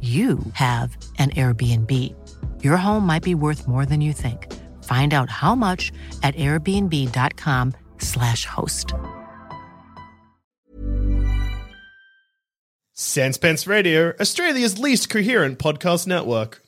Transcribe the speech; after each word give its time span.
you 0.00 0.38
have 0.52 0.96
an 1.18 1.30
Airbnb. 1.30 1.92
Your 2.62 2.76
home 2.76 3.04
might 3.04 3.24
be 3.24 3.34
worth 3.34 3.66
more 3.66 3.84
than 3.84 4.00
you 4.00 4.12
think. 4.12 4.54
Find 4.84 5.12
out 5.12 5.28
how 5.28 5.56
much 5.56 5.90
at 6.22 6.36
airbnb.com/slash 6.36 8.44
host. 8.44 8.94
Sanspants 12.96 13.66
Radio, 13.66 14.12
Australia's 14.20 14.78
least 14.78 15.08
coherent 15.08 15.58
podcast 15.58 16.06
network. 16.06 16.62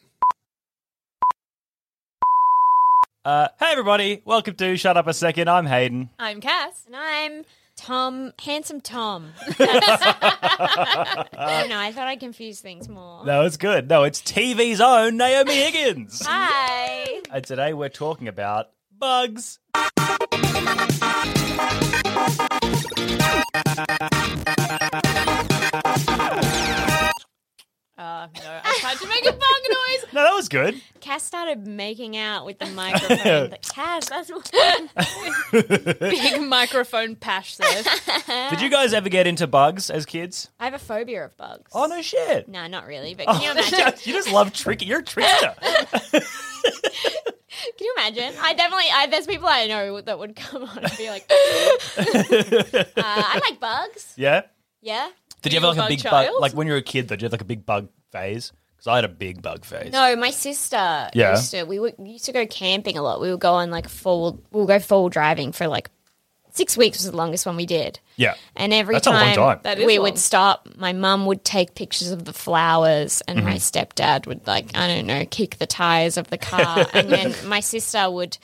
Uh, 3.25 3.49
hey 3.59 3.73
everybody, 3.73 4.23
welcome 4.25 4.55
to 4.55 4.77
Shut 4.77 4.97
Up 4.97 5.07
a 5.07 5.13
Second. 5.13 5.51
I'm 5.51 5.67
Hayden. 5.67 6.09
I'm 6.19 6.41
Cass. 6.41 6.85
And 6.87 6.97
I'm 6.97 7.45
Tom, 7.81 8.33
handsome 8.39 8.83
Tom. 8.83 9.33
I 9.59 11.25
don't 11.33 11.71
know. 11.71 11.79
I 11.79 11.93
thought 11.93 12.09
I 12.09 12.17
confused 12.17 12.63
things 12.63 12.91
more. 12.91 13.25
No, 13.25 13.47
it's 13.47 13.57
good. 13.57 13.89
No, 13.89 14.05
it's 14.05 14.21
TV's 14.21 14.83
own 14.83 15.17
Naomi 15.17 15.55
Higgins. 15.55 16.23
Hi. 16.27 17.23
and 17.33 17.43
today 17.43 17.73
we're 17.73 17.89
talking 17.89 18.29
about 18.29 18.69
bugs. 18.99 19.59
Uh, 28.21 28.29
no, 28.37 28.61
I 28.63 28.77
tried 28.81 28.99
to 28.99 29.09
make 29.09 29.25
a 29.25 29.33
bug 29.33 29.41
noise. 29.41 30.05
No, 30.13 30.23
that 30.25 30.35
was 30.35 30.49
good. 30.49 30.81
Cass 31.01 31.23
started 31.23 31.67
making 31.67 32.17
out 32.17 32.45
with 32.45 32.59
the 32.59 32.67
microphone. 32.67 33.49
but 33.49 33.63
Cass, 33.75 34.09
that's. 34.11 34.31
Big 36.01 36.43
microphone 36.43 37.17
pash 37.17 37.57
there. 37.57 37.83
Did 38.51 38.61
you 38.61 38.69
guys 38.69 38.93
ever 38.93 39.09
get 39.09 39.27
into 39.27 39.47
bugs 39.47 39.89
as 39.89 40.05
kids? 40.05 40.51
I 40.59 40.65
have 40.65 40.75
a 40.75 40.79
phobia 40.79 41.25
of 41.25 41.37
bugs. 41.39 41.71
Oh 41.75 41.87
no 41.87 42.03
shit. 42.03 42.49
No, 42.49 42.67
not 42.67 42.87
really. 42.87 43.15
But 43.15 43.27
can 43.27 43.41
you 43.41 43.51
imagine? 43.53 43.79
Oh, 43.81 43.93
you 44.03 44.13
just 44.13 44.31
love 44.33 44.53
tricking. 44.53 44.89
You're 44.89 44.99
a 45.01 45.05
trickster. 45.05 45.55
Can 46.11 46.21
you 47.81 47.95
imagine? 47.97 48.35
I 48.41 48.53
definitely. 48.55 48.87
I, 48.93 49.07
there's 49.07 49.27
people 49.27 49.49
I 49.49 49.67
know 49.67 50.01
that 50.03 50.19
would 50.19 50.37
come 50.37 50.65
on 50.65 50.79
and 50.79 50.93
be 50.99 51.09
like, 51.09 51.25
uh, 51.31 52.03
"I 52.97 53.41
like 53.49 53.61
bugs." 53.61 54.13
yeah. 54.17 54.43
Yeah. 54.83 55.09
Did 55.43 55.53
you 55.53 55.61
have 55.61 55.69
like 55.69 55.77
a 55.77 55.81
bug 55.81 55.89
big 55.89 55.99
child? 56.01 56.29
bug? 56.33 56.41
Like 56.41 56.53
when 56.53 56.67
you 56.67 56.75
were 56.75 56.79
a 56.79 56.83
kid, 56.83 57.09
though, 57.09 57.17
did 57.17 57.23
you 57.23 57.27
have 57.27 57.33
like 57.33 57.41
a 57.41 57.47
big 57.47 57.65
bug 57.65 57.89
phase? 58.11 58.53
Because 58.77 58.87
I 58.87 58.95
had 58.97 59.05
a 59.05 59.09
big 59.09 59.43
bug 59.43 59.65
phase. 59.65 59.93
No, 59.93 60.17
my 60.17 60.31
sister 60.31 61.11
Yeah. 61.15 61.33
used 61.33 61.51
to. 61.51 61.65
We 61.65 61.79
would, 61.79 61.95
we 61.99 62.11
used 62.11 62.25
to 62.27 62.33
go 62.33 62.47
camping 62.47 62.97
a 62.97 63.03
lot. 63.03 63.21
We 63.21 63.31
would 63.31 63.41
go 63.41 63.53
on 63.55 63.71
like 63.71 63.89
full. 63.89 64.43
We'll 64.53 64.67
go 64.67 64.79
full 64.79 65.09
driving 65.11 65.53
for 65.53 65.67
like 65.69 65.91
six 66.53 66.77
weeks 66.77 66.99
was 66.99 67.11
the 67.11 67.17
longest 67.17 67.45
one 67.47 67.57
we 67.57 67.67
did. 67.67 68.01
Yeah. 68.17 68.35
And 68.57 68.73
every 68.73 68.95
That's 68.95 69.07
a 69.07 69.11
long 69.11 69.21
time, 69.21 69.35
time. 69.37 69.61
That 69.63 69.79
is 69.79 69.87
we 69.87 69.99
long. 69.99 70.05
would 70.11 70.19
stop, 70.19 70.69
my 70.77 70.93
mum 70.93 71.27
would 71.27 71.45
take 71.45 71.75
pictures 71.75 72.11
of 72.11 72.25
the 72.25 72.33
flowers, 72.33 73.23
and 73.29 73.45
my 73.45 73.55
Mm-hmm. 73.55 73.79
stepdad 74.03 74.27
would 74.27 74.47
like 74.47 74.77
I 74.77 74.89
don't 74.89 75.07
know 75.07 75.25
kick 75.27 75.59
the 75.59 75.67
tires 75.67 76.17
of 76.17 76.29
the 76.29 76.39
car, 76.39 76.87
and 76.95 77.09
then 77.11 77.35
my 77.47 77.61
sister 77.61 78.11
would 78.11 78.37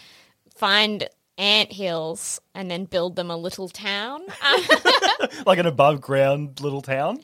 find 0.55 1.09
ant 1.39 1.73
hills 1.73 2.41
and 2.55 2.71
then 2.71 2.85
build 2.85 3.17
them 3.17 3.31
a 3.31 3.37
little 3.37 3.69
town. 3.69 4.23
Like 5.47 5.59
an 5.59 5.67
above 5.67 6.01
ground 6.01 6.61
little 6.61 6.83
town. 6.83 7.21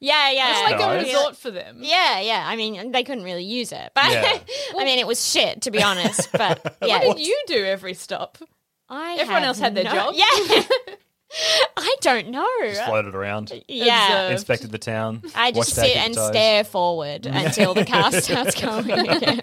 Yeah, 0.00 0.30
yeah, 0.30 0.50
It's 0.52 0.70
like 0.70 0.78
Nice. 0.80 1.02
a 1.02 1.04
resort 1.06 1.36
for 1.36 1.50
them. 1.50 1.78
Yeah, 1.80 2.20
yeah. 2.20 2.44
I 2.46 2.56
mean, 2.56 2.92
they 2.92 3.02
couldn't 3.04 3.24
really 3.24 3.44
use 3.44 3.72
it, 3.72 3.92
but 3.94 4.10
Yeah. 4.12 4.38
I 4.78 4.84
mean, 4.84 4.98
it 4.98 5.06
was 5.06 5.24
shit 5.24 5.62
to 5.62 5.70
be 5.70 5.82
honest. 5.82 6.30
But 6.32 6.76
yeah, 6.82 7.06
What 7.06 7.16
did 7.16 7.26
you 7.26 7.40
do 7.46 7.64
every 7.64 7.94
stop? 7.94 8.38
I 8.88 9.16
Everyone 9.18 9.42
else 9.42 9.58
had 9.58 9.74
their 9.74 9.84
job? 9.84 10.14
Yeah, 10.16 10.24
I 11.76 11.96
don't 12.02 12.28
know. 12.28 12.46
Just 12.62 12.84
floated 12.84 13.14
around. 13.14 13.52
Yeah, 13.68 14.06
Observed. 14.06 14.32
Inspected 14.32 14.70
the 14.70 14.78
town. 14.78 15.22
I 15.34 15.50
just 15.50 15.56
watched 15.76 15.88
sit 15.88 15.96
and 15.96 16.14
Toes. 16.14 16.28
stare 16.28 16.62
forward 16.64 17.26
until 17.26 17.74
the 17.74 17.84
car 17.84 18.12
starts 18.12 18.54
going. 18.60 18.90
again. 19.08 19.40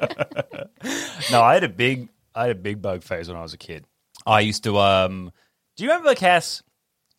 No, 1.31 1.41
I 1.41 1.53
had 1.55 1.63
a 1.65 1.69
big, 1.69 2.07
I 2.33 2.43
had 2.43 2.51
a 2.51 2.55
big 2.59 2.81
bug 2.81 3.03
phase 3.03 3.27
when 3.27 3.37
I 3.37 3.41
was 3.41 3.53
a 3.53 3.57
kid. 3.57 3.85
I 4.25 4.39
used 4.39 4.63
to. 4.63 4.77
um 4.79 5.31
Do 5.75 5.83
you 5.83 5.89
remember 5.89 6.15
Cass? 6.15 6.63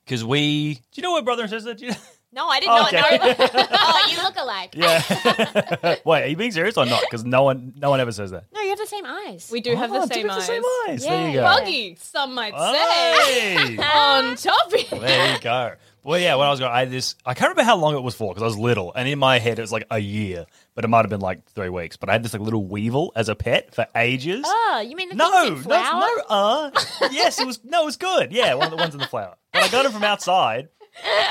Because 0.04 0.24
we. 0.24 0.74
Do 0.74 0.80
you 0.94 1.02
know 1.02 1.12
what 1.12 1.24
brother 1.26 1.42
and 1.42 1.50
sister? 1.50 1.74
Do 1.74 1.86
you, 1.86 1.92
No, 2.34 2.48
I 2.48 2.58
didn't 2.58 2.84
Okay. 2.86 3.16
know. 3.18 3.46
No, 3.46 3.66
oh, 3.72 4.08
you 4.10 4.22
look 4.22 4.36
alike. 4.36 4.74
yeah. 4.74 5.96
Wait, 6.04 6.22
are 6.24 6.26
you 6.26 6.36
being 6.36 6.50
serious 6.50 6.76
or 6.76 6.84
not? 6.84 7.00
Because 7.02 7.24
no 7.24 7.44
one, 7.44 7.72
no 7.76 7.90
one 7.90 8.00
ever 8.00 8.10
says 8.10 8.32
that. 8.32 8.46
No, 8.52 8.60
you 8.60 8.70
have 8.70 8.78
the 8.78 8.86
same 8.86 9.06
eyes. 9.06 9.48
We 9.52 9.60
do 9.60 9.76
have 9.76 9.92
Oh, 9.92 10.00
the 10.06 10.12
same 10.12 10.28
eyes. 10.28 10.36
the 10.38 10.42
same 10.42 10.62
eyes. 10.88 11.04
There 11.04 11.28
you 11.28 11.34
go. 11.34 11.42
Buggy, 11.44 11.96
some 12.00 12.34
might 12.34 12.52
say. 12.58 13.76
Hey! 13.76 13.78
On 13.94 14.34
topic. 14.36 14.88
there 14.90 15.34
you 15.34 15.40
go. 15.40 15.74
Well, 16.02 16.18
yeah, 16.20 16.34
when 16.34 16.46
I 16.46 16.50
was 16.50 16.58
going, 16.60 16.70
I 16.72 16.80
had 16.80 16.90
this. 16.90 17.14
I 17.24 17.32
can't 17.34 17.48
remember 17.50 17.62
how 17.62 17.76
long 17.76 17.94
it 17.94 18.02
was 18.02 18.14
for 18.14 18.34
because 18.34 18.42
I 18.42 18.46
was 18.46 18.58
little, 18.58 18.92
and 18.94 19.08
in 19.08 19.18
my 19.18 19.38
head 19.38 19.58
it 19.58 19.62
was 19.62 19.72
like 19.72 19.86
a 19.90 19.98
year, 19.98 20.44
but 20.74 20.84
it 20.84 20.88
might 20.88 20.98
have 21.02 21.08
been 21.08 21.20
like 21.22 21.46
three 21.52 21.70
weeks. 21.70 21.96
But 21.96 22.10
I 22.10 22.12
had 22.12 22.22
this 22.22 22.34
like 22.34 22.42
little 22.42 22.66
weevil 22.66 23.12
as 23.16 23.30
a 23.30 23.34
pet 23.34 23.74
for 23.74 23.86
ages. 23.96 24.44
Oh, 24.46 24.84
you 24.86 24.96
mean 24.96 25.08
the 25.08 25.14
No, 25.14 25.30
things 25.30 25.50
no, 25.50 25.56
in 25.56 25.62
flower? 25.62 26.00
no, 26.00 26.22
uh, 26.28 26.70
yes, 27.10 27.40
it 27.40 27.46
was, 27.46 27.64
no, 27.64 27.82
it 27.82 27.84
was 27.86 27.96
good. 27.96 28.32
Yeah, 28.32 28.52
one 28.54 28.66
of 28.66 28.70
the 28.72 28.76
ones 28.76 28.92
in 28.92 29.00
the 29.00 29.06
flower. 29.06 29.36
But 29.54 29.62
I 29.62 29.68
got 29.68 29.86
it 29.86 29.92
from 29.92 30.04
outside. 30.04 30.68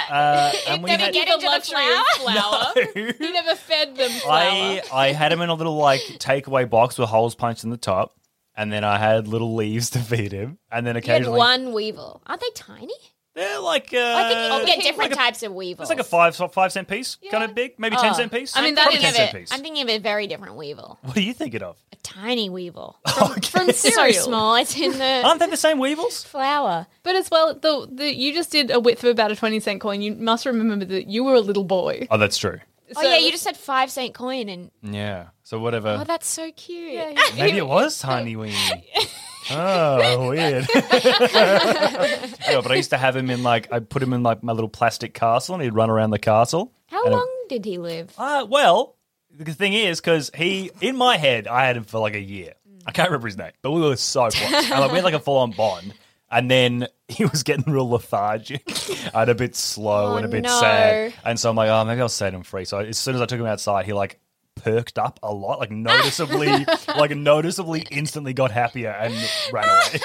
Uh, 0.10 0.52
and 0.68 0.84
we 0.84 0.90
Did 0.92 1.00
it 1.00 1.04
had, 1.06 1.14
get 1.14 1.28
into 1.28 1.42
the 1.42 1.48
luxury 1.48 1.78
flower? 1.78 1.96
of 1.98 2.84
flour. 2.94 3.14
You 3.20 3.34
never 3.34 3.56
fed 3.56 3.96
them 3.96 4.12
flour. 4.12 4.40
I, 4.42 4.82
I 4.92 5.12
had 5.14 5.32
them 5.32 5.42
in 5.42 5.50
a 5.50 5.54
little 5.54 5.76
like 5.78 6.02
takeaway 6.20 6.70
box 6.70 6.98
with 6.98 7.10
holes 7.10 7.36
punched 7.36 7.64
in 7.64 7.70
the 7.70 7.78
top, 7.78 8.16
and 8.56 8.72
then 8.72 8.84
I 8.84 8.98
had 8.98 9.28
little 9.28 9.56
leaves 9.56 9.90
to 9.92 10.00
feed 10.00 10.32
him, 10.32 10.58
and 10.72 10.86
then 10.86 10.96
You 10.96 11.02
had 11.02 11.22
occasionally 11.22 11.38
one 11.38 11.74
weevil. 11.74 12.22
Aren't 12.26 12.42
they 12.42 12.50
tiny? 12.56 12.94
They're 13.36 13.60
like 13.60 13.94
uh, 13.94 13.98
I 13.98 14.28
think 14.30 14.40
you 14.40 14.58
can 14.58 14.66
get 14.66 14.84
different 14.84 15.12
like 15.12 15.20
a- 15.20 15.24
types 15.24 15.44
of 15.44 15.54
weevils. 15.54 15.90
It's 15.90 15.98
like 15.98 16.00
a 16.00 16.04
five 16.04 16.36
five 16.54 16.72
cent 16.72 16.88
piece, 16.88 17.18
kind 17.32 17.44
of 17.44 17.56
big, 17.56 17.80
maybe 17.80 17.96
ten 17.96 18.12
Oh. 18.12 18.14
cent 18.14 18.32
piece. 18.32 18.56
I 18.56 18.62
mean, 18.62 18.76
that 18.76 18.84
Probably 18.84 18.98
is 18.98 19.04
ten 19.04 19.10
Of 19.12 19.16
cent 19.16 19.34
it- 19.34 19.38
piece. 19.40 19.52
I'm 19.54 19.62
thinking 19.62 19.84
of 19.84 19.90
a 19.90 19.98
very 20.00 20.28
different 20.28 20.56
weevil. 20.56 21.00
what 21.04 21.18
are 21.18 21.22
you 21.22 21.34
thinking 21.34 21.64
of? 21.64 21.78
A 21.92 21.96
tiny 21.98 22.50
weevil. 22.50 23.00
from 23.50 23.68
so 23.68 23.72
cereal. 23.72 24.24
small. 24.24 24.56
It's 24.56 24.78
in 24.78 24.92
the 24.98 25.22
Aren't 25.26 25.40
they 25.40 25.48
the 25.50 25.58
same 25.58 25.80
weevils? 25.80 26.24
flower. 26.34 26.88
But 27.04 27.16
as 27.16 27.30
well, 27.32 27.54
the, 27.56 27.88
the 27.92 28.14
you 28.16 28.34
just 28.34 28.52
did 28.52 28.70
a 28.72 28.80
width 28.80 29.04
of 29.04 29.10
about 29.10 29.32
a 29.32 29.36
twenty 29.36 29.60
cent 29.60 29.82
coin. 29.82 30.02
You 30.02 30.14
must 30.16 30.46
remember 30.46 30.86
that 30.86 31.08
you 31.08 31.24
were 31.24 31.34
a 31.36 31.40
little 31.42 31.64
boy. 31.64 32.08
Oh, 32.12 32.18
that's 32.18 32.38
true. 32.38 32.60
Oh 32.98 33.02
yeah, 33.02 33.18
you 33.18 33.32
just 33.32 33.44
said 33.44 33.58
five 33.58 33.92
cent 33.92 34.14
coin, 34.14 34.50
and 34.50 34.72
Yeah. 34.82 35.28
So 35.44 35.60
whatever. 35.60 35.98
oh, 36.02 36.04
that's 36.04 36.28
so 36.28 36.52
cute. 36.52 37.18
Maybe 37.38 37.58
it 37.58 37.68
was 37.68 38.00
tiny 38.02 38.36
weenie. 38.36 38.86
Oh, 39.52 40.30
weird. 40.30 40.66
yeah, 40.74 42.62
but 42.62 42.72
I 42.72 42.76
used 42.76 42.92
to 42.92 42.98
have 42.98 43.14
him 43.16 43.30
in 43.30 43.44
like 43.44 43.72
I 43.74 43.80
put 43.80 44.02
him 44.02 44.14
in 44.14 44.24
like 44.24 44.42
my 44.44 44.54
little 44.54 44.70
plastic 44.70 45.14
castle, 45.14 45.56
and 45.56 45.64
he'd 45.64 45.74
run 45.74 45.90
around 45.90 46.12
the 46.12 46.20
castle. 46.20 46.72
How 46.88 47.04
And 47.04 47.14
it- 47.14 47.18
long 47.18 47.30
did 47.50 47.66
he 47.66 47.78
live? 47.78 48.14
Uh, 48.18 48.46
well, 48.50 48.96
the 49.38 49.54
thing 49.54 49.74
is, 49.74 50.00
because 50.00 50.32
he 50.36 50.72
in 50.82 50.96
my 50.96 51.18
head, 51.18 51.48
I 51.48 51.66
had 51.66 51.76
him 51.78 51.84
for 51.84 52.00
like 52.00 52.14
a 52.16 52.22
year. 52.22 52.54
I 52.86 52.92
can't 52.92 53.10
remember 53.10 53.28
his 53.28 53.38
name, 53.38 53.52
but 53.62 53.72
we 53.72 53.82
were 53.82 53.96
so 53.96 54.30
close. 54.30 54.72
and, 54.72 54.80
like, 54.80 54.92
we 54.92 54.98
had 54.98 55.04
like 55.06 55.14
a 55.14 55.20
full 55.20 55.38
on 55.38 55.52
bond. 55.52 55.94
And 56.34 56.50
then 56.50 56.88
he 57.08 57.26
was 57.26 57.44
getting 57.44 57.72
real 57.72 57.90
lethargic 57.90 58.64
and 59.14 59.30
a 59.30 59.36
bit 59.36 59.56
slow 59.56 60.14
Oh, 60.14 60.16
and 60.18 60.26
a 60.26 60.28
oh, 60.28 60.32
bit 60.32 60.44
no. 60.44 60.60
sad. 60.60 61.14
And 61.24 61.40
so 61.40 61.50
I'm 61.50 61.56
like, 61.56 61.70
oh, 61.70 61.86
maybe 61.86 62.02
I'll 62.02 62.10
set 62.10 62.34
him 62.34 62.44
free. 62.44 62.66
So 62.66 62.80
as 62.80 62.98
soon 62.98 63.16
as 63.16 63.22
I 63.22 63.26
took 63.26 63.40
him 63.40 63.46
outside, 63.46 63.86
he 63.86 63.94
like 63.94 64.20
perked 64.56 64.98
up 64.98 65.20
a 65.24 65.34
lot, 65.34 65.60
like 65.60 65.72
noticeably, 65.72 66.66
like 66.98 67.12
noticeably, 67.12 67.86
instantly 67.92 68.34
got 68.34 68.52
happier 68.52 68.90
and 68.92 69.14
ran 69.52 69.68
away. 69.70 70.00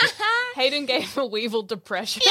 Hayden 0.59 0.87
gave 0.87 1.17
a 1.17 1.25
weevil 1.25 1.63
depression. 1.63 2.23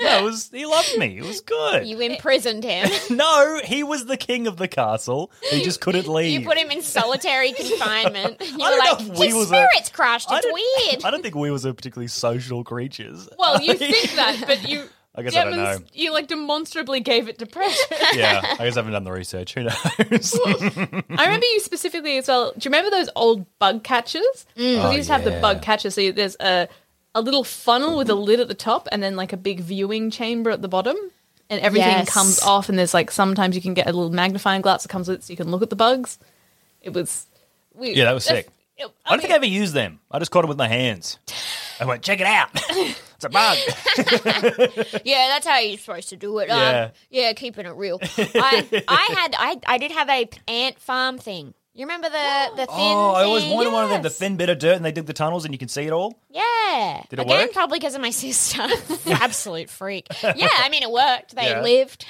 no, 0.00 0.18
it 0.18 0.22
was 0.22 0.50
he 0.52 0.66
loved 0.66 0.96
me. 0.98 1.18
It 1.18 1.24
was 1.24 1.40
good. 1.40 1.86
You 1.86 1.98
imprisoned 2.00 2.64
him. 2.64 2.88
no, 3.16 3.60
he 3.64 3.82
was 3.82 4.06
the 4.06 4.16
king 4.16 4.46
of 4.46 4.56
the 4.56 4.68
castle. 4.68 5.30
He 5.50 5.62
just 5.64 5.80
couldn't 5.80 6.06
leave. 6.08 6.40
you 6.40 6.46
put 6.46 6.58
him 6.58 6.70
in 6.70 6.82
solitary 6.82 7.52
confinement. 7.56 8.36
You 8.40 8.46
I 8.46 8.70
were 8.70 8.76
don't 8.76 8.78
like, 8.78 9.00
know 9.06 9.12
if 9.14 9.18
we 9.18 9.26
his 9.26 9.34
was 9.34 9.48
spirit's 9.48 9.88
crushed. 9.90 10.30
I 10.30 10.36
It's 10.38 10.46
don't- 10.46 10.54
weird. 10.54 11.04
I 11.04 11.10
don't 11.10 11.22
think 11.22 11.34
we 11.34 11.50
was 11.50 11.64
a 11.64 11.72
particularly 11.74 12.08
social 12.08 12.64
creatures. 12.64 13.28
well, 13.38 13.60
you 13.60 13.74
think 13.74 14.12
that, 14.12 14.44
but 14.46 14.68
you 14.68 14.84
I 15.14 15.22
guess 15.22 15.36
I 15.36 15.44
don't 15.44 15.56
know. 15.56 15.78
You 15.92 16.12
like 16.12 16.26
demonstrably 16.28 17.00
gave 17.00 17.28
it 17.28 17.36
depression. 17.38 17.96
Yeah, 18.14 18.40
I 18.42 18.64
guess 18.64 18.76
I 18.76 18.80
haven't 18.80 18.92
done 18.92 19.04
the 19.04 19.12
research. 19.12 19.54
Who 19.54 19.62
knows? 19.64 19.74
I 19.86 21.02
remember 21.24 21.46
you 21.46 21.60
specifically 21.60 22.16
as 22.18 22.28
well. 22.28 22.52
Do 22.52 22.56
you 22.60 22.70
remember 22.70 22.90
those 22.90 23.08
old 23.14 23.46
bug 23.58 23.84
catchers? 23.84 24.22
Mm. 24.56 24.76
Because 24.76 24.90
you 24.92 24.96
used 24.98 25.08
to 25.08 25.12
have 25.14 25.24
the 25.24 25.32
oh, 25.32 25.34
yeah. 25.34 25.40
bug 25.40 25.62
catcher. 25.62 25.90
So 25.90 26.00
you- 26.00 26.12
there's 26.12 26.36
a 26.40 26.68
a 27.14 27.20
little 27.20 27.44
funnel 27.44 27.98
with 27.98 28.08
a 28.08 28.14
lid 28.14 28.40
at 28.40 28.48
the 28.48 28.54
top, 28.54 28.88
and 28.90 29.02
then 29.02 29.16
like 29.16 29.34
a 29.34 29.36
big 29.36 29.60
viewing 29.60 30.10
chamber 30.10 30.50
at 30.50 30.62
the 30.62 30.68
bottom, 30.68 30.96
and 31.50 31.60
everything 31.60 31.90
Yes. 31.90 32.08
comes 32.10 32.40
off. 32.40 32.70
And 32.70 32.78
there's 32.78 32.94
like 32.94 33.10
sometimes 33.10 33.54
you 33.54 33.60
can 33.60 33.74
get 33.74 33.86
a 33.86 33.92
little 33.92 34.10
magnifying 34.10 34.62
glass 34.62 34.82
that 34.82 34.88
comes 34.88 35.08
with 35.08 35.18
it, 35.18 35.24
so 35.24 35.30
you 35.30 35.36
can 35.36 35.50
look 35.50 35.60
at 35.62 35.68
the 35.68 35.76
bugs. 35.76 36.18
It 36.80 36.94
was, 36.94 37.26
we, 37.74 37.92
Yeah, 37.94 38.04
that 38.06 38.12
was 38.14 38.24
sick. 38.24 38.48
I 39.06 39.10
don't 39.10 39.20
think 39.20 39.32
I 39.32 39.36
ever 39.36 39.46
used 39.46 39.74
them. 39.74 40.00
I 40.10 40.18
just 40.18 40.30
caught 40.30 40.42
them 40.42 40.48
with 40.48 40.58
my 40.58 40.68
hands. 40.68 41.18
I 41.80 41.84
went, 41.84 42.02
check 42.02 42.20
it 42.20 42.26
out. 42.26 42.48
it's 42.54 43.24
a 43.24 43.28
bug. 43.28 43.58
Yeah, 45.04 45.28
that's 45.28 45.46
how 45.46 45.58
you're 45.58 45.78
supposed 45.78 46.08
to 46.10 46.16
do 46.16 46.38
it. 46.38 46.50
Um, 46.50 46.58
Yeah. 46.58 46.90
yeah, 47.10 47.32
keeping 47.32 47.66
it 47.66 47.74
real. 47.74 47.98
I, 48.16 48.84
I 48.88 49.14
had, 49.16 49.34
I, 49.38 49.60
I 49.66 49.78
did 49.78 49.90
have 49.92 50.08
a 50.08 50.28
ant 50.48 50.78
farm 50.78 51.18
thing. 51.18 51.54
You 51.74 51.86
remember 51.86 52.10
the 52.10 52.50
the 52.50 52.66
thin? 52.66 52.76
Oh, 52.76 53.12
I 53.12 53.24
always 53.24 53.44
thing? 53.44 53.54
wanted 53.54 53.72
one 53.72 53.84
of 53.84 53.88
them. 53.90 54.02
The 54.02 54.10
thin 54.10 54.36
bit 54.36 54.50
of 54.50 54.58
dirt, 54.58 54.76
and 54.76 54.84
they 54.84 54.92
dig 54.92 55.06
the 55.06 55.14
tunnels, 55.14 55.46
and 55.46 55.54
you 55.54 55.58
can 55.58 55.68
see 55.68 55.84
it 55.84 55.90
all. 55.90 56.18
Yeah. 56.28 57.02
Did 57.08 57.18
it 57.18 57.22
Again, 57.22 57.40
work? 57.46 57.52
probably 57.54 57.78
because 57.78 57.94
of 57.94 58.02
my 58.02 58.10
sister. 58.10 58.62
Absolute 59.06 59.70
freak. 59.70 60.06
Yeah, 60.22 60.48
I 60.58 60.68
mean, 60.68 60.82
it 60.82 60.90
worked. 60.90 61.34
They 61.34 61.48
Yeah. 61.48 61.62
lived. 61.62 62.04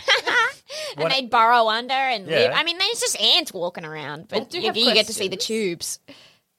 and 0.97 1.05
What- 1.05 1.13
they'd 1.13 1.31
burrow 1.31 1.69
under 1.69 1.95
and 1.95 2.27
Yeah. 2.27 2.39
live. 2.39 2.53
I 2.57 2.65
mean, 2.65 2.77
there's 2.77 2.99
just 2.99 3.21
ants 3.21 3.53
walking 3.55 3.85
around, 3.85 4.27
but 4.27 4.53
you, 4.53 4.63
you 4.73 4.95
get 4.95 5.07
to 5.07 5.15
see 5.15 5.29
the 5.29 5.37
tubes. 5.37 6.01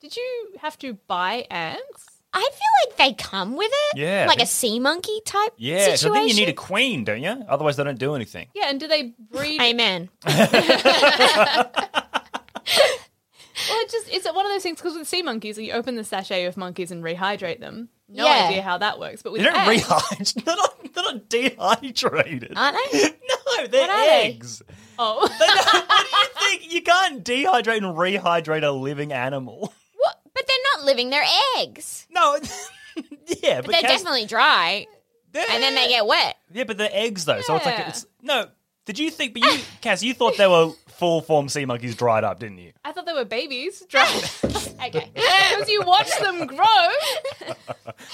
Did 0.04 0.18
you 0.18 0.48
have 0.60 0.78
to 0.80 0.96
buy 1.08 1.46
ants? 1.50 2.06
I 2.34 2.42
feel 2.52 2.90
like 2.90 2.98
they 2.98 3.14
come 3.24 3.56
with 3.56 3.72
it. 3.72 3.98
Yeah, 4.00 4.26
Like 4.28 4.42
a 4.42 4.46
sea 4.46 4.78
monkey 4.80 5.22
type 5.26 5.54
Yeah, 5.56 5.96
so 5.96 6.12
I 6.12 6.16
think 6.18 6.30
you 6.30 6.36
need 6.36 6.50
a 6.50 6.54
queen, 6.54 7.06
don't 7.06 7.22
you? 7.22 7.30
Otherwise, 7.48 7.78
they 7.78 7.86
don't 7.86 7.98
do 7.98 8.14
anything. 8.16 8.48
Yeah, 8.54 8.66
and 8.70 8.80
do 8.82 8.88
they 8.88 9.14
breed? 9.32 9.62
Amen. 9.70 10.10
Well, 13.70 13.80
it 13.82 13.90
just 13.92 14.10
it's 14.12 14.26
one 14.26 14.46
of 14.46 14.52
those 14.52 14.64
things 14.64 14.78
because 14.78 14.98
with 14.98 15.08
sea 15.08 15.22
monkeys, 15.22 15.58
you 15.58 15.72
open 15.72 15.96
the 15.96 16.04
sachet 16.04 16.46
of 16.46 16.58
monkeys 16.58 16.92
and 16.92 17.02
rehydrate 17.04 17.60
them. 17.62 17.88
No 18.10 18.26
Yeah. 18.26 18.48
idea 18.50 18.62
how 18.62 18.78
that 18.80 19.00
works, 19.00 19.22
but 19.22 19.32
with 19.32 19.42
They 19.42 19.46
don't 19.48 19.56
ants, 19.56 19.84
rehydrate. 19.86 20.44
They're 20.44 20.56
not, 20.56 20.94
they're 20.94 21.04
not 21.04 21.30
dehydrated. 21.30 22.54
Aren't 22.58 22.78
they? 22.92 23.02
No, 23.02 23.68
they're 23.68 23.82
What 23.82 23.90
are 23.90 24.06
they? 24.06 24.24
eggs. 24.26 24.62
oh, 25.00 25.20
what 25.22 25.32
do 25.40 25.46
you 25.46 26.50
think? 26.60 26.74
You 26.74 26.82
can't 26.82 27.24
dehydrate 27.24 27.78
and 27.78 27.96
rehydrate 27.96 28.64
a 28.68 28.72
living 28.72 29.14
animal. 29.14 29.72
What? 30.84 30.96
But 30.96 30.96
not 30.98 30.98
living. 30.98 31.10
They're 31.10 31.24
eggs. 31.60 32.08
No. 32.12 32.36
yeah, 33.42 33.58
but 33.62 33.66
But 33.66 33.72
they're 33.72 33.82
Cass- 33.82 33.92
definitely 33.92 34.26
dry, 34.26 34.86
they're- 35.32 35.46
and 35.50 35.64
then 35.64 35.76
they 35.76 35.88
get 35.88 36.06
wet. 36.06 36.36
Yeah, 36.52 36.64
but 36.66 36.78
they're 36.78 36.90
eggs 36.92 37.26
though, 37.26 37.42
so 37.42 37.56
it's 37.56 37.66
like 37.66 37.78
Yeah. 37.80 37.90
it's 37.90 38.06
no. 38.22 38.48
Did 38.86 39.00
you 39.00 39.10
think? 39.12 39.34
But 39.34 39.44
you, 39.46 39.60
Cass, 39.82 40.04
you 40.04 40.14
thought 40.14 40.36
they 40.38 40.48
were 40.48 40.72
full 40.90 41.22
form 41.22 41.48
sea 41.50 41.64
monkeys 41.66 41.96
dried 41.96 42.24
up, 42.26 42.40
didn't 42.40 42.58
you? 42.58 42.74
I 42.84 42.92
thought 42.92 43.06
they 43.06 43.14
were 43.14 43.24
babies. 43.26 43.82
Dried 43.88 44.08
Okay. 44.44 45.10
because 45.14 45.70
you 45.70 45.82
watch 45.84 46.12
them 46.20 46.46
grow. 46.48 46.88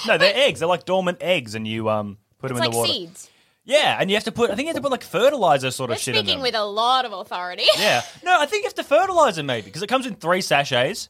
No, 0.08 0.18
they're 0.18 0.36
eggs. 0.36 0.60
They're 0.60 0.70
like 0.70 0.86
dormant 0.86 1.18
eggs, 1.22 1.56
and 1.56 1.68
you 1.68 1.90
um 1.90 2.18
put 2.38 2.50
them 2.50 2.58
in 2.58 2.64
like 2.64 2.72
the 2.72 2.78
water. 2.78 2.92
seeds. 2.92 3.30
Yeah, 3.66 3.98
and 4.00 4.10
you 4.10 4.16
have 4.16 4.24
to 4.26 4.32
put. 4.32 4.50
I 4.52 4.56
think 4.56 4.66
you 4.68 4.74
have 4.74 4.76
to 4.78 4.82
put 4.82 4.92
like 4.92 5.04
fertilizer 5.04 5.72
sort 5.72 5.90
We're 5.90 5.96
of 5.96 6.02
shit 6.02 6.16
in 6.16 6.24
speaking 6.24 6.40
them. 6.40 6.44
with 6.44 6.56
a 6.56 6.64
lot 6.64 7.06
of 7.06 7.14
authority. 7.14 7.66
yeah, 7.78 8.02
no, 8.24 8.36
I 8.40 8.46
think 8.46 8.64
you 8.64 8.68
have 8.68 8.76
to 8.76 8.84
fertilize 8.84 9.36
them 9.36 9.46
maybe 9.48 9.66
because 9.66 9.84
it 9.84 9.88
comes 9.88 10.06
in 10.06 10.16
three 10.16 10.42
sachets. 10.42 11.10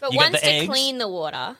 But 0.00 0.12
You 0.12 0.18
got 0.18 0.24
one's 0.32 0.40
the 0.40 0.46
to 0.46 0.52
eggs. 0.52 0.68
clean 0.68 0.98
the 0.98 1.08
water. 1.08 1.56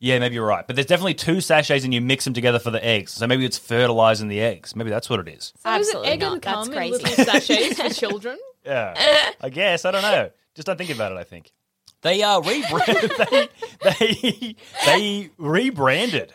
Yeah, 0.00 0.18
maybe 0.20 0.36
you're 0.36 0.46
right, 0.46 0.64
but 0.64 0.76
there's 0.76 0.86
definitely 0.86 1.14
two 1.14 1.40
sachets, 1.40 1.84
and 1.84 1.92
you 1.92 2.00
mix 2.00 2.24
them 2.24 2.32
together 2.32 2.60
for 2.60 2.70
the 2.70 2.84
eggs. 2.84 3.10
So 3.12 3.26
maybe 3.26 3.44
it's 3.44 3.58
fertilizing 3.58 4.28
the 4.28 4.40
eggs. 4.40 4.76
Maybe 4.76 4.90
that's 4.90 5.10
what 5.10 5.18
it 5.18 5.26
is. 5.28 5.52
So 5.62 5.70
is 5.74 5.88
it 5.88 5.96
Absolutely 5.96 6.08
egg 6.10 6.20
not. 6.20 6.32
and 6.34 6.42
cum 6.42 6.54
That's 6.54 6.68
in 6.68 6.74
crazy. 6.74 7.02
little 7.02 7.24
sachets 7.24 7.80
for 7.82 7.88
children? 7.90 8.38
Yeah, 8.64 8.94
I 9.40 9.48
guess 9.48 9.84
I 9.84 9.90
don't 9.90 10.02
know. 10.02 10.30
Just 10.54 10.66
don't 10.66 10.76
think 10.76 10.90
about 10.90 11.10
it. 11.12 11.16
I 11.18 11.24
think 11.24 11.50
they 12.02 12.22
uh 12.22 12.40
rebranded. 12.40 13.10
they, 13.28 13.48
they 13.82 14.56
they 14.86 15.30
rebranded 15.36 16.32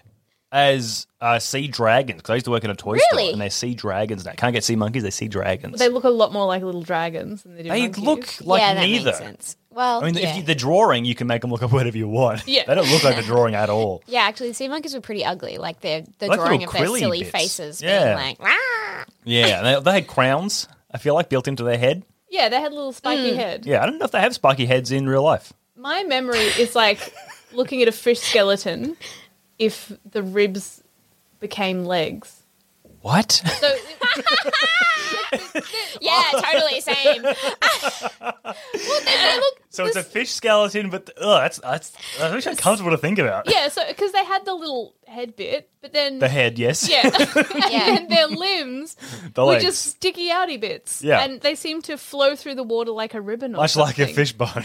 as 0.54 1.08
uh, 1.20 1.40
sea 1.40 1.68
dragons 1.68 2.18
because 2.18 2.30
I 2.30 2.34
used 2.36 2.46
to 2.46 2.52
work 2.52 2.64
in 2.64 2.70
a 2.70 2.76
toy 2.76 2.98
store, 3.00 3.20
and 3.20 3.42
they're 3.42 3.50
sea 3.50 3.74
dragons 3.74 4.24
now. 4.24 4.34
Can't 4.38 4.54
get 4.54 4.64
sea 4.64 4.76
monkeys; 4.76 5.02
they 5.04 5.10
sea 5.10 5.28
dragons. 5.28 5.80
They 5.80 5.90
look 5.90 6.04
a 6.04 6.10
lot 6.10 6.32
more 6.32 6.46
like 6.46 6.62
little 6.64 6.84
dragons 6.84 7.42
than 7.44 7.56
they 7.56 7.64
do. 7.64 7.70
They 7.70 7.82
monkeys. 7.82 8.04
look 8.04 8.28
like 8.46 8.62
yeah, 8.62 8.74
that 8.76 8.82
neither. 8.82 9.06
makes 9.06 9.18
sense. 9.18 9.58
Well, 9.72 10.04
I 10.04 10.06
mean, 10.06 10.14
yeah. 10.16 10.30
if 10.30 10.38
you, 10.38 10.44
the 10.44 10.54
drawing, 10.54 11.04
you 11.04 11.16
can 11.16 11.26
make 11.26 11.42
them 11.42 11.50
look 11.50 11.64
like 11.64 11.72
whatever 11.72 11.98
you 11.98 12.08
want. 12.08 12.48
Yeah. 12.48 12.64
they 12.68 12.76
don't 12.76 12.88
look 12.92 13.04
like 13.04 13.16
the 13.16 13.24
drawing 13.24 13.56
at 13.56 13.72
all. 13.72 14.04
yeah, 14.08 14.22
actually, 14.22 14.50
the 14.50 14.54
sea 14.54 14.68
monkeys 14.68 14.94
were 14.94 15.02
pretty 15.02 15.26
ugly. 15.26 15.58
Like 15.58 15.82
the 15.82 16.06
the 16.20 16.28
Like 16.28 16.38
drawing 16.38 16.60
little 16.60 16.68
of 16.70 16.74
their 16.74 16.82
quilly 16.86 17.00
silly 17.00 17.20
bits. 17.22 17.32
faces 17.32 17.82
Yeah. 17.82 18.04
being 18.16 18.28
like, 18.28 18.40
"Rah!" 18.40 19.06
Yeah, 19.24 19.58
and 19.58 19.66
they, 19.66 19.82
they 19.92 19.92
had 19.96 20.08
crowns. 20.08 20.68
I 20.94 21.00
feel 21.00 21.16
like 21.16 21.28
built 21.30 21.48
into 21.48 21.64
their 21.64 21.80
head. 21.80 22.04
Yeah, 22.30 22.50
they 22.50 22.62
had 22.62 22.72
a 22.72 22.76
little 22.76 22.94
spiky 22.94 23.32
Hmm. 23.32 23.36
head. 23.38 23.66
Yeah, 23.66 23.82
I 23.82 23.88
don't 23.88 23.98
know 23.98 24.06
if 24.06 24.12
they 24.12 24.20
have 24.22 24.36
spiky 24.36 24.68
heads 24.68 24.92
in 24.92 25.10
real 25.10 25.24
life. 25.24 25.52
My 25.76 26.04
memory 26.04 26.38
is 26.40 26.76
like 26.76 27.12
looking 27.52 27.82
at 27.82 27.88
a 27.88 27.92
fish 27.92 28.20
skeleton 28.20 28.96
if 29.60 29.92
the 30.10 30.24
ribs 30.24 30.84
became 31.40 31.86
legs. 31.86 32.43
What? 33.04 33.32
So 33.34 33.68
yeah, 36.02 36.24
totally 36.32 36.80
same. 36.82 37.24
So 39.70 39.86
it's 39.88 39.96
a 39.96 40.04
fish 40.04 40.30
skeleton, 40.30 40.92
but 40.92 41.10
oh, 41.18 41.40
that's 41.40 41.58
that's 41.58 41.92
that's 42.20 42.46
uncomfortable 42.46 42.92
to 42.92 42.98
think 42.98 43.18
about. 43.18 43.50
yeah, 43.50 43.70
so 43.70 43.82
because 43.88 44.12
they 44.12 44.24
had 44.24 44.46
the 44.46 44.54
little 44.54 44.94
head 45.08 45.36
bit, 45.36 45.68
but 45.82 45.92
then 45.94 46.20
The 46.20 46.28
head, 46.30 46.60
yes. 46.60 46.88
yeah, 46.88 47.02
Yeah. 47.72 47.96
and 47.98 48.08
their 48.08 48.28
limbs 48.28 48.96
The 49.34 49.42
were 49.44 49.54
legs. 49.54 49.64
just 49.64 49.84
sticky 49.84 50.30
outy 50.30 50.62
bits. 50.62 51.02
Yeah. 51.04 51.24
and 51.24 51.42
they 51.42 51.56
seem 51.56 51.82
to 51.84 51.98
flow 51.98 52.36
through 52.36 52.54
the 52.54 52.62
water 52.64 52.92
like 52.92 53.16
a 53.16 53.22
ribbon. 53.22 53.56
Or 53.56 53.62
Much 53.62 53.76
like 53.76 53.98
a 53.98 54.06
something. 54.06 54.16
fish 54.16 54.34
bone. 54.34 54.64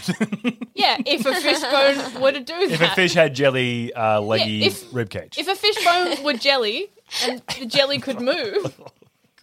Yeah, 0.75 0.97
if 1.07 1.25
a 1.25 1.33
fish 1.41 1.59
bone 1.61 2.21
were 2.21 2.31
to 2.31 2.41
do 2.41 2.67
that. 2.67 2.71
if 2.71 2.81
a 2.81 2.89
fish 2.93 3.15
had 3.15 3.33
jelly, 3.33 3.91
uh, 3.93 4.21
leggy 4.21 4.51
Yeah, 4.51 4.67
if- 4.67 4.93
rib 4.93 5.09
cage. 5.09 5.39
If 5.39 5.47
a 5.47 5.55
fish 5.55 5.83
bone 5.83 6.23
were 6.23 6.33
jelly 6.33 6.91
and 7.25 7.41
the 7.59 7.65
jelly 7.65 7.99
could 7.99 8.19
move, 8.21 8.79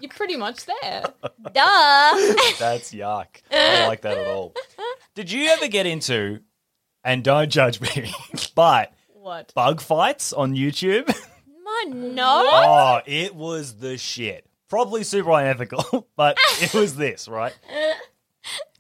you're 0.01 0.11
pretty 0.11 0.37
much 0.37 0.65
there. 0.67 1.05
Duh. 1.23 1.33
That's 2.59 2.93
yuck. 2.93 3.27
I 3.51 3.77
don't 3.79 3.89
like 3.89 4.03
that 4.03 4.19
at 4.19 4.27
all. 4.27 4.55
Did 5.15 5.31
you 5.31 5.49
ever 5.49 5.69
get 5.69 5.87
into, 5.87 6.41
and 7.05 7.25
don't 7.25 7.51
judge 7.51 7.81
me, 7.81 8.13
but 8.55 8.93
What? 9.15 9.53
bug 9.55 9.81
fights 9.81 10.33
on 10.33 10.55
YouTube? 10.55 11.07
Man, 11.89 12.15
no. 12.15 12.43
Oh, 12.47 13.01
it 13.07 13.35
was 13.35 13.77
the 13.79 13.97
shit. 13.99 14.47
Probably 14.69 15.03
super 15.05 15.31
unethical, 15.33 16.07
but 16.17 16.37
it 16.61 16.75
was 16.75 16.97
this, 16.97 17.29
right? 17.29 17.57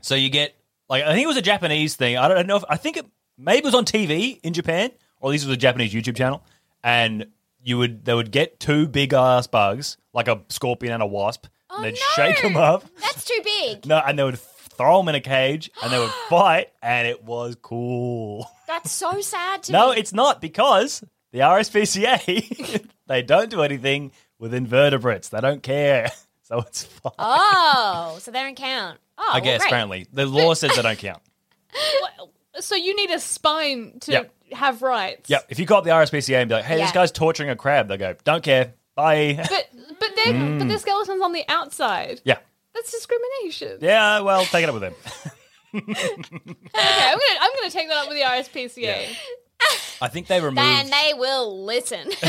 So 0.03 0.15
you 0.15 0.29
get 0.31 0.55
like 0.89 1.05
I 1.05 1.13
think 1.13 1.25
it 1.25 1.29
was 1.29 1.37
a 1.37 1.43
Japanese 1.43 1.97
thing. 1.97 2.17
I 2.17 2.29
don't 2.29 2.47
know 2.47 2.57
if 2.57 2.65
I 2.69 2.77
think 2.77 2.97
it 2.97 3.07
maybe 3.39 3.59
it 3.59 3.65
was 3.65 3.75
on 3.75 3.85
TV 3.85 4.39
in 4.43 4.53
Japan, 4.53 4.91
or 5.21 5.31
at 5.31 5.33
least 5.33 5.45
it 5.45 5.49
was 5.49 5.55
a 5.57 5.59
Japanese 5.61 5.93
YouTube 5.93 6.17
channel, 6.17 6.43
and 6.85 7.27
you 7.67 7.77
would 7.79 8.05
they 8.05 8.15
would 8.15 8.31
get 8.31 8.61
two 8.61 8.87
big 8.87 9.13
ass 9.13 9.47
bugs, 9.47 9.97
like 10.15 10.29
a 10.29 10.41
scorpion 10.49 10.93
and 10.95 11.03
a 11.03 11.07
wasp, 11.07 11.47
oh, 11.71 11.77
and 11.77 11.85
they'd 11.85 11.99
Oh, 12.01 12.15
no. 12.17 12.25
shake 12.25 12.41
them 12.43 12.57
up. 12.57 12.85
That's 13.01 13.25
too 13.25 13.41
big. 13.45 13.85
No, 13.87 13.99
and 13.99 14.17
they 14.19 14.23
would 14.25 14.39
throw 14.39 14.99
them 14.99 15.09
in 15.09 15.15
a 15.17 15.21
cage, 15.21 15.71
and 15.83 15.93
they 15.93 15.99
would 15.99 16.11
fight, 16.29 16.69
and 16.81 17.09
it 17.09 17.25
was 17.25 17.57
cool. 17.61 18.49
That's 18.69 18.93
so 18.93 19.21
sad 19.21 19.65
to 19.65 19.73
No, 19.73 19.91
me. 19.93 19.99
it's 19.99 20.13
not 20.13 20.41
because 20.41 21.03
the 21.33 21.41
RSPCA 21.41 22.87
they 23.09 23.23
don't 23.23 23.51
do 23.51 23.63
anything 23.63 24.13
with 24.39 24.55
invertebrates. 24.55 25.29
They 25.31 25.41
don't 25.41 25.63
care, 25.63 26.11
so 26.45 26.61
it's 26.61 26.85
fine. 26.85 27.13
Oh, 27.19 28.19
so 28.21 28.31
they 28.31 28.43
don't 28.43 28.57
count. 28.57 28.99
Oh, 29.19 29.29
I 29.29 29.37
well, 29.39 29.45
guess 29.45 29.61
great. 29.63 29.69
apparently 29.73 30.07
the 30.13 30.27
law 30.27 30.55
says 30.55 30.77
they 30.77 30.83
don't 30.83 30.99
count. 30.99 31.23
So 32.61 32.75
you 32.75 32.95
need 32.97 33.11
a 33.11 33.19
spine 33.19 33.99
to 34.01 34.13
Yep. 34.13 34.35
have 34.53 34.83
rights. 34.83 35.29
Yep. 35.31 35.47
If 35.49 35.59
you 35.59 35.67
call 35.67 35.79
up 35.79 35.85
the 35.85 35.91
RSPCA 35.91 36.41
and 36.41 36.49
be 36.49 36.55
like, 36.55 36.65
"Hey, 36.65 36.77
this 36.77 36.89
Yeah. 36.89 36.93
guy's 36.95 37.13
torturing 37.13 37.51
a 37.51 37.57
crab," 37.57 37.89
they 37.89 37.97
go, 37.97 38.15
"Don't 38.25 38.43
care, 38.43 38.75
bye." 38.95 39.35
But 39.49 39.69
but 40.01 40.11
they're 40.17 40.33
hmm. 40.35 40.59
but 40.59 40.69
the 40.69 40.79
skeleton's 40.79 41.23
on 41.23 41.33
the 41.33 41.45
outside. 41.49 42.21
yeah, 42.25 42.39
That's 42.75 42.91
discrimination. 42.91 43.79
yeah. 43.81 44.21
Well, 44.21 44.45
take 44.45 44.63
it 44.63 44.69
up 44.69 44.75
with 44.75 44.83
them. 44.83 44.95
Okay, 45.75 45.83
I'm 45.85 47.19
gonna 47.19 47.39
I'm 47.41 47.51
gonna 47.57 47.71
take 47.71 47.89
that 47.89 47.97
up 47.99 48.09
with 48.09 48.17
the 48.17 48.23
RSPCA. 48.25 49.15
I 50.01 50.09
think 50.09 50.27
they 50.27 50.41
removed. 50.41 50.57
Then 50.59 50.91
they 50.91 51.13
will 51.15 51.65
listen. 51.65 52.09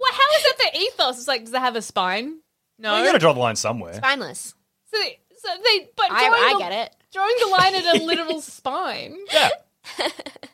Well, 0.00 0.12
how 0.12 0.36
is 0.36 0.42
that 0.44 0.54
the 0.72 0.78
ethos? 0.78 1.18
It's 1.18 1.26
like, 1.26 1.44
does 1.44 1.52
it 1.54 1.58
have 1.58 1.74
a 1.74 1.82
spine? 1.82 2.38
No. 2.78 2.92
Well, 2.92 3.00
you 3.00 3.06
got 3.06 3.12
to 3.14 3.18
draw 3.18 3.32
the 3.32 3.40
line 3.40 3.56
somewhere. 3.56 3.94
Spineless. 3.94 4.54
so, 4.92 4.96
they, 5.00 5.18
so 5.36 5.48
they 5.64 5.88
but 5.96 6.06
I, 6.12 6.28
drawing 6.28 6.42
I 6.44 6.52
the, 6.52 6.58
get 6.60 6.72
it. 6.72 6.94
Drawing 7.12 7.34
the 7.40 7.46
line 7.48 7.74
at 7.74 7.96
a 7.96 8.04
literal 8.04 8.40
spine. 8.40 9.16
Yeah. 9.32 9.48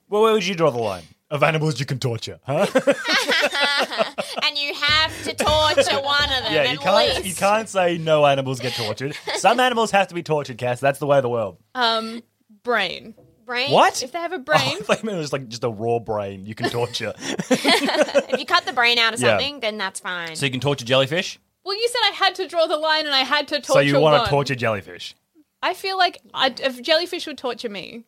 well, 0.09 0.23
where 0.23 0.33
would 0.33 0.47
you 0.47 0.55
draw 0.55 0.71
the 0.71 0.79
line 0.79 1.03
of 1.31 1.43
animals 1.43 1.81
you 1.81 1.87
can 1.87 1.99
torture? 1.99 2.39
Huh? 2.45 2.67
And 4.43 4.59
you 4.59 4.75
have 4.75 5.25
to 5.25 5.35
torture 5.35 6.01
one 6.03 6.25
of 6.25 6.45
them 6.45 6.53
yeah, 6.53 6.63
at 6.73 6.79
can't. 6.81 6.97
least. 6.97 7.25
You 7.25 7.35
can't 7.35 7.69
say 7.69 7.97
no 7.99 8.27
animals 8.27 8.61
get 8.61 8.75
tortured. 8.75 9.17
Some 9.37 9.59
animals 9.59 9.91
have 9.93 10.09
to 10.09 10.15
be 10.15 10.23
tortured, 10.23 10.59
Cass. 10.59 10.81
That's 10.81 10.99
the 10.99 11.07
way 11.07 11.17
of 11.19 11.23
the 11.23 11.29
world. 11.29 11.57
Um, 11.75 12.23
brain. 12.63 13.15
brain. 13.47 13.71
What? 13.71 14.03
If 14.03 14.13
they 14.13 14.19
have 14.19 14.33
a 14.33 14.37
Oh, 14.37 14.39
brain, 14.39 14.59
I 14.61 14.81
thought 14.83 15.03
you 15.03 15.07
meant 15.07 15.17
it 15.17 15.21
was 15.21 15.33
like 15.33 15.49
just 15.49 15.65
a 15.65 15.71
raw 15.71 15.99
brain 15.99 16.45
you 16.47 16.55
can 16.55 16.69
torture. 16.71 17.15
If 17.19 18.39
you 18.39 18.45
cut 18.47 18.67
the 18.67 18.73
brain 18.73 18.99
out 18.99 19.15
of 19.15 19.21
Yeah. 19.21 19.31
something, 19.39 19.61
then 19.61 19.79
that's 19.79 20.01
fine. 20.01 20.37
so 20.37 20.45
you 20.45 20.53
can 20.53 20.61
torture 20.61 20.85
jellyfish. 20.85 21.39
well, 21.65 21.75
you 21.77 21.89
said 21.89 22.01
I 22.05 22.11
had 22.15 22.35
to 22.37 22.47
draw 22.49 22.67
the 22.67 22.77
line 22.77 23.07
and 23.07 23.15
I 23.15 23.21
had 23.23 23.49
to 23.49 23.57
torture. 23.57 23.73
so 23.73 23.79
you 23.81 23.99
want 23.99 24.15
one. 24.19 24.25
to 24.25 24.31
torture 24.31 24.55
jellyfish? 24.55 25.15
I 25.64 25.73
feel 25.73 25.97
like 25.97 26.21
I'd, 26.35 26.61
if 26.61 26.83
jellyfish 26.83 27.26
would 27.26 27.38
torture 27.38 27.71
me. 27.71 28.04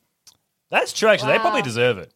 That's 0.68 0.92
true. 0.92 1.08
Actually, 1.08 1.32
they 1.32 1.38
probably 1.38 1.62
deserve 1.62 1.96
it. 1.96 2.12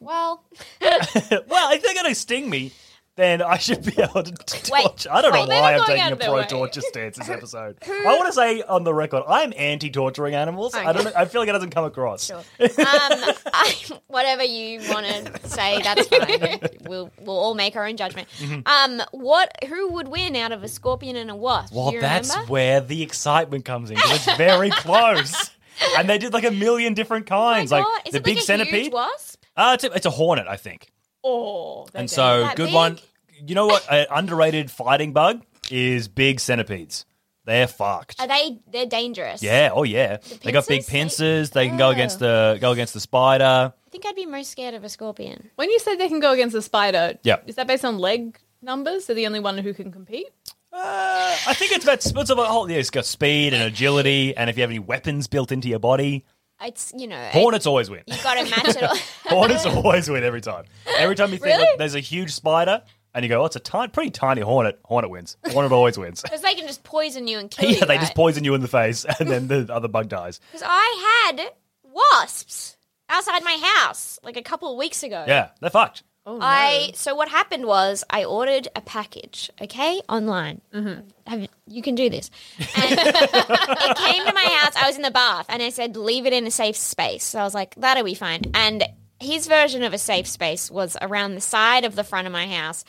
well, 0.00 0.44
well, 0.82 1.72
if 1.72 1.82
they're 1.82 1.94
going 1.94 2.08
to 2.08 2.14
sting 2.14 2.50
me, 2.50 2.72
then 3.16 3.42
I 3.42 3.58
should 3.58 3.84
be 3.84 3.92
able 4.02 4.22
to 4.22 4.32
t- 4.32 4.70
Wait, 4.72 4.82
torture. 4.82 5.08
I 5.12 5.20
don't 5.22 5.32
wait. 5.32 5.48
know 5.48 5.60
why 5.60 5.74
I'm 5.74 5.84
taking 5.84 6.12
a 6.12 6.16
pro 6.16 6.42
torture 6.44 6.80
stance 6.80 7.18
this 7.18 7.28
episode. 7.30 7.76
I 7.86 8.04
want 8.16 8.26
to 8.26 8.32
say 8.32 8.62
on 8.62 8.84
the 8.84 8.94
record, 8.94 9.22
I'm 9.28 9.52
anti-torturing 9.56 10.34
animals. 10.34 10.74
I 10.74 10.92
don't. 10.92 11.04
know- 11.04 11.12
I 11.14 11.24
feel 11.26 11.40
like 11.42 11.48
it 11.48 11.52
doesn't 11.52 11.70
come 11.70 11.84
across. 11.84 12.26
Sure. 12.26 12.42
Um, 12.82 13.34
I, 13.52 13.74
whatever 14.08 14.42
you 14.44 14.80
want 14.90 15.06
to 15.06 15.48
say, 15.48 15.80
that's 15.82 16.06
fine. 16.08 16.58
We'll 16.86 17.10
we'll 17.20 17.38
all 17.38 17.54
make 17.54 17.76
our 17.76 17.86
own 17.86 17.96
judgment. 17.96 18.28
Um, 18.66 19.02
what? 19.12 19.52
Who 19.68 19.88
would 19.92 20.08
win 20.08 20.34
out 20.36 20.52
of 20.52 20.62
a 20.62 20.68
scorpion 20.68 21.16
and 21.16 21.30
a 21.30 21.36
wasp? 21.36 21.74
Well, 21.74 21.92
that's 21.92 22.34
where 22.48 22.80
the 22.80 23.02
excitement 23.02 23.64
comes 23.64 23.90
in. 23.90 23.96
It's 23.98 24.36
very 24.36 24.70
close. 24.70 25.50
And 25.96 26.08
they 26.08 26.18
did 26.18 26.32
like 26.32 26.44
a 26.44 26.50
million 26.50 26.94
different 26.94 27.26
Oh 27.30 27.34
kinds, 27.36 27.70
God, 27.70 27.78
like 27.80 28.06
is 28.06 28.12
the 28.12 28.18
it 28.18 28.24
big 28.24 28.34
like 28.36 28.42
a 28.42 28.46
centipede. 28.46 28.82
Huge 28.84 28.92
wasp? 28.92 29.42
Uh, 29.56 29.72
it's, 29.74 29.84
a, 29.84 29.92
it's 29.92 30.06
a 30.06 30.10
hornet, 30.10 30.46
I 30.48 30.56
think. 30.56 30.92
Oh, 31.24 31.86
And 31.94 32.10
so 32.10 32.48
so, 32.48 32.54
good 32.56 32.66
big? 32.66 32.74
one. 32.74 32.98
You 33.44 33.54
know 33.54 33.66
what? 33.66 33.86
An 33.90 34.06
underrated 34.10 34.70
fighting 34.70 35.12
bug 35.12 35.42
is 35.70 36.08
big 36.08 36.40
centipedes. 36.40 37.06
They're 37.44 37.66
fucked. 37.66 38.20
Are 38.20 38.28
they? 38.28 38.60
They're 38.70 38.86
dangerous. 38.86 39.42
Yeah. 39.42 39.70
Oh 39.74 39.82
yeah. 39.82 40.18
They 40.44 40.52
got 40.52 40.66
big 40.68 40.86
pincers? 40.86 40.90
pincers. 40.90 41.50
They 41.50 41.66
can 41.68 41.76
go 41.76 41.88
Oh. 41.88 41.90
against 41.90 42.20
the 42.20 42.56
go 42.60 42.70
against 42.70 42.94
the 42.94 43.00
spider. 43.00 43.72
I 43.76 43.90
think 43.90 44.06
I'd 44.06 44.14
be 44.14 44.26
most 44.26 44.50
scared 44.50 44.74
of 44.74 44.84
a 44.84 44.88
scorpion. 44.88 45.50
when 45.56 45.68
you 45.70 45.78
said 45.80 45.96
they 45.96 46.08
can 46.08 46.20
go 46.20 46.32
against 46.32 46.54
a 46.54 46.62
spider, 46.62 47.18
Yeah. 47.24 47.36
is 47.46 47.56
that 47.56 47.66
based 47.66 47.84
on 47.84 47.98
leg 47.98 48.38
numbers? 48.62 49.06
They're 49.06 49.16
the 49.16 49.26
only 49.26 49.40
one 49.40 49.58
who 49.58 49.74
can 49.74 49.90
compete. 49.90 50.28
Uh, 50.72 51.36
I 51.46 51.52
think 51.54 51.72
it's 51.72 51.84
about 51.84 51.94
it's 52.06 52.30
about 52.30 52.46
whole. 52.46 52.70
Yeah, 52.70 52.78
it's 52.78 52.90
got 52.90 53.04
speed 53.06 53.52
and 53.54 53.62
agility, 53.64 54.36
and 54.36 54.48
if 54.48 54.56
you 54.56 54.62
have 54.62 54.70
any 54.70 54.78
weapons 54.78 55.26
built 55.26 55.50
into 55.52 55.68
your 55.68 55.78
body, 55.80 56.24
It's 56.64 56.92
you 56.96 57.06
know. 57.06 57.28
hornets 57.32 57.66
always 57.66 57.90
win. 57.90 58.02
You 58.06 58.16
got 58.22 58.34
to 58.34 58.50
match 58.50 58.76
it. 58.76 58.82
all. 58.82 58.96
Hornets 59.26 59.66
always 59.66 60.08
win 60.08 60.22
every 60.24 60.40
time. 60.40 60.64
Every 60.98 61.14
time 61.16 61.32
you 61.32 61.38
think 61.38 61.56
Really? 61.58 61.68
there's 61.78 61.94
a 61.94 62.00
huge 62.00 62.32
spider, 62.32 62.82
and 63.14 63.24
you 63.24 63.28
go, 63.28 63.42
"Oh, 63.42 63.46
it's 63.46 63.56
a 63.56 63.60
tiny, 63.60 63.88
pretty 63.90 64.10
tiny 64.10 64.40
hornet." 64.42 64.78
Hornet 64.84 65.10
wins. 65.10 65.36
Hornet 65.50 65.72
always 65.72 65.96
wins. 65.98 66.22
Because 66.22 66.42
they 66.42 66.54
can 66.54 66.66
just 66.66 66.82
poison 66.84 67.26
you 67.26 67.38
and 67.38 67.50
kill 67.50 67.68
you. 67.70 67.76
yeah, 67.76 67.84
they 67.86 67.98
just 67.98 68.14
poison 68.14 68.44
you 68.44 68.54
in 68.54 68.60
the 68.60 68.68
face, 68.68 69.04
and 69.04 69.28
then 69.28 69.48
the 69.48 69.68
other 69.72 69.88
bug 69.88 70.08
dies. 70.08 70.40
Because 70.52 70.66
I 70.68 71.32
had 71.36 71.50
wasps 71.82 72.76
outside 73.08 73.42
my 73.44 73.58
house 73.62 74.18
like 74.22 74.36
a 74.36 74.42
couple 74.42 74.70
of 74.70 74.78
weeks 74.78 75.02
ago. 75.02 75.24
Yeah, 75.26 75.50
they're 75.60 75.70
fucked. 75.70 76.02
Oh 76.24 76.36
no! 76.36 76.44
I 76.44 76.92
so 76.94 77.14
what 77.14 77.28
happened 77.28 77.66
was 77.66 78.04
I 78.08 78.24
ordered 78.24 78.68
a 78.76 78.80
package, 78.80 79.50
okay, 79.60 80.00
online. 80.08 80.60
Mm-hmm. 80.72 81.00
Have 81.26 81.40
you, 81.40 81.48
you 81.66 81.82
can 81.82 81.94
do 81.94 82.08
this. 82.08 82.30
And 82.58 82.92
it 82.92 83.96
came 83.96 84.24
to 84.26 84.32
my 84.32 84.44
house. 84.60 84.76
I 84.76 84.86
was 84.86 84.96
in 84.96 85.02
the 85.02 85.10
bath, 85.10 85.46
and 85.48 85.62
I 85.62 85.70
said, 85.70 85.96
"Leave 85.96 86.26
it 86.26 86.32
in 86.32 86.46
a 86.46 86.50
safe 86.50 86.76
space." 86.76 87.24
So 87.24 87.40
I 87.40 87.44
was 87.44 87.54
like, 87.54 87.74
"That'll 87.74 88.04
be 88.04 88.14
fine." 88.14 88.42
And 88.54 88.84
his 89.20 89.46
version 89.46 89.82
of 89.82 89.92
a 89.94 89.98
safe 89.98 90.26
space 90.26 90.70
was 90.70 90.96
around 91.00 91.34
the 91.34 91.40
side 91.40 91.84
of 91.84 91.94
the 91.94 92.04
front 92.04 92.26
of 92.26 92.32
my 92.32 92.46
house, 92.46 92.84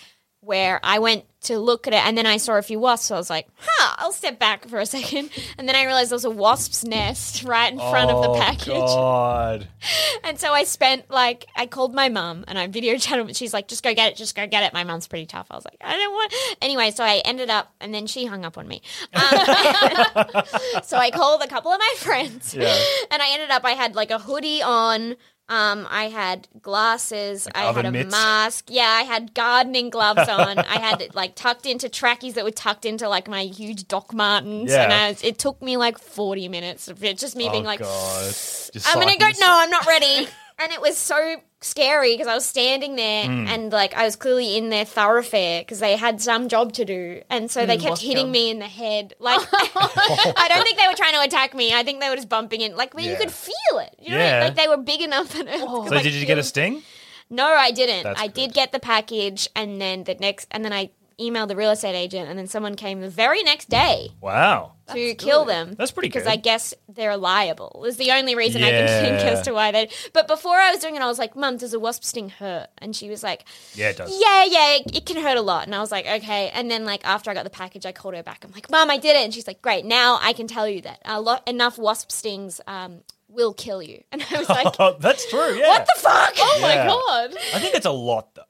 where 0.45 0.79
I 0.83 0.99
went 0.99 1.25
to 1.41 1.59
look 1.59 1.87
at 1.87 1.93
it, 1.93 2.05
and 2.05 2.17
then 2.17 2.25
I 2.25 2.37
saw 2.37 2.53
a 2.57 2.61
few 2.61 2.79
wasps. 2.79 3.07
So 3.07 3.15
I 3.15 3.17
was 3.17 3.29
like, 3.29 3.47
"Huh, 3.57 3.95
I'll 3.99 4.13
step 4.13 4.39
back 4.39 4.65
for 4.67 4.79
a 4.79 4.85
second. 4.85 5.29
And 5.57 5.67
then 5.67 5.75
I 5.75 5.83
realized 5.85 6.09
there 6.11 6.15
was 6.15 6.23
a 6.25 6.29
wasp's 6.29 6.85
nest 6.85 7.43
right 7.43 7.71
in 7.71 7.77
front 7.79 8.09
of 8.11 8.21
the 8.23 8.29
Oh, 8.29 8.35
package. 8.39 8.67
God. 8.73 9.67
And 10.25 10.39
so 10.39 10.53
I 10.53 10.63
spent 10.63 11.09
like 11.11 11.45
I 11.55 11.65
called 11.65 11.93
my 11.93 12.07
mum 12.07 12.45
and 12.47 12.57
I 12.57 12.67
video 12.67 12.97
chatted. 12.97 13.25
But 13.27 13.35
she's 13.35 13.53
like, 13.53 13.67
"Just 13.67 13.83
go 13.83 13.93
get 13.93 14.11
it, 14.13 14.15
just 14.15 14.35
go 14.35 14.47
get 14.47 14.63
it." 14.63 14.73
My 14.73 14.85
mum's 14.85 15.05
pretty 15.07 15.25
tough. 15.25 15.47
I 15.51 15.55
was 15.55 15.65
like, 15.65 15.75
"I 15.81 15.97
don't 15.97 16.13
want." 16.13 16.33
Anyway, 16.61 16.91
so 16.91 17.03
I 17.03 17.21
ended 17.25 17.49
up, 17.49 17.73
and 17.81 17.93
then 17.93 18.07
she 18.07 18.25
hung 18.25 18.45
up 18.45 18.57
on 18.57 18.65
me. 18.67 18.81
Um, 19.13 19.21
so 20.83 20.97
I 20.97 21.11
called 21.13 21.41
a 21.43 21.47
couple 21.47 21.71
of 21.71 21.79
my 21.79 21.93
friends, 21.97 22.53
Yeah. 22.55 22.73
and 23.11 23.21
I 23.21 23.33
ended 23.33 23.49
up. 23.51 23.65
I 23.65 23.71
had 23.71 23.95
like 23.95 24.11
a 24.11 24.19
hoodie 24.19 24.61
on. 24.61 25.15
Um, 25.53 25.87
I 25.89 26.05
had 26.09 26.47
glasses. 26.61 27.47
I 27.53 27.71
had 27.71 27.85
a 27.85 27.91
mitts? 27.91 28.11
mask. 28.11 28.65
Yeah, 28.69 28.87
I 28.89 29.03
had 29.03 29.35
gardening 29.35 29.91
gloves 29.91 30.27
on. 30.27 30.57
I 30.57 30.79
had 30.79 30.99
it 30.99 31.13
like 31.21 31.35
tucked 31.35 31.67
into 31.67 31.89
trackies 31.89 32.33
that 32.33 32.43
were 32.43 32.49
tucked 32.51 32.85
into 32.85 33.07
like 33.07 33.27
my 33.27 33.43
huge 33.43 33.87
Doc 33.87 34.13
Martens. 34.13 34.71
Yeah. 34.71 34.83
And 34.85 34.93
I 34.93 35.09
was, 35.09 35.23
it 35.23 35.37
took 35.37 35.61
me 35.61 35.77
like 35.77 35.99
forty 35.99 36.47
minutes 36.49 36.87
of 36.87 37.03
it, 37.03 37.19
just 37.19 37.35
me 37.35 37.47
Oh, 37.49 37.51
being 37.51 37.65
like, 37.65 37.81
God. 37.81 38.25
Just 38.25 38.87
I'm 38.87 38.99
gonna 38.99 39.15
go. 39.17 39.27
No, 39.39 39.47
I'm 39.47 39.69
not 39.69 39.85
ready. 39.85 40.27
and 40.59 40.71
it 40.71 40.81
was 40.81 40.97
so 40.97 41.35
scary 41.63 42.13
because 42.13 42.27
I 42.27 42.35
was 42.35 42.45
standing 42.45 42.95
there 42.95 43.25
Hmm. 43.25 43.47
and 43.47 43.71
like 43.71 43.93
I 43.93 44.03
was 44.05 44.15
clearly 44.15 44.57
in 44.57 44.69
their 44.69 44.85
thoroughfare 44.85 45.61
because 45.61 45.79
they 45.79 45.95
had 45.95 46.21
some 46.21 46.47
job 46.49 46.73
to 46.73 46.85
do, 46.85 47.21
and 47.29 47.49
so 47.49 47.65
they 47.65 47.77
kept 47.77 47.99
hitting 47.99 48.25
job? 48.27 48.31
me 48.31 48.49
in 48.51 48.59
the 48.59 48.67
head. 48.67 49.13
Like 49.19 49.39
I 49.53 50.45
don't 50.49 50.63
think 50.63 50.77
they 50.77 50.87
were 50.87 50.93
trying 50.95 51.13
to 51.13 51.21
attack 51.21 51.53
me. 51.53 51.73
I 51.73 51.83
think 51.83 51.99
they 52.01 52.09
were 52.09 52.15
just 52.15 52.29
bumping 52.29 52.61
in. 52.61 52.75
Like 52.75 52.93
well, 52.93 53.05
you 53.05 53.15
could 53.15 53.31
feel 53.31 53.79
it. 53.79 53.95
You 53.99 54.11
know, 54.11 54.17
Yeah. 54.17 54.43
like 54.45 54.55
they 54.55 54.67
were 54.67 54.77
big 54.77 55.01
enough 55.01 55.33
that. 55.33 55.47
it 55.47 55.61
was, 55.61 55.89
So 55.89 55.95
like, 55.95 56.03
did 56.03 56.13
you 56.13 56.25
get 56.25 56.37
a 56.37 56.43
sting? 56.43 56.81
No, 57.29 57.47
I 57.47 57.71
didn't. 57.71 58.03
That's 58.03 58.19
I 58.21 58.27
good. 58.27 58.33
did 58.35 58.53
get 58.53 58.71
the 58.71 58.79
package, 58.79 59.49
and 59.55 59.81
then 59.81 60.03
the 60.03 60.15
next, 60.15 60.47
and 60.51 60.63
then 60.63 60.73
I 60.73 60.91
emailed 61.19 61.47
the 61.47 61.55
real 61.55 61.71
estate 61.71 61.95
agent, 61.95 62.29
and 62.29 62.37
then 62.37 62.47
someone 62.47 62.75
came 62.75 63.01
the 63.01 63.09
very 63.09 63.43
next 63.43 63.69
day 63.69 64.09
Wow. 64.21 64.73
to 64.93 65.15
kill 65.15 65.45
them. 65.45 65.73
That's 65.77 65.91
pretty 65.91 66.09
because 66.09 66.23
good. 66.23 66.31
I 66.31 66.35
guess 66.35 66.73
they're 66.89 67.17
liable. 67.17 67.83
Is 67.87 67.97
the 67.97 68.11
only 68.11 68.35
reason 68.35 68.63
I 68.63 68.69
can 68.71 68.87
think 68.87 69.25
as 69.25 69.41
to 69.43 69.51
why 69.53 69.71
they. 69.71 69.89
But 70.13 70.27
before 70.27 70.55
I 70.57 70.71
was 70.71 70.79
doing 70.81 70.95
it, 70.95 71.01
I 71.01 71.07
was 71.07 71.19
like, 71.19 71.35
"Mum, 71.35 71.57
does 71.57 71.73
a 71.73 71.79
wasp 71.79 72.03
sting 72.03 72.29
hurt?" 72.29 72.67
And 72.79 72.95
she 72.95 73.09
was 73.09 73.23
like, 73.23 73.45
Yeah, 73.73 73.89
it 73.89 73.97
does. 73.97 74.11
"Yeah, 74.11 74.43
yeah, 74.45 74.75
it, 74.77 74.95
it 74.97 75.05
can 75.05 75.21
hurt 75.21 75.37
a 75.37 75.41
lot." 75.41 75.65
And 75.65 75.73
I 75.75 75.79
was 75.79 75.91
like, 75.91 76.05
"Okay." 76.05 76.49
And 76.53 76.69
then 76.69 76.85
like 76.85 77.05
after 77.05 77.31
I 77.31 77.33
got 77.33 77.43
the 77.43 77.49
package, 77.49 77.85
I 77.85 77.91
called 77.91 78.15
her 78.15 78.23
back. 78.23 78.43
I'm 78.43 78.51
like, 78.51 78.69
"Mum, 78.69 78.89
I 78.89 78.97
did 78.97 79.15
it," 79.15 79.23
and 79.23 79.33
she's 79.33 79.47
like, 79.47 79.61
"Great, 79.61 79.85
now 79.85 80.19
I 80.21 80.33
can 80.33 80.47
tell 80.47 80.67
you 80.67 80.81
that 80.81 80.99
a 81.05 81.19
lot 81.21 81.47
enough 81.47 81.77
wasp 81.77 82.11
stings 82.11 82.59
um, 82.67 83.01
will 83.29 83.53
kill 83.53 83.81
you." 83.81 84.03
And 84.11 84.23
I 84.29 84.39
was 84.39 84.49
like, 84.49 84.75
Oh, 84.79 84.95
that's 84.99 85.29
true. 85.29 85.55
Yeah. 85.55 85.69
"What 85.69 85.85
the 85.85 86.01
fuck?" 86.01 86.33
oh 86.37 86.59
my 86.61 86.75
god! 86.75 87.35
I 87.55 87.59
think 87.59 87.75
it's 87.75 87.85
a 87.85 87.91
lot 87.91 88.35
though. 88.35 88.43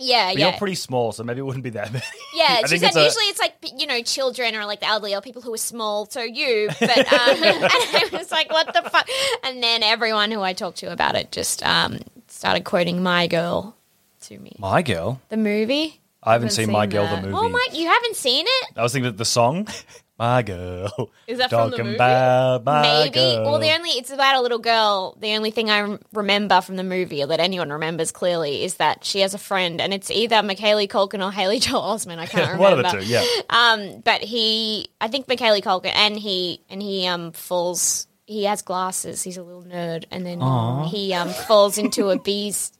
Yeah, 0.00 0.30
But 0.32 0.38
yeah. 0.38 0.48
you're 0.50 0.58
pretty 0.58 0.74
small, 0.74 1.12
so 1.12 1.22
maybe 1.22 1.40
it 1.40 1.42
wouldn't 1.44 1.62
be 1.64 1.70
that 1.70 1.92
many. 1.92 2.04
Yeah, 2.34 2.46
I 2.48 2.62
she 2.62 2.78
think 2.78 2.80
said 2.80 2.86
it's 2.88 2.96
a- 2.96 3.04
usually 3.04 3.24
it's 3.26 3.38
like 3.40 3.54
you 3.78 3.86
know 3.86 4.02
children 4.02 4.54
or 4.56 4.64
like 4.66 4.80
the 4.80 4.86
elderly 4.86 5.14
or 5.14 5.20
people 5.20 5.42
who 5.42 5.52
are 5.54 5.58
small. 5.58 6.06
So 6.06 6.22
you, 6.22 6.68
but 6.80 6.98
um, 7.12 7.42
and 7.42 7.64
I 7.64 8.08
was 8.12 8.30
like, 8.32 8.50
what 8.50 8.72
the 8.72 8.88
fuck? 8.90 9.08
And 9.44 9.62
then 9.62 9.82
everyone 9.82 10.30
who 10.32 10.40
I 10.42 10.52
talked 10.52 10.78
to 10.78 10.90
about 10.92 11.14
it 11.14 11.30
just 11.32 11.62
um, 11.64 11.98
started 12.28 12.64
quoting 12.64 13.02
"My 13.02 13.26
Girl" 13.26 13.76
to 14.22 14.38
me. 14.38 14.56
My 14.58 14.82
girl. 14.82 15.20
The 15.28 15.36
movie. 15.36 16.00
I 16.22 16.32
haven't 16.32 16.48
Haven't 16.48 16.50
seen 16.56 16.64
seen 16.66 16.72
My 16.72 16.86
Girl 16.86 17.06
the 17.06 17.22
movie. 17.22 17.32
Oh 17.34 17.48
my! 17.48 17.66
You 17.72 17.88
haven't 17.88 18.14
seen 18.16 18.44
it? 18.46 18.68
I 18.76 18.82
was 18.82 18.92
thinking 18.92 19.08
of 19.08 19.16
the 19.16 19.24
song. 19.24 19.66
My 20.20 20.42
girl. 20.42 21.10
Is 21.26 21.38
that 21.38 21.48
from 21.48 21.70
the 21.70 21.76
Talking 21.78 21.84
movie? 21.86 21.94
about 21.96 22.62
my 22.62 22.82
Maybe. 22.82 23.14
girl. 23.14 23.42
Well, 23.44 23.58
the 23.58 23.72
only 23.72 23.88
it's 23.92 24.10
about 24.10 24.36
a 24.36 24.42
little 24.42 24.58
girl. 24.58 25.16
The 25.18 25.34
only 25.34 25.50
thing 25.50 25.70
I 25.70 25.96
remember 26.12 26.60
from 26.60 26.76
the 26.76 26.84
movie, 26.84 27.22
or 27.22 27.26
that 27.28 27.40
anyone 27.40 27.70
remembers 27.72 28.12
clearly, 28.12 28.62
is 28.62 28.74
that 28.74 29.02
she 29.02 29.20
has 29.20 29.32
a 29.32 29.38
friend, 29.38 29.80
and 29.80 29.94
it's 29.94 30.10
either 30.10 30.42
Macaulay 30.42 30.86
Culkin 30.88 31.24
or 31.26 31.32
Haley 31.32 31.58
Joel 31.58 31.80
Osment. 31.94 32.18
I 32.18 32.26
can't 32.26 32.52
remember. 32.52 32.62
One 32.62 32.72
of 32.74 32.92
the 32.92 33.00
two, 33.00 33.06
yeah. 33.06 33.24
Um, 33.48 34.00
but 34.04 34.20
he, 34.20 34.88
I 35.00 35.08
think 35.08 35.26
Macaulay 35.26 35.62
Culkin, 35.62 35.92
and 35.94 36.18
he, 36.18 36.60
and 36.68 36.82
he 36.82 37.06
um 37.06 37.32
falls. 37.32 38.06
He 38.26 38.44
has 38.44 38.60
glasses. 38.60 39.22
He's 39.22 39.38
a 39.38 39.42
little 39.42 39.62
nerd, 39.64 40.04
and 40.10 40.26
then 40.26 40.40
he 40.88 41.14
um 41.14 41.30
falls 41.30 41.78
into 41.78 42.10
a 42.10 42.18
bee's 42.18 42.72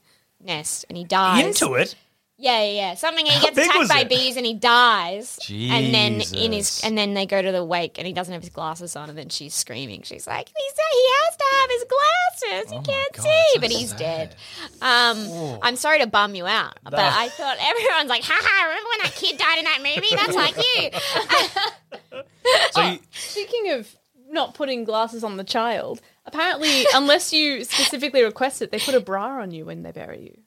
nest, 0.42 0.84
and 0.90 0.98
he 0.98 1.04
dies. 1.04 1.46
Into 1.62 1.74
it. 1.74 1.94
Yeah, 2.42 2.62
yeah, 2.62 2.72
yeah. 2.72 2.94
Something. 2.94 3.26
He 3.26 3.38
gets 3.38 3.58
attacked 3.58 3.88
by 3.90 4.00
it? 4.00 4.08
bees, 4.08 4.36
and 4.38 4.46
he 4.46 4.54
dies. 4.54 5.38
And 5.50 5.92
then 5.94 6.22
in 6.34 6.52
his, 6.52 6.80
and 6.82 6.96
then 6.96 7.12
they 7.12 7.26
go 7.26 7.42
to 7.42 7.52
the 7.52 7.62
wake, 7.62 7.98
and 7.98 8.06
he 8.06 8.14
doesn't 8.14 8.32
have 8.32 8.42
his 8.42 8.48
glasses 8.50 8.96
on, 8.96 9.10
and 9.10 9.18
then 9.18 9.28
she's 9.28 9.52
screaming. 9.52 10.00
She's 10.02 10.26
like, 10.26 10.48
"He 10.48 10.70
said 10.74 10.84
he 10.92 11.04
has 11.20 11.36
to 11.36 11.44
have 11.60 11.70
his 11.70 11.84
glasses. 11.84 12.72
He 12.72 12.78
Oh 12.78 12.82
can't 12.82 13.12
God, 13.12 13.22
see, 13.24 13.58
but 13.60 13.70
he's 13.70 13.90
sad. 13.90 13.98
dead." 13.98 14.36
Um, 14.80 15.58
I'm 15.62 15.76
sorry 15.76 15.98
to 16.00 16.06
bum 16.06 16.34
you 16.34 16.46
out, 16.46 16.78
but 16.82 16.92
No. 16.92 16.98
I 17.12 17.28
thought 17.28 17.58
everyone's 17.60 18.08
like, 18.08 18.22
"Haha! 18.24 18.68
Remember 18.68 18.88
when 18.88 18.98
that 19.02 19.14
kid 19.16 19.36
died 19.36 19.58
in 19.58 19.64
that 19.66 19.82
movie? 19.82 20.16
That's 20.16 20.34
like 20.34 20.56
you." 20.56 22.20
So 22.72 22.80
you, 22.82 22.98
Speaking 23.12 23.72
of 23.72 23.94
not 24.30 24.54
putting 24.54 24.84
glasses 24.84 25.22
on 25.22 25.36
the 25.36 25.44
child, 25.44 26.00
apparently, 26.24 26.84
unless 26.94 27.32
you 27.32 27.64
specifically 27.64 28.22
request 28.22 28.62
it, 28.62 28.70
they 28.72 28.78
put 28.78 28.94
a 28.94 29.00
bra 29.00 29.40
on 29.42 29.50
you 29.50 29.66
when 29.66 29.82
they 29.82 29.92
bury 29.92 30.22
you. 30.22 30.42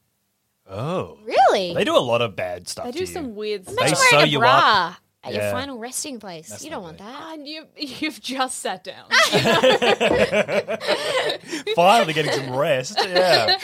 Oh, 0.69 1.17
really? 1.25 1.73
they 1.73 1.83
do 1.83 1.95
a 1.95 1.99
lot 1.99 2.21
of 2.21 2.35
bad 2.35 2.67
stuff. 2.67 2.85
They 2.85 2.91
to 2.91 2.97
do 2.97 3.03
you. 3.03 3.07
some 3.07 3.35
weird 3.35 3.67
Imagine 3.67 3.75
They 3.83 3.87
stuff. 3.95 3.99
sew 4.09 4.15
wearing 4.17 4.29
a 4.29 4.31
you 4.31 4.39
bra 4.39 4.95
at 5.25 5.33
your 5.33 5.43
Yeah. 5.43 5.51
final 5.51 5.77
resting 5.77 6.19
place. 6.19 6.63
you 6.63 6.69
don't 6.69 6.81
not 6.81 6.83
want 6.83 6.97
that. 6.99 7.33
And 7.33 7.47
you, 7.47 7.65
you've 7.77 8.21
just 8.21 8.59
sat 8.59 8.83
down. 8.83 9.05
Finally 11.75 12.13
getting 12.13 12.31
some 12.31 12.55
rest. 12.55 12.97
Yeah, 12.99 13.57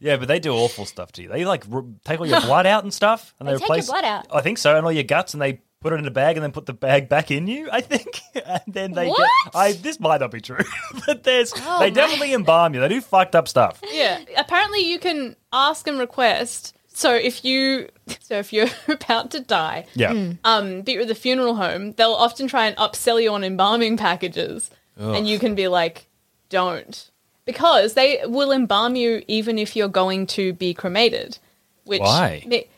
yeah, 0.00 0.16
but 0.16 0.28
they 0.28 0.38
do 0.38 0.52
awful 0.54 0.84
stuff 0.86 1.12
to 1.12 1.22
you. 1.22 1.28
They 1.28 1.44
like 1.44 1.64
r- 1.70 1.84
take 2.04 2.20
all 2.20 2.26
your 2.26 2.40
blood 2.40 2.66
out 2.66 2.82
and 2.84 2.92
stuff, 2.92 3.34
and 3.38 3.48
they, 3.48 3.52
They 3.52 3.58
take 3.58 3.68
your 3.68 3.76
replace 3.76 3.86
blood 3.88 4.04
out? 4.04 4.26
I 4.32 4.40
think 4.40 4.58
so, 4.58 4.76
and 4.76 4.84
all 4.84 4.92
your 4.92 5.04
guts, 5.04 5.34
and 5.34 5.42
they 5.42 5.60
put 5.80 5.92
it 5.94 5.98
in 5.98 6.06
a 6.06 6.10
bag 6.10 6.36
and 6.36 6.44
then 6.44 6.52
put 6.52 6.66
the 6.66 6.72
bag 6.74 7.08
back 7.08 7.30
in 7.30 7.46
you. 7.46 7.68
I 7.72 7.80
think, 7.80 8.20
and 8.46 8.62
then 8.66 8.92
they 8.92 9.08
What? 9.08 9.18
get. 9.44 9.54
I 9.56 9.72
this 9.72 9.98
might 9.98 10.20
not 10.20 10.30
be 10.30 10.40
true, 10.40 10.64
but 11.06 11.24
there's 11.24 11.52
Oh, 11.56 11.78
they 11.80 11.86
my- 11.86 11.90
definitely 11.90 12.34
embalm 12.34 12.74
you. 12.74 12.80
They 12.80 12.88
do 12.88 13.00
fucked 13.00 13.34
up 13.34 13.48
stuff. 13.48 13.80
Yeah. 13.90 14.20
Apparently, 14.36 14.80
you 14.80 14.98
can 14.98 15.36
ask 15.52 15.86
and 15.86 15.98
request. 15.98 16.76
So 16.92 17.14
if 17.14 17.44
you, 17.44 17.88
so 18.20 18.34
if 18.38 18.52
you're 18.52 18.66
about 18.88 19.30
to 19.30 19.40
die, 19.40 19.86
Yeah, 19.94 20.12
Hmm. 20.12 20.30
um, 20.44 20.82
be 20.82 20.96
at 20.98 21.08
the 21.08 21.14
funeral 21.14 21.54
home, 21.54 21.92
they'll 21.92 22.12
often 22.12 22.46
try 22.46 22.66
and 22.66 22.76
upsell 22.76 23.22
you 23.22 23.32
on 23.32 23.42
embalming 23.44 23.96
packages, 23.96 24.70
and 24.98 25.26
you 25.26 25.38
can 25.38 25.54
be 25.54 25.66
like, 25.68 26.08
"Don't," 26.50 27.08
because 27.46 27.94
they 27.94 28.20
will 28.26 28.52
embalm 28.52 28.96
you 28.96 29.22
even 29.28 29.58
if 29.58 29.74
you're 29.76 29.88
going 29.88 30.26
to 30.26 30.52
be 30.52 30.74
cremated. 30.74 31.38
Which 31.84 32.00
Why? 32.02 32.42
me- 32.46 32.68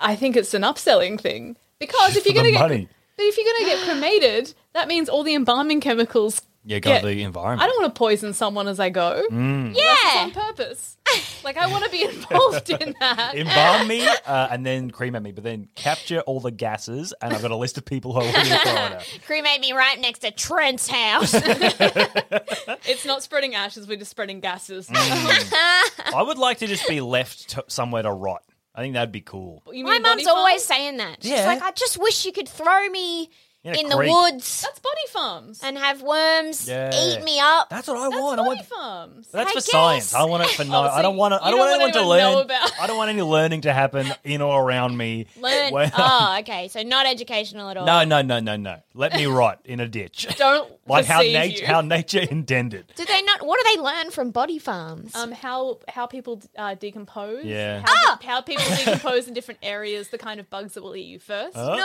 I 0.00 0.16
think 0.16 0.36
it's 0.36 0.54
an 0.54 0.62
upselling 0.62 1.20
thing 1.20 1.56
because 1.80 2.16
if 2.16 2.24
you're 2.26 2.34
gonna 2.34 2.52
get, 2.52 2.60
money. 2.60 2.88
but 3.16 3.22
if 3.24 3.36
you're 3.36 3.46
gonna 3.52 3.64
get 3.76 3.84
cremated, 3.88 4.54
that 4.74 4.86
means 4.86 5.08
all 5.08 5.24
the 5.24 5.34
embalming 5.34 5.80
chemicals. 5.80 6.42
yeah, 6.64 6.78
got 6.78 7.02
get- 7.02 7.04
the 7.04 7.22
environment. 7.22 7.62
I 7.62 7.66
don't 7.66 7.82
want 7.82 7.94
to 7.94 7.98
poison 7.98 8.32
someone 8.34 8.68
as 8.68 8.78
I 8.78 8.90
go. 8.90 9.24
Mm. 9.30 9.70
It's 9.74 9.80
Yeah. 9.80 10.22
on 10.24 10.30
purpose. 10.30 10.96
Like 11.42 11.56
I 11.56 11.66
want 11.68 11.82
to 11.84 11.90
be 11.90 12.04
involved 12.08 12.68
in 12.70 12.94
that. 13.00 13.34
embalm 13.34 13.88
me 13.88 14.06
uh, 14.26 14.48
and 14.50 14.64
then 14.64 14.90
cremate 14.90 15.22
me, 15.22 15.32
but 15.32 15.42
then 15.42 15.68
capture 15.74 16.20
all 16.20 16.38
the 16.38 16.50
gases, 16.52 17.12
and 17.22 17.32
I've 17.34 17.40
got 17.42 17.50
a 17.50 17.56
list 17.56 17.78
of 17.78 17.84
people 17.86 18.12
who 18.12 18.20
are 18.20 18.24
willing 18.30 18.44
to 18.44 18.58
throw. 18.58 19.18
Cremate 19.26 19.60
me 19.60 19.72
right 19.72 19.98
next 19.98 20.20
to 20.20 20.30
Trent's 20.30 20.86
house. 20.86 21.32
It's 21.34 23.04
not 23.06 23.22
spreading 23.22 23.54
ashes, 23.54 23.88
we're 23.88 23.96
just 23.96 24.10
spreading 24.10 24.40
gases. 24.40 24.88
I 24.92 26.22
would 26.24 26.38
like 26.38 26.58
to 26.58 26.66
just 26.66 26.86
be 26.86 27.00
left 27.00 27.48
to 27.50 27.64
somewhere 27.68 28.02
to 28.02 28.12
rot. 28.12 28.42
I 28.74 28.82
think 28.82 28.94
that'd 28.94 29.12
be 29.12 29.20
cool. 29.20 29.62
You 29.72 29.84
My 29.84 29.92
mean 29.94 30.02
mum's 30.02 30.24
body 30.24 30.36
always 30.36 30.64
saying 30.64 30.98
that. 30.98 31.22
She's 31.22 31.32
Yeah. 31.32 31.46
like, 31.46 31.62
I 31.62 31.72
just 31.72 31.98
wish 31.98 32.24
you 32.24 32.32
could 32.32 32.48
throw 32.48 32.88
me 32.88 33.28
In 33.64 33.74
a 33.74 33.78
in 33.78 33.88
the 33.88 33.96
creek. 33.96 34.10
woods 34.12 34.62
That's 34.62 34.78
body 34.78 34.79
farms. 35.20 35.60
and 35.62 35.76
have 35.78 36.02
worms 36.02 36.68
Yeah. 36.68 36.90
eat 36.94 37.22
me 37.22 37.38
up. 37.40 37.68
That's 37.68 37.88
what 37.88 37.96
I 37.98 38.08
That's 38.08 38.20
want. 38.22 38.40
I 38.40 38.44
body 38.44 38.56
want. 38.56 38.66
farms. 38.66 39.28
That's 39.32 39.50
I 39.50 39.54
for 39.54 39.60
science. 39.60 40.12
guess. 40.12 40.14
I 40.20 40.24
want 40.24 40.44
it 40.44 40.50
for 40.50 40.64
no. 40.64 40.74
Oh, 40.84 40.88
I 40.88 41.02
don't 41.02 41.14
so 41.14 41.18
want 41.18 41.34
to. 41.34 41.42
I 41.42 41.46
you 41.50 41.56
don't 41.56 41.58
want 41.60 41.70
don't 41.70 41.80
anyone 41.80 41.80
want 41.80 41.92
to 41.94 41.98
anyone 42.00 42.18
to 42.18 42.22
know 42.22 42.36
learn. 42.36 42.44
about- 42.44 42.80
I 42.80 42.86
don't 42.86 42.96
want 42.96 43.10
any 43.10 43.22
learning 43.22 43.60
to 43.62 43.72
happen 43.72 44.06
in 44.24 44.40
or 44.42 44.62
around 44.62 44.96
me. 44.96 45.26
Learn. 45.38 45.72
When- 45.72 45.92
Oh, 45.96 46.36
okay. 46.40 46.68
So 46.68 46.82
not 46.82 47.06
educational 47.06 47.68
at 47.68 47.76
all. 47.76 47.86
No, 47.86 48.04
no, 48.04 48.22
no, 48.22 48.40
no, 48.40 48.56
no. 48.56 48.76
Let 48.94 49.12
me 49.14 49.26
rot 49.26 49.60
in 49.64 49.80
a 49.80 49.88
ditch. 49.88 50.26
Don't 50.36 50.70
like 50.86 51.04
how 51.06 51.20
deceive 51.20 51.32
nature, 51.34 51.60
you. 51.62 51.66
how 51.66 51.80
nature 51.80 52.20
intended. 52.20 52.92
Do 52.96 53.04
they 53.04 53.22
not? 53.22 53.44
What 53.46 53.58
do 53.62 53.74
they 53.76 53.80
learn 53.82 54.10
from 54.10 54.30
body 54.30 54.58
farms? 54.58 55.14
um, 55.14 55.32
how 55.32 55.78
how 55.88 56.06
people 56.06 56.40
uh, 56.56 56.74
decompose. 56.74 57.44
Yeah. 57.44 57.80
How, 57.84 57.92
Ah! 58.06 58.18
how 58.24 58.40
people 58.40 58.64
decompose 58.76 59.28
in 59.28 59.34
different 59.34 59.60
areas. 59.62 60.08
The 60.08 60.18
kind 60.18 60.40
of 60.40 60.48
bugs 60.50 60.74
that 60.74 60.82
will 60.82 60.96
eat 60.96 61.06
you 61.06 61.18
first. 61.18 61.56
Oh. 61.56 61.68
What 61.70 61.78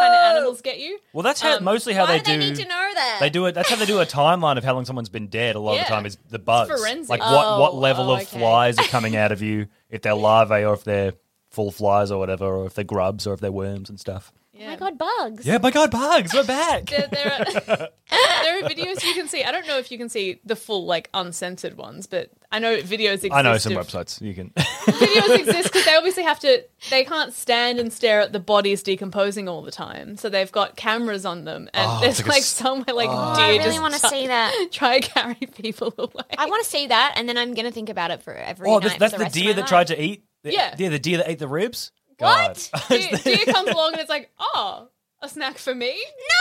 kind 0.00 0.14
of 0.14 0.36
animals 0.36 0.60
get 0.62 0.78
you? 0.80 0.98
Well, 1.12 1.22
that's 1.22 1.40
how 1.40 1.56
Um, 1.58 1.64
mostly 1.64 1.94
how 1.94 2.04
Why 2.04 2.18
they 2.18 2.24
do 2.24 2.32
they 2.32 2.38
do. 2.38 2.50
need 2.52 2.56
to 2.62 2.68
know 2.68 2.77
that? 2.94 3.18
They 3.20 3.30
do 3.30 3.46
it. 3.46 3.52
That's 3.52 3.68
how 3.70 3.76
they 3.76 3.86
do 3.86 4.00
a 4.00 4.06
timeline 4.20 4.56
of 4.58 4.64
how 4.64 4.74
long 4.74 4.84
someone's 4.84 5.08
been 5.08 5.28
dead. 5.28 5.56
A 5.56 5.60
lot 5.60 5.72
of 5.72 5.76
Yeah. 5.78 5.84
the 5.84 5.88
time 5.90 6.06
is 6.06 6.16
the 6.30 6.38
bugs. 6.38 6.70
forensic. 6.70 7.08
Like 7.10 7.20
what 7.20 7.58
what 7.60 7.72
Oh, 7.72 7.76
level 7.78 8.10
oh, 8.10 8.14
of 8.14 8.22
okay. 8.22 8.38
flies 8.38 8.78
are 8.78 8.84
coming 8.84 9.16
out 9.16 9.32
of 9.32 9.42
you, 9.42 9.66
if 9.90 10.02
they're 10.02 10.14
larvae 10.28 10.64
or 10.64 10.74
if 10.74 10.84
they're 10.84 11.12
full 11.50 11.70
flies 11.70 12.10
or 12.10 12.18
whatever, 12.18 12.44
or 12.46 12.66
if 12.66 12.74
they're 12.74 12.84
grubs 12.84 13.26
or 13.26 13.34
if 13.34 13.40
they're 13.40 13.50
worms 13.52 13.88
and 13.90 13.98
stuff. 13.98 14.32
Oh 14.60 14.66
my 14.66 14.76
god, 14.76 14.98
bugs. 14.98 15.46
Yeah, 15.46 15.58
my 15.62 15.70
God, 15.70 15.90
bugs, 15.90 16.34
we're 16.34 16.44
back. 16.44 16.86
There, 16.90 17.06
there, 17.10 17.32
are, 17.32 17.44
there 18.10 18.64
are 18.64 18.68
videos 18.68 19.04
you 19.04 19.14
can 19.14 19.28
see. 19.28 19.44
I 19.44 19.52
don't 19.52 19.66
know 19.66 19.78
if 19.78 19.92
you 19.92 19.98
can 19.98 20.08
see 20.08 20.40
the 20.44 20.56
full, 20.56 20.84
like, 20.86 21.08
uncensored 21.14 21.76
ones, 21.76 22.06
but 22.06 22.30
I 22.50 22.58
know 22.58 22.76
videos 22.78 23.14
exist. 23.14 23.32
I 23.34 23.42
know 23.42 23.56
some 23.58 23.76
of- 23.76 23.86
websites 23.86 24.20
you 24.20 24.34
can. 24.34 24.50
videos 24.56 25.38
exist 25.38 25.64
because 25.64 25.84
they 25.84 25.94
obviously 25.94 26.22
have 26.24 26.40
to 26.40 26.64
they 26.90 27.04
can't 27.04 27.32
stand 27.34 27.78
and 27.78 27.92
stare 27.92 28.20
at 28.20 28.32
the 28.32 28.40
bodies 28.40 28.82
decomposing 28.82 29.48
all 29.48 29.60
the 29.62 29.70
time 29.70 30.16
so 30.16 30.28
they've 30.30 30.50
got 30.50 30.74
cameras 30.76 31.26
on 31.26 31.44
them 31.44 31.68
and 31.74 31.90
Oh, 31.90 32.00
there's 32.00 32.20
it's 32.20 32.26
like 32.26 32.26
a 32.26 32.30
like 32.36 32.42
s- 32.42 32.46
somewhere 32.48 32.94
like 32.96 33.10
Oh, 33.12 33.34
deer 33.36 33.44
I 33.60 33.64
really 33.64 33.78
want 33.78 33.94
to 33.94 34.00
see 34.08 34.26
that. 34.28 34.68
try 34.72 34.98
to 35.00 35.08
carry 35.10 35.34
people 35.34 35.92
away 35.98 36.24
I 36.38 36.46
want 36.46 36.64
to 36.64 36.70
see 36.70 36.86
that, 36.86 37.14
and 37.16 37.28
then 37.28 37.36
I'm 37.36 37.52
gonna 37.54 37.70
think 37.70 37.90
about 37.90 38.10
it 38.10 38.22
for 38.22 38.32
every 38.34 38.68
oh, 38.70 38.78
night. 38.78 38.82
that's, 38.82 38.94
for 38.94 38.98
that's 39.00 39.12
the, 39.12 39.18
the 39.18 39.24
rest 39.24 39.36
of 39.36 39.42
deer 39.42 39.50
my 39.50 39.52
that 39.54 39.60
life. 39.60 39.68
tried 39.68 39.86
to 39.88 40.02
eat. 40.02 40.24
the- 40.42 40.52
Yeah. 40.52 40.74
yeah, 40.78 40.88
the 40.88 40.98
deer 40.98 41.18
that 41.18 41.30
ate 41.30 41.38
the 41.38 41.48
ribs. 41.48 41.92
What? 42.18 42.70
God. 42.72 42.88
deer, 42.88 43.10
deer 43.24 43.44
comes 43.52 43.68
along 43.70 43.92
and 43.92 44.00
it's 44.00 44.10
like 44.10 44.30
oh 44.40 44.88
a 45.20 45.28
snack 45.28 45.58
for 45.58 45.74
me 45.74 45.88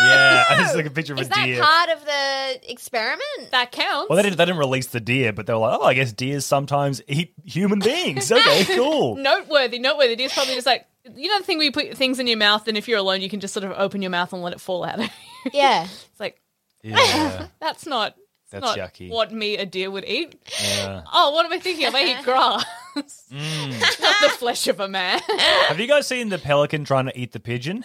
No. 0.01 0.05
yeah, 0.07 0.43
I 0.51 0.57
just 0.59 0.75
like 0.75 0.85
a 0.85 0.91
picture 0.91 1.13
of 1.13 1.19
Is 1.19 1.27
a 1.27 1.29
that 1.31 1.45
deer. 1.45 1.63
part 1.63 1.89
of 1.89 2.05
the 2.05 2.71
experiment? 2.71 3.21
that 3.51 3.71
counts 3.71 4.07
Well, 4.09 4.17
they 4.17 4.23
didn't, 4.23 4.37
they 4.37 4.45
didn't 4.45 4.59
release 4.59 4.87
the 4.87 4.99
deer, 4.99 5.33
but 5.33 5.47
they 5.47 5.53
were 5.53 5.59
like, 5.59 5.79
oh, 5.79 5.83
I 5.83 5.93
guess 5.95 6.11
deers 6.13 6.45
sometimes 6.45 7.01
eat 7.07 7.33
human 7.43 7.79
beings. 7.79 8.31
Okay, 8.31 8.65
cool. 8.75 9.15
noteworthy 9.15 9.79
noteworthy 9.79 10.15
deer's 10.15 10.31
probably 10.33 10.53
just 10.53 10.67
like 10.67 10.85
you 11.15 11.27
know 11.27 11.39
the 11.39 11.43
thing 11.45 11.57
where 11.57 11.65
you 11.65 11.71
put 11.71 11.95
things 11.97 12.19
in 12.19 12.27
your 12.27 12.37
mouth 12.37 12.67
and 12.67 12.77
if 12.77 12.87
you're 12.87 12.99
alone 12.99 13.21
you 13.21 13.29
can 13.29 13.39
just 13.39 13.53
sort 13.53 13.63
of 13.63 13.71
open 13.77 14.01
your 14.03 14.11
mouth 14.11 14.31
and 14.33 14.43
let 14.43 14.53
it 14.53 14.61
fall 14.61 14.83
out 14.83 14.99
of 14.99 15.05
you 15.45 15.51
Yeah. 15.53 15.83
it's 16.11 16.19
like 16.19 16.39
Yeah. 16.83 17.47
that's 17.59 17.85
not 17.87 18.15
That's 18.51 18.61
not 18.63 18.77
yucky. 18.77 19.09
what 19.09 19.31
me 19.31 19.57
a 19.57 19.65
deer 19.65 19.89
would 19.89 20.05
eat 20.05 20.35
yeah. 20.61 21.01
oh 21.11 21.31
what 21.31 21.45
am 21.45 21.51
i 21.53 21.59
thinking 21.59 21.85
of 21.87 21.95
i 21.95 22.03
eat 22.03 22.23
grass 22.23 22.63
Mm. 23.03 23.99
not 24.01 24.15
the 24.21 24.29
flesh 24.37 24.67
of 24.67 24.79
a 24.79 24.87
man 24.87 25.19
Have 25.67 25.79
you 25.79 25.87
guys 25.87 26.07
seen 26.07 26.29
the 26.29 26.37
pelican 26.39 26.83
trying 26.83 27.05
to 27.05 27.17
eat 27.19 27.31
the 27.31 27.39
pigeon? 27.39 27.83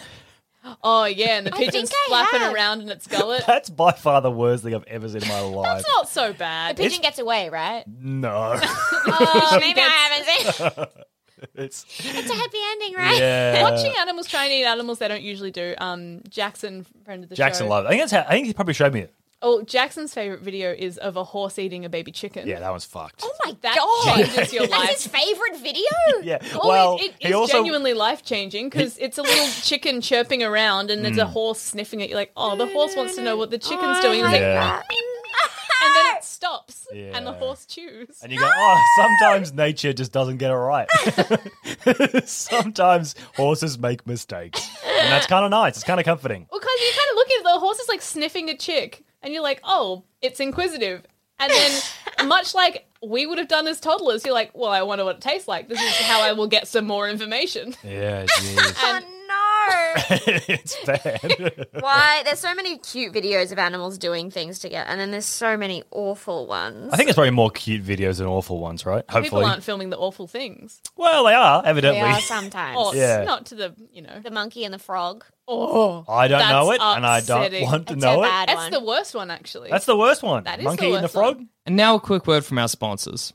Oh 0.81 1.03
yeah, 1.05 1.37
and 1.37 1.45
the 1.45 1.51
pigeon's 1.51 1.89
think 1.89 2.01
I 2.05 2.07
flapping 2.07 2.39
have. 2.39 2.53
around 2.53 2.81
in 2.83 2.89
its 2.89 3.05
gullet. 3.05 3.43
That's 3.47 3.69
by 3.69 3.91
far 3.91 4.21
the 4.21 4.31
worst 4.31 4.63
thing 4.63 4.73
I've 4.73 4.85
ever 4.85 5.09
seen 5.09 5.21
in 5.21 5.27
my 5.27 5.41
life. 5.41 5.65
That's 5.83 5.87
not 5.89 6.07
so 6.07 6.31
bad. 6.31 6.77
The 6.77 6.83
bad. 6.83 6.89
pigeon 6.89 7.01
gets 7.01 7.19
away, 7.19 7.49
right? 7.49 7.83
No. 7.87 8.57
Oh, 9.05 9.57
maybe 9.59 9.81
I 9.81 9.83
haven't 9.83 10.25
seen. 10.75 10.85
it's 11.55 11.85
It's 11.99 12.29
a 12.29 12.33
happy 12.33 12.57
ending, 12.71 12.93
right? 12.95 13.19
yeah. 13.19 13.61
Watching 13.61 13.91
animals 13.99 14.27
try 14.27 14.45
and 14.45 14.53
eat 14.53 14.63
animals 14.63 14.99
they 14.99 15.09
don't 15.09 15.21
usually 15.21 15.51
do. 15.51 15.75
Um, 15.77 16.21
Jackson, 16.29 16.85
friend 17.03 17.23
of 17.25 17.29
the 17.29 17.35
Jackson 17.35 17.65
show. 17.65 17.69
loved. 17.69 17.85
It. 17.85 17.87
I 17.87 17.91
think 17.91 18.01
that's 18.03 18.11
how, 18.13 18.25
I 18.25 18.31
think 18.35 18.47
he 18.47 18.53
probably 18.53 18.73
showed 18.73 18.93
me 18.93 19.01
it. 19.01 19.13
Oh, 19.45 19.61
Jackson's 19.61 20.13
favorite 20.13 20.39
video 20.39 20.71
is 20.71 20.97
of 20.97 21.17
a 21.17 21.23
horse 21.25 21.59
eating 21.59 21.83
a 21.83 21.89
baby 21.89 22.13
chicken. 22.13 22.47
Yeah, 22.47 22.61
that 22.61 22.69
one's 22.71 22.85
fucked. 22.85 23.23
Oh 23.25 23.35
my 23.43 23.53
that 23.61 23.75
god. 23.75 24.15
changes 24.15 24.53
your 24.53 24.67
That's 24.67 24.71
life. 24.71 24.89
his 24.91 25.07
favorite 25.07 25.57
video. 25.57 25.83
yeah. 26.23 26.37
Oh, 26.53 26.69
well, 26.69 26.95
it, 26.95 27.07
it 27.07 27.15
he 27.19 27.27
is 27.27 27.35
also 27.35 27.57
genuinely 27.57 27.93
life 27.93 28.23
changing 28.23 28.69
because 28.69 28.97
it's 28.99 29.17
a 29.17 29.21
little 29.21 29.47
chicken 29.61 29.99
chirping 29.99 30.43
around 30.43 30.89
and 30.89 31.03
there's 31.03 31.17
a 31.17 31.25
mm. 31.25 31.29
horse 31.29 31.59
sniffing 31.59 32.01
at 32.01 32.07
you. 32.07 32.15
Like, 32.15 32.31
oh, 32.37 32.55
the 32.55 32.67
horse 32.67 32.95
wants 32.95 33.15
to 33.15 33.21
know 33.21 33.35
what 33.35 33.51
the 33.51 33.57
chicken's 33.57 33.99
doing. 33.99 34.23
Oh, 34.23 34.27
it's 34.27 34.29
I 34.29 34.31
like, 34.31 34.41
Yeah. 34.41 34.77
and 34.77 35.95
then 35.95 36.15
it 36.15 36.23
stops, 36.23 36.87
and 36.93 37.27
the 37.27 37.33
horse 37.33 37.65
chews. 37.65 38.21
And 38.23 38.31
you 38.31 38.39
go, 38.39 38.49
oh, 38.49 38.81
sometimes 38.95 39.51
nature 39.51 39.91
just 39.91 40.13
doesn't 40.13 40.37
get 40.37 40.51
it 40.51 40.55
right. 40.55 40.87
sometimes 42.25 43.15
horses 43.35 43.77
make 43.77 44.07
mistakes. 44.07 44.69
And 44.85 45.11
that's 45.11 45.27
kind 45.27 45.43
of 45.43 45.51
nice. 45.51 45.75
It's 45.75 45.83
kind 45.83 45.99
of 45.99 46.05
comforting. 46.05 46.47
Well, 46.49 46.61
because 46.61 46.79
you 46.79 46.91
kind 46.95 47.09
of 47.11 47.15
look 47.15 47.27
at 47.31 47.43
the 47.43 47.59
horse 47.59 47.79
is 47.79 47.89
like 47.89 48.01
sniffing 48.01 48.49
a 48.49 48.55
chick, 48.55 49.03
and 49.23 49.33
you're 49.33 49.41
like, 49.43 49.61
oh, 49.63 50.03
it's 50.21 50.39
inquisitive. 50.39 51.03
And 51.39 51.51
then, 51.51 51.81
much 52.27 52.53
like 52.53 52.85
we 53.01 53.25
would 53.25 53.37
have 53.37 53.47
done 53.47 53.67
as 53.67 53.79
toddlers, 53.79 54.23
you're 54.25 54.33
like, 54.33 54.51
well, 54.53 54.69
I 54.71 54.83
wonder 54.83 55.03
what 55.05 55.15
it 55.17 55.21
tastes 55.21 55.47
like. 55.47 55.67
This 55.67 55.81
is 55.81 56.05
how 56.05 56.21
I 56.21 56.33
will 56.33 56.47
get 56.47 56.67
some 56.67 56.85
more 56.85 57.09
information. 57.09 57.73
Yeah, 57.83 58.25
jeez. 58.25 58.75
Oh 58.77 58.99
no. 58.99 59.09
it's 60.47 60.77
bad. 60.85 61.67
Why? 61.79 62.21
There's 62.25 62.39
so 62.39 62.53
many 62.53 62.77
cute 62.79 63.13
videos 63.13 63.51
of 63.51 63.57
animals 63.59 63.97
doing 63.97 64.29
things 64.31 64.59
together, 64.59 64.87
and 64.89 64.99
then 64.99 65.11
there's 65.11 65.25
so 65.25 65.57
many 65.57 65.83
awful 65.91 66.47
ones. 66.47 66.91
I 66.93 66.97
think 66.97 67.09
it's 67.09 67.15
probably 67.15 67.31
more 67.31 67.49
cute 67.49 67.83
videos 67.83 68.17
than 68.17 68.27
awful 68.27 68.59
ones, 68.59 68.85
right? 68.85 69.03
Hopefully. 69.09 69.23
People 69.23 69.45
aren't 69.45 69.63
filming 69.63 69.89
the 69.89 69.97
awful 69.97 70.27
things. 70.27 70.81
Well, 70.97 71.23
they 71.25 71.33
are, 71.33 71.63
they 71.63 71.69
evidently. 71.69 72.01
are 72.01 72.19
sometimes. 72.19 72.77
Oh, 72.79 72.93
Yeah. 72.93 73.23
not 73.23 73.47
to 73.47 73.55
the, 73.55 73.73
you 73.91 74.01
know. 74.01 74.19
The 74.21 74.31
monkey 74.31 74.65
and 74.65 74.73
the 74.73 74.79
frog. 74.79 75.25
Oh, 75.47 76.05
I 76.07 76.27
don't 76.29 76.47
know 76.49 76.71
it, 76.71 76.79
That's 76.79 76.95
and 76.97 77.05
I 77.05 77.19
don't 77.19 77.37
upsetting. 77.41 77.63
want 77.65 77.87
to 77.87 77.93
It's 77.93 78.01
know 78.01 78.23
it. 78.23 78.27
bad 78.27 78.47
that's 78.49 78.61
one. 78.61 78.71
the 78.71 78.79
worst 78.83 79.13
one, 79.15 79.29
actually. 79.31 79.69
That's 79.69 79.85
the 79.85 79.97
worst 79.97 80.23
one. 80.23 80.45
That 80.45 80.59
is 80.59 80.65
Monkey 80.65 80.89
the 80.89 80.95
and 80.95 80.97
the 80.99 81.01
worst 81.03 81.15
one. 81.15 81.35
frog. 81.35 81.45
And 81.65 81.75
now 81.75 81.95
a 81.95 81.99
quick 81.99 82.27
word 82.27 82.45
from 82.45 82.57
our 82.59 82.67
sponsors. 82.69 83.33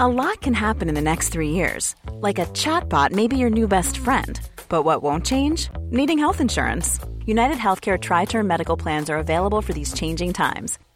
A 0.00 0.06
lot 0.08 0.40
can 0.40 0.54
happen 0.54 0.88
in 0.88 0.94
the 0.94 1.00
next 1.00 1.30
three 1.30 1.50
years. 1.50 1.94
Like 2.12 2.38
a 2.38 2.46
chatbot 2.46 3.10
may 3.12 3.26
be 3.26 3.36
your 3.36 3.50
new 3.50 3.66
best 3.66 3.98
friend. 3.98 4.40
But 4.68 4.82
what 4.84 5.02
won't 5.02 5.26
change? 5.26 5.68
Needing 5.90 6.18
health 6.18 6.40
insurance. 6.40 6.98
UnitedHealthcare 7.26 7.98
TriTerm 7.98 8.46
Medical 8.46 8.76
Plans 8.76 9.10
are 9.10 9.18
available 9.18 9.60
for 9.62 9.72
these 9.72 9.92
changing 9.92 10.32
times. 10.34 10.78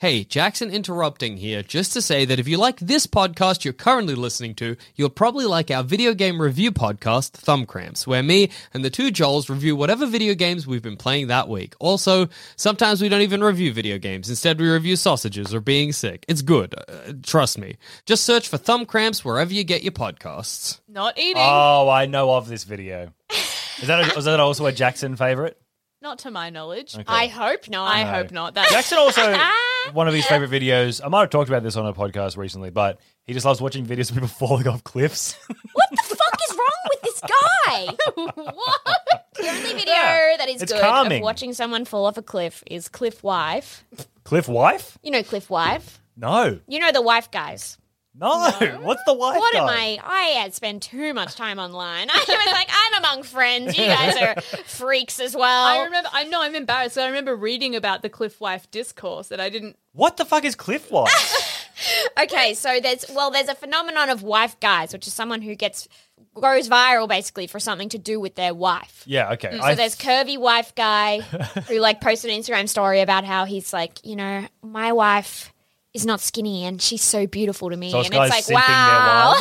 Hey, 0.00 0.24
Jackson 0.24 0.70
interrupting 0.70 1.36
here 1.36 1.62
just 1.62 1.92
to 1.92 2.00
say 2.00 2.24
that 2.24 2.38
if 2.40 2.48
you 2.48 2.56
like 2.56 2.80
this 2.80 3.06
podcast 3.06 3.64
you're 3.64 3.74
currently 3.74 4.14
listening 4.14 4.54
to, 4.54 4.76
you'll 4.94 5.10
probably 5.10 5.44
like 5.44 5.70
our 5.70 5.82
video 5.82 6.14
game 6.14 6.40
review 6.40 6.72
podcast, 6.72 7.32
Thumb 7.32 7.66
Cramps, 7.66 8.06
where 8.06 8.22
me 8.22 8.48
and 8.72 8.82
the 8.82 8.88
two 8.88 9.10
Joels 9.10 9.50
review 9.50 9.76
whatever 9.76 10.06
video 10.06 10.34
games 10.34 10.66
we've 10.66 10.80
been 10.80 10.96
playing 10.96 11.26
that 11.26 11.50
week. 11.50 11.74
Also, 11.80 12.30
sometimes 12.56 13.02
we 13.02 13.10
don't 13.10 13.20
even 13.20 13.44
review 13.44 13.74
video 13.74 13.98
games. 13.98 14.30
Instead, 14.30 14.58
we 14.58 14.70
review 14.70 14.96
sausages 14.96 15.52
or 15.52 15.60
being 15.60 15.92
sick. 15.92 16.24
It's 16.28 16.40
good. 16.40 16.74
Uh, 16.74 17.12
trust 17.22 17.58
me. 17.58 17.76
Just 18.06 18.24
search 18.24 18.48
for 18.48 18.56
Thumb 18.56 18.86
Cramps 18.86 19.22
wherever 19.22 19.52
you 19.52 19.64
get 19.64 19.82
your 19.82 19.92
podcasts. 19.92 20.80
Not 20.88 21.18
eating. 21.18 21.42
Oh, 21.44 21.90
I 21.90 22.06
know 22.06 22.32
of 22.32 22.48
this 22.48 22.64
video. 22.64 23.12
Is 23.82 23.88
that 23.88 24.10
a, 24.10 24.16
was 24.16 24.24
that 24.24 24.40
also 24.40 24.64
a 24.64 24.72
Jackson 24.72 25.16
favorite? 25.16 25.60
Not 26.00 26.20
to 26.20 26.30
my 26.30 26.48
knowledge. 26.48 26.96
I 27.06 27.26
hope 27.26 27.68
not. 27.68 27.94
I 27.94 28.04
hope 28.04 28.32
not. 28.32 28.54
That 28.54 28.70
Jackson 28.70 28.96
also 28.96 29.20
one 29.92 30.08
of 30.08 30.14
his 30.14 30.26
favorite 30.26 30.50
videos. 30.50 31.00
I 31.04 31.08
might 31.08 31.20
have 31.20 31.30
talked 31.30 31.48
about 31.48 31.62
this 31.62 31.76
on 31.76 31.86
a 31.86 31.92
podcast 31.92 32.36
recently, 32.36 32.70
but 32.70 33.00
he 33.24 33.32
just 33.32 33.44
loves 33.46 33.60
watching 33.60 33.86
videos 33.86 34.10
of 34.10 34.16
people 34.16 34.28
falling 34.48 34.66
off 34.68 34.84
cliffs. 34.84 35.36
What 35.72 35.88
the 35.90 36.16
fuck 36.16 36.38
is 36.48 36.56
wrong 36.56 36.88
with 36.90 37.02
this 37.02 37.20
guy? 37.20 37.86
what? 38.52 39.26
The 39.36 39.48
only 39.48 39.72
video 39.72 39.92
Yeah, 39.94 40.36
that 40.38 40.48
is 40.48 40.62
it's 40.62 40.72
good 40.72 40.80
calming. 40.80 41.20
of 41.20 41.24
watching 41.24 41.52
someone 41.52 41.84
fall 41.84 42.06
off 42.06 42.16
a 42.16 42.22
cliff 42.22 42.62
is 42.66 42.88
Cliff 42.88 43.22
Wife. 43.22 43.84
Cliff 44.24 44.48
wife? 44.48 44.98
You 45.02 45.10
know 45.10 45.22
Cliff 45.22 45.48
Wife. 45.50 46.00
No, 46.16 46.60
You 46.66 46.78
know 46.80 46.92
the 46.92 47.00
wife 47.02 47.30
guys. 47.30 47.78
No. 48.14 48.50
What's 48.82 49.02
the 49.04 49.14
wife? 49.14 49.38
What 49.38 49.54
am? 49.54 49.68
I? 49.68 49.98
I 50.04 50.22
had 50.40 50.54
spent 50.54 50.82
too 50.82 51.14
much 51.14 51.34
time 51.36 51.58
online. 51.58 52.08
I 52.10 52.16
was 52.16 52.52
like, 52.52 52.68
I'm 52.70 53.02
among 53.04 53.22
friends. 53.22 53.76
You 53.78 53.86
guys 53.86 54.16
are 54.16 54.40
freaks 54.64 55.20
as 55.20 55.34
well. 55.36 55.64
I 55.66 55.84
remember. 55.84 56.08
I 56.12 56.24
know. 56.24 56.42
I'm 56.42 56.54
embarrassed. 56.54 56.98
I 56.98 57.06
remember 57.06 57.36
reading 57.36 57.76
about 57.76 58.02
the 58.02 58.08
Cliff 58.08 58.40
Wife 58.40 58.70
discourse 58.70 59.28
that 59.28 59.40
I 59.40 59.48
didn't. 59.48 59.76
What 59.92 60.16
the 60.16 60.24
fuck 60.24 60.44
is 60.44 60.54
cliff 60.54 60.90
wife? 60.90 61.56
Okay, 62.20 62.52
so 62.52 62.78
there's 62.78 63.06
well, 63.14 63.30
there's 63.30 63.48
a 63.48 63.54
phenomenon 63.54 64.10
of 64.10 64.22
wife 64.22 64.60
guys, 64.60 64.92
which 64.92 65.06
is 65.06 65.14
someone 65.14 65.40
who 65.40 65.54
gets 65.54 65.88
goes 66.34 66.68
viral 66.68 67.08
basically 67.08 67.46
for 67.46 67.58
something 67.58 67.88
to 67.88 67.96
do 67.98 68.20
with 68.20 68.34
their 68.34 68.52
wife. 68.52 69.02
yeah, 69.06 69.32
okay. 69.32 69.48
Mm, 69.48 69.58
so 69.60 69.64
I- 69.64 69.74
there's 69.76 69.96
curvy 69.96 70.36
wife 70.36 70.74
guy 70.74 71.20
who 71.68 71.78
like 71.78 72.02
posted 72.02 72.30
an 72.32 72.38
Instagram 72.42 72.68
story 72.68 73.00
about 73.00 73.24
how 73.24 73.46
he's 73.46 73.72
like, 73.72 74.04
you 74.04 74.14
know, 74.16 74.46
my 74.62 74.92
wife 74.92 75.54
is 75.94 76.06
not 76.06 76.20
skinny 76.20 76.64
and 76.64 76.80
she's 76.80 77.02
so 77.02 77.26
beautiful 77.26 77.70
to 77.70 77.76
me, 77.76 77.90
So 77.90 77.98
and 77.98 78.06
it's 78.06 78.14
like, 78.14 78.30
guy's 78.30 78.46
simping 78.46 78.54
their 78.56 78.56
wow, 78.56 79.34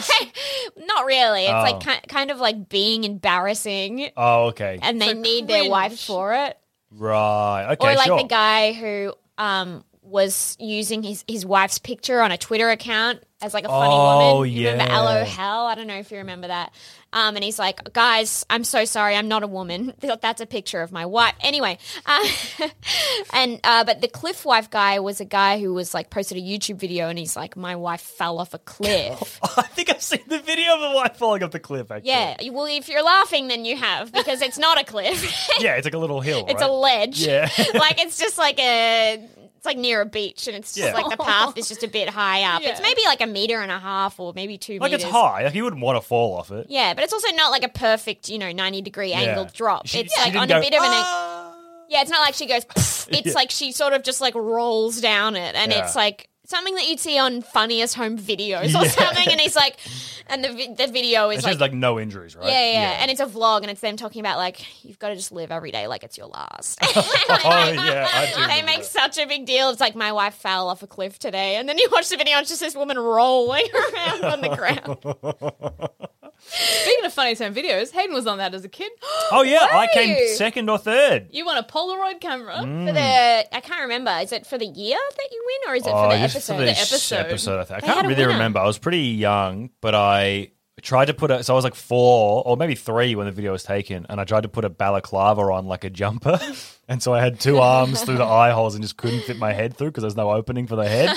not 0.86 1.06
really. 1.06 1.44
It's 1.46 1.52
like 1.52 1.76
Oh. 1.76 1.80
ki- 1.80 2.08
kind 2.08 2.32
of 2.32 2.40
like 2.40 2.70
being 2.70 3.04
embarrassing, 3.04 4.10
oh, 4.18 4.48
okay. 4.48 4.80
and 4.82 5.02
they 5.02 5.14
So 5.14 5.14
need 5.14 5.48
their 5.48 5.70
wife 5.70 6.00
for 6.00 6.34
it. 6.34 6.58
right. 6.92 7.74
Okay. 7.74 7.92
or 7.92 7.96
like 7.96 8.08
sure. 8.08 8.18
the 8.18 8.28
guy 8.28 8.74
who 8.74 9.14
um 9.38 9.84
was 10.02 10.58
using 10.60 11.04
his, 11.04 11.24
his 11.28 11.46
wife's 11.46 11.78
picture 11.78 12.20
on 12.22 12.32
a 12.32 12.38
Twitter 12.38 12.70
account 12.72 13.22
as 13.42 13.54
like 13.54 13.64
a 13.64 13.68
funny 13.68 13.94
Oh, 13.94 14.38
woman. 14.40 14.52
You 14.52 14.70
remember 14.72 14.92
yeah. 14.92 14.98
Aloe 14.98 15.24
Hell? 15.24 15.68
I 15.68 15.76
don't 15.76 15.86
know 15.86 16.00
if 16.00 16.12
you 16.12 16.18
remember 16.18 16.48
that. 16.48 16.74
Um, 17.12 17.36
and 17.36 17.44
he's 17.44 17.58
like, 17.58 17.94
guys, 17.94 18.46
I'm 18.50 18.64
so 18.64 18.86
sorry, 18.86 19.16
I'm 19.16 19.28
not 19.28 19.44
a 19.44 19.48
woman. 19.48 19.94
That's 20.22 20.42
a 20.42 20.46
picture 20.46 20.82
of 20.82 20.92
my 20.92 21.06
wife. 21.06 21.34
Anyway, 21.42 21.78
uh, 22.06 22.28
and 23.34 23.60
uh, 23.64 23.84
but 23.84 24.02
the 24.02 24.08
Cliff 24.08 24.46
Wife 24.46 24.70
guy 24.70 25.00
was 25.00 25.20
a 25.20 25.26
guy 25.26 25.60
who 25.60 25.74
was 25.74 25.94
like 25.94 26.10
posted 26.10 26.38
a 26.38 26.42
YouTube 26.42 26.78
video, 26.78 27.10
and 27.10 27.18
he's 27.18 27.36
like, 27.36 27.58
my 27.58 27.76
wife 27.76 28.02
fell 28.02 28.40
off 28.40 28.54
a 28.54 28.60
cliff. 28.60 29.40
I 29.58 29.64
think 29.64 29.90
I've 29.90 30.02
seen 30.02 30.24
the 30.28 30.40
video 30.40 30.76
of 30.76 30.92
a 30.92 30.96
wife 30.96 31.18
falling 31.18 31.44
off 31.44 31.52
the 31.52 31.60
cliff. 31.60 31.92
Actually. 31.92 32.10
yeah, 32.10 32.36
well, 32.52 32.66
if 32.66 32.88
you're 32.90 33.04
laughing, 33.04 33.48
then 33.48 33.66
you 33.66 33.76
have 33.78 34.12
because 34.12 34.42
it's 34.42 34.58
not 34.58 34.80
a 34.80 34.84
cliff. 34.84 35.50
Yeah, 35.60 35.76
it's 35.76 35.86
like 35.86 35.94
a 35.94 35.98
little 35.98 36.22
hill. 36.22 36.46
It's 36.48 36.62
right? 36.62 36.70
a 36.70 36.74
ledge. 36.74 37.26
Yeah. 37.26 37.50
like 37.74 38.02
it's 38.02 38.18
just 38.18 38.38
like 38.38 38.60
a 38.60 39.28
it's 39.60 39.66
like 39.66 39.78
near 39.78 40.00
a 40.00 40.06
beach 40.06 40.48
and 40.48 40.56
it's 40.56 40.74
just 40.74 40.88
Yeah. 40.88 40.94
like 40.94 41.10
the 41.10 41.22
path 41.22 41.58
is 41.58 41.68
just 41.68 41.84
a 41.84 41.88
bit 41.90 42.08
high 42.08 42.44
up. 42.44 42.62
It's 42.62 42.80
Yeah. 42.80 42.86
maybe 42.88 43.02
like 43.06 43.20
a 43.20 43.28
meter 43.28 43.60
and 43.60 43.70
a 43.70 43.78
half 43.78 44.18
or 44.18 44.32
maybe 44.34 44.58
two 44.58 44.80
like 44.80 44.92
meters. 44.94 45.04
it's 45.04 45.12
high. 45.12 45.44
Like 45.44 45.54
you 45.54 45.66
wouldn't 45.66 45.82
want 45.82 46.02
to 46.02 46.08
fall 46.08 46.38
off 46.38 46.50
it. 46.50 46.68
Yeah, 46.70 46.94
but 46.94 47.04
it's 47.04 47.12
also 47.12 47.30
not 47.34 47.52
like 47.52 47.64
a 47.64 47.68
perfect, 47.70 48.30
you 48.30 48.38
know, 48.40 48.54
90 48.54 48.82
degree 48.82 49.10
Yeah. 49.10 49.20
angled 49.20 49.52
drop. 49.52 49.86
She- 49.86 50.00
it's 50.00 50.14
she 50.14 50.20
like 50.22 50.32
didn't 50.32 50.44
on 50.44 50.48
go, 50.48 50.58
a 50.60 50.62
bit 50.62 50.74
of 50.74 50.82
an 50.82 50.90
"Ah." 50.92 51.54
Yeah, 51.90 52.02
it's 52.02 52.10
not 52.10 52.22
like 52.22 52.36
she 52.36 52.46
goes 52.46 52.64
"Pfft." 52.64 53.08
it's 53.26 53.36
like 53.36 53.52
she 53.52 53.74
sort 53.74 53.92
of 53.92 54.02
just 54.04 54.22
like 54.22 54.34
rolls 54.34 55.02
down 55.02 55.36
it 55.36 55.56
and 55.56 55.74
Yeah. 55.74 55.84
it's 55.84 55.94
like 55.96 56.30
something 56.46 56.74
that 56.76 56.88
you'd 56.88 57.00
see 57.02 57.20
on 57.20 57.42
funniest 57.42 57.96
home 57.96 58.18
videos 58.18 58.74
or 58.82 58.88
something 58.90 59.28
and 59.30 59.42
he's 59.42 59.56
like 59.58 59.76
and 60.30 60.44
the 60.44 60.54
vi- 60.54 60.74
the 60.74 60.88
video 60.88 61.30
is 61.30 61.44
like 61.44 61.52
just 61.52 61.62
like 61.62 61.74
no 61.74 62.00
injuries, 62.00 62.36
right? 62.36 62.48
yeah, 62.48 62.72
yeah, 62.72 63.02
and 63.02 63.12
it's 63.12 63.20
a 63.20 63.26
vlog, 63.26 63.62
and 63.62 63.72
it's 63.72 63.82
them 63.82 63.98
talking 63.98 64.20
about 64.20 64.38
like 64.38 64.86
you've 64.86 65.00
got 65.00 65.10
to 65.10 65.16
just 65.16 65.32
live 65.32 65.52
every 65.52 65.72
day 65.72 65.88
like 65.88 66.04
it's 66.04 66.18
your 66.18 66.28
last. 66.28 66.80
oh 66.84 66.92
yeah, 66.94 68.08
I 68.12 68.26
do. 68.28 68.36
they 68.36 68.42
remember 68.42 68.66
make 68.66 68.78
that. 68.78 68.86
such 68.86 69.18
a 69.18 69.26
big 69.26 69.46
deal. 69.46 69.70
It's 69.70 69.80
like 69.80 69.96
my 69.96 70.12
wife 70.12 70.36
fell 70.36 70.70
off 70.70 70.84
a 70.84 70.88
cliff 70.88 71.20
today, 71.20 71.56
and 71.56 71.68
then 71.68 71.78
you 71.78 71.90
watch 71.92 72.10
the 72.10 72.18
video, 72.18 72.38
and 72.38 72.44
it's 72.44 72.50
just 72.50 72.62
this 72.62 72.76
woman 72.76 72.98
rolling 72.98 73.68
around 73.94 74.24
on 74.26 74.42
the 74.42 74.56
ground. 74.56 75.90
Speaking 76.40 77.06
of 77.06 77.14
funny 77.14 77.36
home 77.36 77.54
videos, 77.54 77.92
Hayden 77.92 78.14
was 78.14 78.26
on 78.28 78.38
that 78.40 78.54
as 78.54 78.64
a 78.66 78.70
kid. 78.70 78.92
Oh 79.32 79.44
yeah, 79.44 79.60
I 79.72 79.88
came 79.94 80.18
second 80.36 80.68
or 80.70 80.80
third. 80.80 81.28
You 81.30 81.46
want 81.46 81.60
a 81.60 81.72
Polaroid 81.72 82.20
camera? 82.20 82.56
Mm. 82.56 82.88
For 82.88 82.94
the 82.94 83.56
I 83.56 83.60
can't 83.62 83.82
remember. 83.82 84.10
Is 84.22 84.32
it 84.32 84.48
for 84.48 84.58
the 84.58 84.66
year 84.66 84.98
that 85.18 85.28
you 85.32 85.46
win, 85.46 85.72
or 85.72 85.76
is 85.76 85.86
it 85.86 85.92
Oh, 85.94 86.10
for 86.10 86.16
the 86.16 86.24
just 86.24 86.36
episode? 86.36 86.54
for 86.56 86.60
the 86.62 86.66
The 86.66 87.20
episode. 87.20 87.60
I, 87.60 87.64
think. 87.66 87.78
I 87.78 87.82
They 87.82 87.94
can't 87.94 88.06
a 88.06 88.10
really 88.10 88.22
winner. 88.24 88.34
remember. 88.34 88.60
I 88.60 88.66
was 88.66 88.80
pretty 88.80 89.02
young, 89.02 89.70
but 89.82 89.94
I 89.94 90.50
tried 90.82 91.06
to 91.06 91.14
put 91.14 91.30
a. 91.30 91.44
So 91.44 91.54
I 91.54 91.56
was 91.56 91.64
like 91.64 91.76
four 91.76 92.42
or 92.44 92.58
maybe 92.58 92.74
three 92.74 93.14
when 93.16 93.28
the 93.28 93.32
video 93.32 93.52
was 93.52 93.62
taken, 93.62 94.08
and 94.10 94.20
I 94.20 94.24
tried 94.24 94.42
to 94.44 94.50
put 94.50 94.66
a 94.66 94.70
balaclava 94.70 95.42
on 95.42 95.68
like 95.68 95.84
a 95.84 95.92
jumper, 95.92 96.40
and 96.90 97.04
so 97.04 97.14
I 97.14 97.22
had 97.22 97.40
two 97.40 97.60
arms 97.60 98.02
through 98.04 98.18
the 98.18 98.26
eye 98.42 98.50
holes 98.50 98.74
and 98.74 98.84
just 98.84 98.98
couldn't 98.98 99.22
fit 99.22 99.38
my 99.38 99.54
head 99.54 99.78
through 99.78 99.90
because 99.90 100.02
there's 100.02 100.16
no 100.16 100.32
opening 100.32 100.66
for 100.66 100.76
the 100.76 100.88
head. 100.88 101.16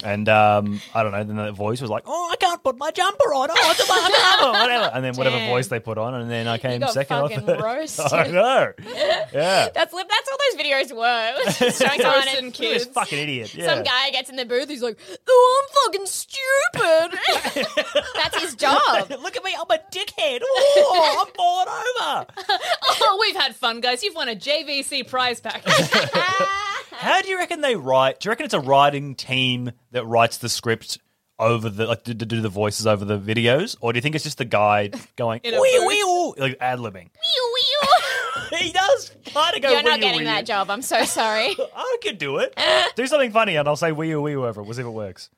and 0.04 0.26
um, 0.28 0.80
I 0.94 1.02
don't 1.02 1.12
know. 1.12 1.22
Then 1.22 1.36
the 1.36 1.52
voice 1.52 1.82
was 1.82 1.90
like, 1.90 2.04
"Oh, 2.06 2.30
I 2.32 2.36
can't 2.36 2.62
put 2.64 2.78
my 2.78 2.90
jumper 2.90 3.34
on. 3.34 3.50
Oh, 3.50 3.70
it's 3.70 3.84
a 3.84 3.86
balaclava, 3.86 4.58
whatever." 4.58 4.90
And 4.94 5.04
then 5.04 5.14
whatever 5.14 5.36
Damn. 5.36 5.50
voice 5.50 5.68
they 5.68 5.80
put 5.80 5.98
on, 5.98 6.14
and 6.14 6.30
then 6.30 6.48
I 6.48 6.56
came 6.56 6.80
got 6.80 6.92
second 6.94 7.18
or 7.18 7.28
fucking 7.28 7.44
third. 7.44 7.60
roasted. 7.62 8.12
I 8.12 8.26
know. 8.28 8.72
Yeah. 8.86 9.68
That's 9.74 9.92
that's 9.92 9.92
all 9.92 10.38
those 10.50 10.60
videos 10.64 10.96
were. 10.96 11.34
It 11.36 11.46
was 11.46 11.58
just 11.58 11.82
showing 11.82 12.00
someone 12.00 12.20
Roasting 12.20 12.44
and 12.44 12.54
kids. 12.54 12.84
This 12.86 12.94
fucking 12.94 13.18
idiot. 13.18 13.54
Yeah. 13.54 13.66
Some 13.66 13.84
guy 13.84 14.10
gets 14.10 14.30
in 14.30 14.36
the 14.36 14.46
booth. 14.46 14.70
He's 14.70 14.82
like, 14.82 14.98
"Oh, 15.28 15.62
I'm 15.62 15.92
fucking 15.92 16.06
stupid." 16.06 17.18
that's 18.14 18.40
his 18.40 18.54
job. 18.54 19.10
Look 19.10 19.36
at 19.36 19.44
me, 19.44 19.54
I'm 19.54 19.70
a 19.70 19.80
dickhead. 19.92 20.40
Oh, 20.42 21.26
I'm 21.26 21.34
falling 21.34 21.68
over. 21.68 22.26
Oh, 22.88 23.18
we've 23.20 23.36
had 23.36 23.54
fun, 23.54 23.80
guys. 23.80 24.02
You've 24.02 24.14
won 24.14 24.28
a 24.28 24.34
JVC 24.86 25.08
prize 25.08 25.40
pack. 25.40 25.62
How 26.92 27.22
do 27.22 27.28
you 27.28 27.38
reckon 27.38 27.60
they 27.60 27.76
write? 27.76 28.20
Do 28.20 28.26
you 28.26 28.30
reckon 28.30 28.44
it's 28.44 28.54
a 28.54 28.60
writing 28.60 29.14
team 29.14 29.72
that 29.92 30.04
writes 30.06 30.38
the 30.38 30.48
script 30.48 30.98
over 31.38 31.68
the 31.68 31.86
like 31.86 32.04
to, 32.04 32.14
to 32.14 32.24
do 32.26 32.40
the 32.40 32.48
voices 32.48 32.86
over 32.86 33.04
the 33.04 33.18
videos, 33.18 33.76
or 33.80 33.92
do 33.92 33.98
you 33.98 34.00
think 34.02 34.14
it's 34.14 34.24
just 34.24 34.38
the 34.38 34.44
guy 34.44 34.90
going 35.16 35.40
In 35.44 35.54
a 35.54 35.60
wee 35.60 35.84
wee 35.86 36.02
ooh, 36.02 36.34
like 36.38 36.56
ad 36.60 36.78
libbing? 36.78 37.10
he 38.58 38.72
does 38.72 39.12
kind 39.32 39.56
of 39.56 39.62
go. 39.62 39.70
You're 39.70 39.82
not 39.82 39.98
wee-oo, 39.98 40.00
getting 40.00 40.20
wee-oo. 40.20 40.24
that 40.24 40.46
job. 40.46 40.70
I'm 40.70 40.82
so 40.82 41.04
sorry. 41.04 41.54
I 41.76 41.96
could 42.02 42.18
do 42.18 42.38
it. 42.38 42.58
do 42.94 43.06
something 43.06 43.32
funny, 43.32 43.56
and 43.56 43.68
I'll 43.68 43.76
say 43.76 43.92
wee 43.92 44.14
wee 44.14 44.36
over 44.36 44.60
it. 44.60 44.64
We'll 44.64 44.74
see 44.74 44.80
if 44.82 44.86
it 44.86 44.90
works. 44.90 45.30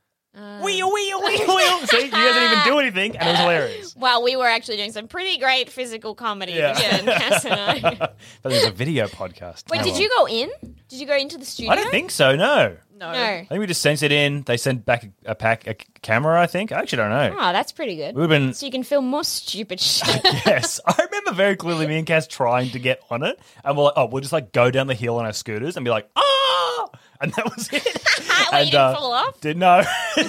Wee 0.63 0.83
wee 0.83 0.91
wee 0.93 1.15
wee. 1.25 1.87
See, 1.87 2.03
he 2.05 2.11
doesn't 2.11 2.43
even 2.43 2.65
do 2.65 2.79
anything, 2.79 3.17
and 3.17 3.29
it 3.29 3.33
was 3.33 3.41
hilarious. 3.41 3.97
well, 3.97 4.23
we 4.23 4.37
were 4.37 4.47
actually 4.47 4.77
doing 4.77 4.93
some 4.93 5.09
pretty 5.09 5.39
great 5.39 5.69
physical 5.71 6.15
comedy. 6.15 6.53
Yeah. 6.53 6.75
between 6.75 7.07
Cass 7.19 7.45
and 7.45 7.55
I. 7.61 8.09
But 8.43 8.53
it's 8.53 8.67
a 8.67 8.71
video 8.71 9.07
podcast. 9.09 9.71
Wait, 9.71 9.81
Oh, 9.81 9.85
did 9.85 9.93
well. 9.93 10.01
you 10.03 10.09
go 10.17 10.27
in? 10.29 10.51
Did 10.89 11.01
you 11.01 11.07
go 11.07 11.17
into 11.17 11.39
the 11.39 11.45
studio? 11.45 11.73
I 11.73 11.77
don't 11.77 11.91
think 11.91 12.11
so. 12.11 12.37
No. 12.37 12.77
No. 12.97 13.13
No. 13.13 13.19
I 13.19 13.47
think 13.49 13.61
we 13.61 13.67
just 13.67 13.81
sent 13.83 14.03
it 14.03 14.11
in. 14.11 14.43
They 14.43 14.57
sent 14.57 14.85
back 14.85 15.05
a, 15.05 15.31
a 15.31 15.35
pack, 15.35 15.67
a 15.69 15.73
c- 15.75 15.87
camera. 16.03 16.41
I 16.41 16.47
think. 16.47 16.73
I 16.73 16.81
actually 16.81 16.97
don't 16.99 17.11
know. 17.11 17.37
Oh, 17.39 17.53
that's 17.53 17.71
pretty 17.73 17.97
good. 17.97 18.15
We've 18.17 18.29
been 18.29 18.55
So 18.55 18.67
you 18.67 18.73
can 18.73 18.83
film 18.83 19.07
more 19.07 19.23
stupid 19.25 19.79
shit. 19.81 20.21
yes, 20.25 20.81
I 20.87 21.01
remember 21.05 21.33
very 21.33 21.57
clearly 21.57 21.87
me 21.87 21.99
and 21.99 22.07
Cass 22.07 22.27
trying 22.27 22.71
to 22.71 22.79
get 22.79 23.01
on 23.11 23.23
it, 23.23 23.39
and 23.65 23.77
we're 23.77 23.85
like, 23.85 23.93
oh, 23.97 24.07
we'll 24.07 24.21
just 24.21 24.33
like 24.33 24.53
go 24.53 24.71
down 24.71 24.87
the 24.89 24.95
hill 24.95 25.17
on 25.19 25.27
our 25.27 25.33
scooters 25.33 25.77
and 25.77 25.85
be 25.85 25.91
like, 25.91 26.09
ah, 26.17 26.89
and 27.21 27.33
that 27.33 27.45
was 27.57 27.69
it. 27.73 27.87
You 28.39 28.59
and, 28.59 28.71
didn't 28.71 28.81
uh, 28.81 28.95
fall 28.95 29.13
off? 29.13 29.41
Did 29.41 29.57
no. 29.59 29.83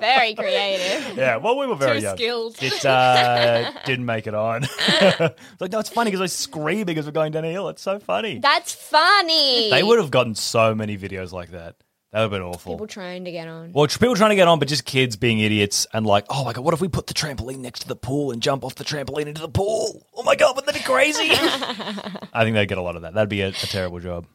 Very 0.00 0.34
creative. 0.34 1.16
yeah, 1.16 1.36
well, 1.36 1.56
we 1.56 1.66
were 1.66 1.76
very 1.76 2.00
Too 2.00 2.06
young. 2.06 2.16
skilled. 2.16 2.56
It 2.60 2.84
uh, 2.84 3.70
didn't 3.86 4.04
make 4.04 4.26
it 4.26 4.34
on. 4.34 4.64
It's 4.64 5.60
like, 5.60 5.72
no, 5.72 5.78
it's 5.78 5.88
funny 5.90 6.10
because 6.10 6.20
we're 6.20 6.26
screaming 6.28 6.98
as 6.98 7.06
we're 7.06 7.12
going 7.12 7.32
down 7.32 7.44
a 7.44 7.50
hill. 7.50 7.68
It's 7.68 7.82
so 7.82 7.98
funny. 7.98 8.38
That's 8.40 8.74
funny. 8.74 9.70
they 9.70 9.82
would 9.82 9.98
have 9.98 10.10
gotten 10.10 10.34
so 10.34 10.74
many 10.74 10.98
videos 10.98 11.32
like 11.32 11.50
that. 11.52 11.76
That 12.12 12.18
would 12.18 12.22
have 12.24 12.30
been 12.32 12.42
awful. 12.42 12.74
People 12.74 12.88
trying 12.88 13.24
to 13.26 13.30
get 13.32 13.46
on. 13.46 13.72
Well, 13.72 13.86
tr- 13.86 14.00
people 14.00 14.16
trying 14.16 14.30
to 14.30 14.36
get 14.36 14.48
on, 14.48 14.58
but 14.58 14.66
just 14.66 14.84
kids 14.84 15.14
being 15.16 15.38
idiots 15.38 15.86
and 15.92 16.04
like, 16.04 16.26
oh 16.28 16.44
my 16.44 16.52
god, 16.52 16.64
what 16.64 16.74
if 16.74 16.80
we 16.80 16.88
put 16.88 17.06
the 17.06 17.14
trampoline 17.14 17.58
next 17.58 17.80
to 17.80 17.88
the 17.88 17.96
pool 17.96 18.32
and 18.32 18.42
jump 18.42 18.64
off 18.64 18.74
the 18.74 18.84
trampoline 18.84 19.26
into 19.26 19.40
the 19.40 19.48
pool? 19.48 20.04
Oh 20.16 20.24
my 20.24 20.34
god, 20.34 20.56
wouldn't 20.56 20.74
that 20.74 20.78
be 20.78 20.84
crazy? 20.84 21.28
I 21.30 22.42
think 22.42 22.54
they'd 22.54 22.66
get 22.66 22.78
a 22.78 22.82
lot 22.82 22.96
of 22.96 23.02
that. 23.02 23.14
That'd 23.14 23.28
be 23.28 23.42
a, 23.42 23.48
a 23.48 23.52
terrible 23.52 24.00
job. 24.00 24.26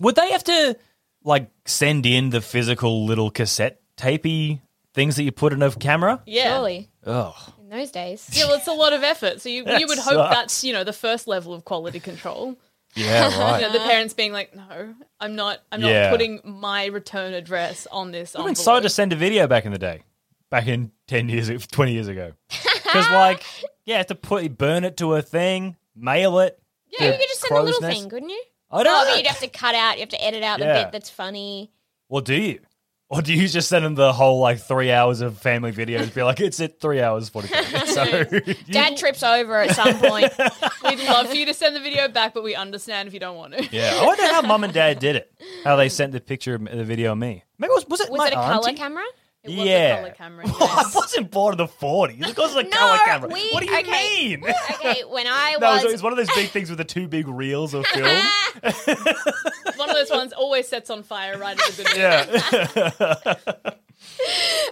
Would 0.00 0.14
they 0.16 0.30
have 0.32 0.44
to 0.44 0.76
like 1.24 1.50
send 1.66 2.06
in 2.06 2.30
the 2.30 2.40
physical 2.40 3.04
little 3.04 3.30
cassette 3.30 3.80
tapey 3.96 4.60
things 4.94 5.16
that 5.16 5.22
you 5.22 5.32
put 5.32 5.52
in 5.52 5.62
a 5.62 5.70
camera? 5.72 6.22
Yeah. 6.26 6.54
Surely. 6.56 6.88
Oh, 7.06 7.34
In 7.60 7.68
those 7.68 7.90
days. 7.90 8.28
Yeah, 8.32 8.46
well, 8.46 8.56
it's 8.56 8.66
a 8.68 8.72
lot 8.72 8.92
of 8.92 9.02
effort. 9.02 9.40
So 9.40 9.48
you, 9.48 9.64
That 9.64 9.80
you 9.80 9.86
would 9.86 9.98
hope 9.98 10.14
sucks. 10.14 10.34
that's, 10.36 10.64
you 10.64 10.72
know, 10.72 10.84
the 10.84 10.92
first 10.92 11.26
level 11.26 11.52
of 11.54 11.64
quality 11.64 12.00
control. 12.00 12.56
yeah, 12.94 13.28
You 13.34 13.40
right. 13.40 13.60
know, 13.62 13.72
the 13.72 13.78
parents 13.80 14.14
being 14.14 14.32
like, 14.32 14.54
no, 14.54 14.94
I'm 15.20 15.34
not 15.36 15.60
I'm 15.72 15.80
not 15.80 16.10
putting 16.10 16.40
my 16.44 16.86
return 16.86 17.32
address 17.34 17.86
on 17.90 18.10
this 18.12 18.34
I've 18.34 18.40
been 18.44 18.48
envelope. 18.50 18.82
to 18.82 18.88
send 18.90 19.12
a 19.12 19.16
video 19.16 19.46
back 19.46 19.64
in 19.64 19.72
the 19.72 19.78
day, 19.78 20.02
back 20.50 20.66
in 20.66 20.92
ten 21.06 21.28
years, 21.28 21.48
twenty 21.72 21.92
years 21.92 22.08
ago, 22.08 22.32
because 22.50 23.08
like, 23.10 23.44
yeah, 23.86 24.02
to 24.02 24.14
put 24.14 24.58
burn 24.58 24.84
it 24.84 24.96
to 24.98 25.14
a 25.14 25.22
thing, 25.22 25.76
mail 25.96 26.38
it. 26.40 26.58
Yeah, 26.90 27.06
you 27.06 27.12
could 27.12 27.20
just 27.28 27.40
send 27.40 27.50
a 27.50 27.54
crow's 27.54 27.64
little 27.66 27.80
nest. 27.80 28.00
thing, 28.00 28.10
couldn't 28.10 28.28
you? 28.30 28.42
I 28.72 28.82
don't 28.82 28.92
Oh, 28.94 29.02
know. 29.04 29.10
but 29.10 29.16
you'd 29.18 29.26
have 29.26 29.40
to 29.40 29.48
cut 29.48 29.74
out, 29.74 29.94
you 29.96 30.00
have 30.00 30.08
to 30.10 30.24
edit 30.24 30.42
out 30.42 30.58
the 30.58 30.64
Yeah. 30.66 30.82
bit 30.84 30.92
that's 30.92 31.10
funny. 31.10 31.70
Well, 32.08 32.22
do 32.22 32.34
you? 32.34 32.60
Or 33.08 33.20
do 33.20 33.34
you 33.34 33.46
just 33.46 33.68
send 33.68 33.84
them 33.84 33.94
the 33.94 34.10
whole 34.14 34.40
like 34.40 34.58
three 34.58 34.90
hours 34.90 35.20
of 35.20 35.36
family 35.36 35.70
videos? 35.70 36.14
Be 36.14 36.22
like, 36.22 36.40
it's 36.40 36.58
at 36.60 36.80
three 36.80 37.02
hours 37.02 37.28
forty 37.28 37.48
minutes. 37.52 37.92
So 37.92 38.04
you- 38.04 38.54
Dad 38.70 38.96
trips 38.96 39.22
over 39.22 39.60
at 39.60 39.76
some 39.76 39.98
point. 39.98 40.32
We'd 40.84 40.98
love 41.00 41.28
for 41.28 41.34
you 41.34 41.44
to 41.44 41.52
send 41.52 41.76
the 41.76 41.80
video 41.80 42.08
back, 42.08 42.32
but 42.32 42.42
we 42.42 42.54
understand 42.54 43.08
if 43.08 43.12
you 43.14 43.20
don't 43.20 43.36
want 43.36 43.52
to. 43.52 43.68
yeah, 43.70 43.98
I 44.00 44.06
wonder 44.06 44.26
how 44.28 44.40
mum 44.40 44.64
and 44.64 44.72
dad 44.72 44.98
did 44.98 45.16
it. 45.16 45.30
How 45.62 45.76
they 45.76 45.90
sent 45.90 46.12
the 46.12 46.20
picture, 46.20 46.54
of 46.54 46.64
the 46.64 46.84
video 46.84 47.12
of 47.12 47.18
me. 47.18 47.44
Maybe 47.58 47.70
it 47.70 47.74
was 47.74 47.86
was 47.86 48.00
it 48.00 48.10
Was 48.10 48.18
my 48.18 48.26
it 48.28 48.32
a 48.32 48.36
color 48.36 48.68
auntie? 48.68 48.78
camera? 48.80 49.04
It 49.44 49.56
was 49.58 49.66
Yeah. 49.66 49.94
a 49.94 49.96
color 50.02 50.10
camera. 50.16 50.44
Oh, 50.48 50.84
I 50.86 50.90
wasn't 50.94 51.30
born 51.32 51.54
in 51.54 51.58
the 51.58 51.66
forties. 51.66 52.24
Of 52.28 52.36
course, 52.36 52.54
it's 52.54 52.60
a 52.68 52.70
No, 52.70 52.76
color 52.78 52.98
camera. 53.04 53.28
we- 53.28 53.50
what 53.52 53.64
do 53.64 53.70
you 53.72 53.78
okay. 53.80 54.36
mean? 54.38 54.44
Okay, 54.74 55.02
when 55.08 55.26
I 55.28 55.56
No, 55.60 55.70
was 55.72 55.82
it 55.84 55.90
was 55.90 56.02
one 56.02 56.12
of 56.12 56.16
those 56.18 56.30
big 56.36 56.50
things 56.50 56.68
with 56.68 56.78
the 56.78 56.84
two 56.84 57.08
big 57.08 57.26
reels 57.26 57.74
of 57.74 57.84
film. 57.88 58.24
One 59.76 59.90
of 59.90 59.96
those 59.96 60.10
ones 60.10 60.32
always 60.32 60.68
sets 60.68 60.90
on 60.90 61.02
fire 61.02 61.36
right 61.38 61.58
at 61.58 61.72
the 61.72 61.82
good 61.82 61.96
yeah. 61.96 63.74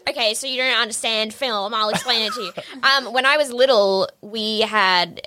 Okay, 0.08 0.34
so 0.34 0.46
you 0.46 0.56
don't 0.56 0.76
understand 0.80 1.32
film. 1.34 1.74
I'll 1.74 1.88
explain 1.88 2.22
it 2.22 2.32
to 2.34 2.40
you. 2.42 2.52
Um, 2.82 3.12
when 3.12 3.26
I 3.26 3.36
was 3.36 3.52
little, 3.52 4.08
we 4.20 4.60
had 4.60 5.22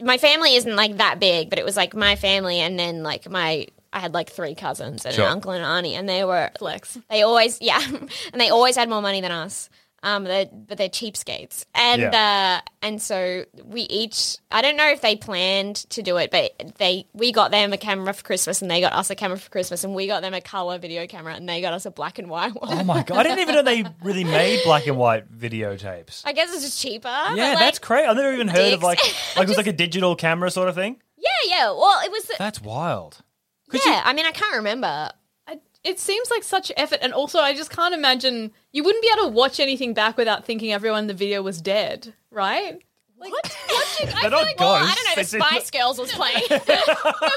my 0.00 0.18
family 0.18 0.54
isn't 0.54 0.76
like 0.76 0.96
that 0.98 1.18
big, 1.20 1.50
but 1.50 1.58
it 1.58 1.64
was 1.64 1.76
like 1.76 1.94
my 1.94 2.14
family, 2.16 2.60
and 2.60 2.78
then 2.78 3.02
like 3.02 3.28
my 3.30 3.66
I 3.94 4.00
had 4.00 4.12
like 4.12 4.28
three 4.30 4.54
cousins 4.54 5.06
and 5.06 5.14
Sure. 5.14 5.24
an 5.26 5.30
uncle 5.32 5.52
and 5.52 5.64
an 5.64 5.70
auntie, 5.70 5.94
and 5.94 6.08
they 6.08 6.24
were 6.24 6.50
flex. 6.58 6.98
they 7.08 7.22
always 7.22 7.58
yeah, 7.62 7.80
and 8.32 8.40
they 8.40 8.50
always 8.50 8.76
had 8.76 8.88
more 8.88 9.00
money 9.00 9.20
than 9.20 9.30
us. 9.32 9.70
Um, 10.02 10.24
they're, 10.24 10.44
but 10.52 10.76
they're 10.76 10.90
cheapskates, 10.90 11.64
and 11.74 12.02
Yeah. 12.02 12.60
uh, 12.62 12.68
and 12.82 13.00
so 13.00 13.46
we 13.64 13.82
each 13.82 14.36
I 14.50 14.60
don't 14.60 14.76
know 14.76 14.90
if 14.90 15.00
they 15.00 15.16
planned 15.16 15.76
to 15.90 16.02
do 16.02 16.18
it, 16.18 16.30
but 16.30 16.74
they 16.76 17.06
we 17.14 17.32
got 17.32 17.50
them 17.52 17.72
a 17.72 17.78
camera 17.78 18.12
for 18.12 18.22
Christmas, 18.22 18.60
and 18.60 18.70
they 18.70 18.82
got 18.82 18.92
us 18.92 19.08
a 19.08 19.14
camera 19.14 19.38
for 19.38 19.48
Christmas, 19.48 19.82
and 19.82 19.94
we 19.94 20.06
got 20.06 20.20
them 20.20 20.34
a 20.34 20.42
color 20.42 20.76
video 20.76 21.06
camera, 21.06 21.32
and 21.34 21.48
they 21.48 21.62
got 21.62 21.72
us 21.72 21.86
a 21.86 21.90
black 21.90 22.18
and 22.18 22.28
white 22.28 22.54
one. 22.60 22.80
Oh 22.80 22.84
my 22.84 23.02
god! 23.02 23.16
I 23.16 23.22
didn't 23.22 23.38
even 23.38 23.54
know 23.54 23.62
they 23.62 23.84
really 24.02 24.24
made 24.24 24.60
black 24.64 24.86
and 24.86 24.98
white 24.98 25.32
videotapes. 25.32 26.20
I 26.26 26.32
guess 26.34 26.52
it's 26.52 26.64
just 26.64 26.82
cheaper. 26.82 27.08
Yeah, 27.08 27.50
like, 27.50 27.58
that's 27.60 27.78
crazy. 27.78 28.06
I've 28.06 28.16
never 28.16 28.34
even 28.34 28.48
heard 28.48 28.74
of 28.74 28.82
like 28.82 28.98
dicks. 29.00 29.14
like 29.36 29.44
it 29.44 29.48
was 29.48 29.56
like 29.56 29.68
a 29.68 29.72
digital 29.72 30.16
camera 30.16 30.50
sort 30.50 30.68
of 30.68 30.74
thing. 30.74 31.00
Yeah, 31.16 31.30
yeah. 31.46 31.66
Well, 31.70 32.00
it 32.04 32.10
was. 32.10 32.30
That's 32.38 32.60
wild. 32.60 33.22
Yeah, 33.72 34.02
I 34.04 34.12
mean, 34.12 34.26
I 34.26 34.32
can't 34.32 34.56
remember. 34.56 35.10
I, 35.48 35.58
it 35.82 35.98
seems 35.98 36.30
like 36.30 36.42
such 36.42 36.70
effort, 36.76 36.98
and 37.02 37.12
also 37.12 37.38
I 37.40 37.54
just 37.54 37.70
can't 37.70 37.94
imagine 37.94 38.52
you 38.72 38.82
wouldn't 38.84 39.02
be 39.02 39.10
able 39.16 39.28
to 39.30 39.34
watch 39.34 39.60
anything 39.60 39.94
back 39.94 40.16
without 40.16 40.44
thinking 40.44 40.72
everyone 40.72 41.00
in 41.00 41.06
the 41.06 41.14
video 41.14 41.42
was 41.42 41.60
dead, 41.60 42.14
right? 42.30 42.78
Like, 43.18 43.32
watching, 43.68 44.08
I 44.08 44.10
They're 44.10 44.20
feel 44.22 44.30
not 44.30 44.42
like, 44.42 44.60
Well, 44.60 44.74
I 44.74 44.94
don't 44.94 45.04
know. 45.04 45.14
They 45.16 45.22
The 45.22 45.28
seem- 45.28 45.40
Spice 45.40 45.70
Girls 45.70 45.98
was 45.98 46.12
playing. 46.12 46.42
no, 46.50 46.58
but 46.66 46.74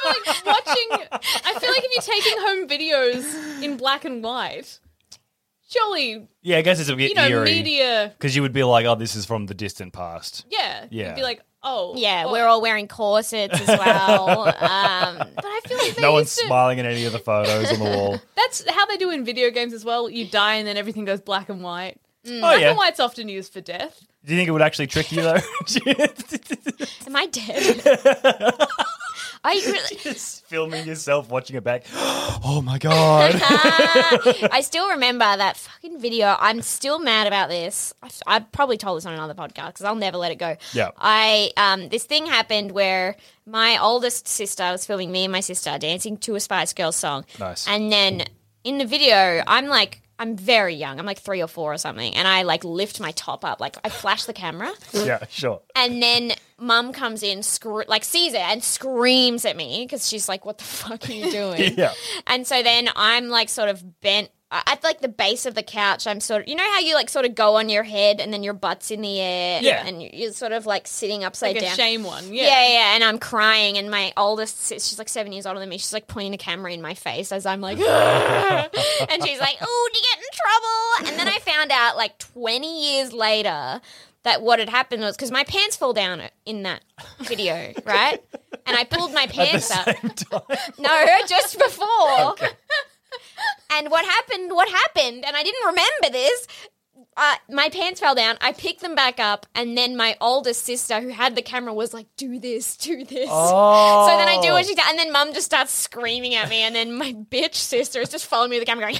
like 0.05 0.45
watching. 0.45 0.87
I 1.11 1.57
feel 1.59 1.69
like 1.71 1.83
if 1.85 1.91
you're 2.07 2.15
taking 2.15 2.39
home 2.41 2.67
videos 2.67 3.63
in 3.63 3.77
black 3.77 4.03
and 4.03 4.21
white, 4.23 4.79
surely 5.69 6.27
Yeah, 6.41 6.57
I 6.57 6.61
guess 6.61 6.79
it's 6.79 6.89
a 6.89 6.95
bit 6.95 7.09
you 7.09 7.15
know 7.15 7.27
eerie 7.27 7.45
media. 7.45 8.13
because 8.17 8.35
you 8.35 8.41
would 8.41 8.53
be 8.53 8.63
like, 8.63 8.85
"Oh, 8.85 8.95
this 8.95 9.15
is 9.15 9.25
from 9.25 9.45
the 9.45 9.53
distant 9.53 9.93
past." 9.93 10.45
Yeah, 10.49 10.85
Yeah. 10.89 11.07
You'd 11.09 11.15
be 11.15 11.23
like, 11.23 11.41
oh, 11.67 11.93
yeah, 11.97 12.23
well, 12.25 12.33
we're 12.33 12.47
all 12.47 12.61
wearing 12.61 12.87
corsets 12.87 13.59
as 13.61 13.67
well. 13.67 14.29
um, 14.47 15.17
but 15.35 15.45
I 15.45 15.61
feel 15.67 15.77
like 15.77 15.99
No 15.99 16.13
one's 16.13 16.35
to- 16.35 16.45
smiling 16.45 16.79
at 16.79 16.85
any 16.85 17.05
of 17.05 17.13
the 17.13 17.19
photos 17.19 17.71
on 17.71 17.79
the 17.79 17.85
wall. 17.85 18.19
That's 18.35 18.67
how 18.69 18.85
they 18.85 18.97
do 18.97 19.09
in 19.11 19.25
video 19.25 19.51
games 19.51 19.73
as 19.73 19.83
well. 19.85 20.09
You 20.09 20.25
die 20.27 20.55
and 20.55 20.67
then 20.67 20.77
everything 20.77 21.05
goes 21.05 21.21
black 21.21 21.49
and 21.49 21.61
white. 21.61 21.97
Oh 22.25 22.39
Black 22.39 22.59
yeah. 22.61 22.69
and 22.69 22.77
white's 22.77 22.99
often 22.99 23.29
used 23.29 23.53
for 23.53 23.61
death. 23.61 24.03
Do 24.25 24.33
you 24.33 24.39
think 24.39 24.49
it 24.49 24.51
would 24.51 24.61
actually 24.61 24.87
trick 24.87 25.11
you 25.13 25.21
though? 25.21 25.35
Am 27.07 27.15
I 27.15 27.27
dead? 27.27 28.66
I 29.47 29.53
really, 29.65 29.95
Just 30.01 30.45
filming 30.47 30.85
yourself 30.85 31.29
watching 31.29 31.55
it 31.55 31.63
back. 31.63 31.85
Oh 32.49 32.61
my 32.61 32.77
god. 32.87 33.41
I 34.51 34.61
still 34.61 34.89
remember 34.91 35.25
that 35.25 35.57
fucking 35.57 35.99
video. 35.99 36.35
I'm 36.39 36.61
still 36.61 36.99
mad 36.99 37.25
about 37.25 37.49
this. 37.49 37.93
I, 38.03 38.09
I 38.27 38.39
probably 38.39 38.77
told 38.77 38.97
this 38.97 39.05
on 39.05 39.13
another 39.13 39.33
podcast 39.33 39.67
because 39.69 39.85
I'll 39.85 39.95
never 39.95 40.17
let 40.17 40.31
it 40.31 40.35
go. 40.37 40.55
Yeah. 40.71 40.91
I 40.97 41.51
um 41.57 41.89
this 41.89 42.03
thing 42.05 42.25
happened 42.27 42.71
where 42.71 43.15
my 43.45 43.81
oldest 43.81 44.27
sister 44.27 44.63
was 44.71 44.85
filming 44.85 45.11
me 45.11 45.23
and 45.23 45.31
my 45.31 45.39
sister 45.39 45.77
dancing 45.79 46.17
to 46.19 46.35
a 46.35 46.39
Spice 46.39 46.73
Girls 46.73 46.95
song. 46.95 47.25
Nice. 47.39 47.67
And 47.67 47.91
then 47.91 48.23
in 48.63 48.77
the 48.77 48.85
video, 48.85 49.43
I'm 49.47 49.67
like. 49.67 50.01
I'm 50.19 50.35
very 50.35 50.73
young. 50.73 50.97
I'm 50.97 51.05
like 51.05 51.19
three 51.19 51.43
or 51.43 51.47
four 51.47 51.71
or 51.71 51.77
something, 51.77 52.15
and 52.15 52.27
I 52.27 52.41
like 52.41 52.63
lift 52.63 52.99
my 52.99 53.11
top 53.11 53.45
up, 53.45 53.61
like 53.61 53.77
I 53.83 53.89
flash 53.89 54.25
the 54.25 54.33
camera, 54.33 54.73
yeah, 54.91 55.23
sure. 55.29 55.61
and 55.75 56.01
then 56.01 56.31
mum 56.59 56.91
comes 56.93 57.23
in, 57.23 57.43
scr- 57.43 57.83
like 57.87 58.03
sees 58.03 58.33
it 58.33 58.41
and 58.41 58.63
screams 58.63 59.45
at 59.45 59.55
me 59.55 59.83
because 59.85 60.07
she's 60.07 60.27
like, 60.27 60.45
"What 60.45 60.57
the 60.57 60.63
fuck 60.63 61.09
are 61.09 61.13
you 61.13 61.31
doing?" 61.31 61.73
Yeah. 61.77 61.93
And 62.25 62.45
so 62.47 62.63
then 62.63 62.89
I'm 62.95 63.27
like 63.29 63.49
sort 63.49 63.69
of 63.69 64.01
bent 64.01 64.29
uh, 64.49 64.61
at 64.65 64.81
like 64.83 65.01
the 65.01 65.09
base 65.09 65.45
of 65.45 65.55
the 65.55 65.61
couch. 65.63 66.07
I'm 66.07 66.21
sort 66.21 66.43
of, 66.43 66.47
you 66.47 66.55
know 66.55 66.63
how 66.63 66.79
you 66.79 66.95
like 66.95 67.09
sort 67.09 67.25
of 67.25 67.35
go 67.35 67.57
on 67.57 67.67
your 67.67 67.83
head 67.83 68.21
and 68.21 68.31
then 68.33 68.43
your 68.43 68.53
butt's 68.53 68.91
in 68.91 69.01
the 69.01 69.19
air, 69.19 69.59
Yeah. 69.61 69.85
and 69.85 70.01
you- 70.01 70.09
you're 70.13 70.31
sort 70.31 70.53
of 70.53 70.65
like 70.65 70.87
sitting 70.87 71.23
upside 71.25 71.55
Like 71.55 71.63
a 71.63 71.67
down. 71.67 71.75
shame 71.75 72.03
one. 72.03 72.33
Yeah. 72.33 72.43
Yeah. 72.43 72.67
yeah, 72.69 72.95
And 72.95 73.03
I'm 73.03 73.19
crying, 73.19 73.77
and 73.77 73.91
my 73.91 74.13
oldest, 74.15 74.69
she's 74.69 74.97
like 74.97 75.09
seven 75.09 75.33
years 75.33 75.45
older 75.45 75.59
than 75.59 75.67
me. 75.69 75.77
She's 75.77 75.91
like 75.93 76.07
pointing 76.07 76.33
a 76.33 76.37
camera 76.37 76.71
in 76.71 76.81
my 76.81 76.93
face 76.93 77.31
as 77.33 77.45
I'm 77.45 77.59
like, 77.61 77.77
and 78.31 79.23
she's 79.23 79.39
like, 79.39 79.57
"Oh, 79.61 79.89
did 79.93 80.01
you 80.01 80.09
get 80.09 80.17
in 80.17 80.31
trouble?" 80.33 81.11
And 81.11 81.19
then 81.19 81.27
I 81.27 81.39
found 81.39 81.71
out 81.71 81.97
like 81.97 82.17
20 82.17 82.95
years 82.95 83.13
later 83.13 83.81
that 84.27 84.41
what 84.41 84.59
had 84.59 84.67
happened 84.67 85.01
was 85.01 85.15
because 85.15 85.31
my 85.31 85.45
pants 85.45 85.77
fell 85.77 85.93
down 85.93 86.21
in 86.45 86.63
that 86.63 86.83
video, 87.19 87.73
right? 87.85 88.21
And 88.65 88.75
I 88.75 88.83
pulled 88.83 89.13
my 89.13 89.25
pants 89.25 89.71
up. 89.71 89.87
No, 90.77 91.05
just 91.27 91.57
before. 91.57 92.35
And 93.71 93.89
what 93.91 94.05
happened? 94.05 94.51
What 94.51 94.69
happened? 94.69 95.23
And 95.25 95.35
I 95.35 95.43
didn't 95.43 95.65
remember 95.65 96.09
this. 96.11 96.47
Uh, 97.15 97.35
my 97.49 97.69
pants 97.69 97.99
fell 97.99 98.15
down. 98.15 98.37
I 98.41 98.51
picked 98.51 98.81
them 98.81 98.95
back 98.95 99.19
up, 99.19 99.45
and 99.55 99.77
then 99.77 99.95
my 99.95 100.15
older 100.19 100.53
sister, 100.53 100.99
who 100.99 101.09
had 101.09 101.35
the 101.35 101.41
camera, 101.41 101.73
was 101.73 101.93
like, 101.93 102.07
"Do 102.15 102.39
this, 102.39 102.75
do 102.77 103.03
this." 103.03 103.29
Oh. 103.31 104.07
So 104.07 104.17
then 104.17 104.27
I 104.27 104.41
do 104.41 104.51
what 104.51 104.65
she 104.65 104.75
does, 104.75 104.85
and 104.89 104.97
then 104.97 105.11
Mum 105.11 105.33
just 105.33 105.45
starts 105.45 105.71
screaming 105.73 106.35
at 106.35 106.49
me, 106.49 106.61
and 106.63 106.75
then 106.75 106.97
my 106.97 107.13
bitch 107.13 107.55
sister 107.55 108.01
is 108.01 108.09
just 108.09 108.25
following 108.25 108.51
me 108.51 108.57
with 108.57 108.65
the 108.65 108.71
camera, 108.71 108.85
going, 108.91 108.99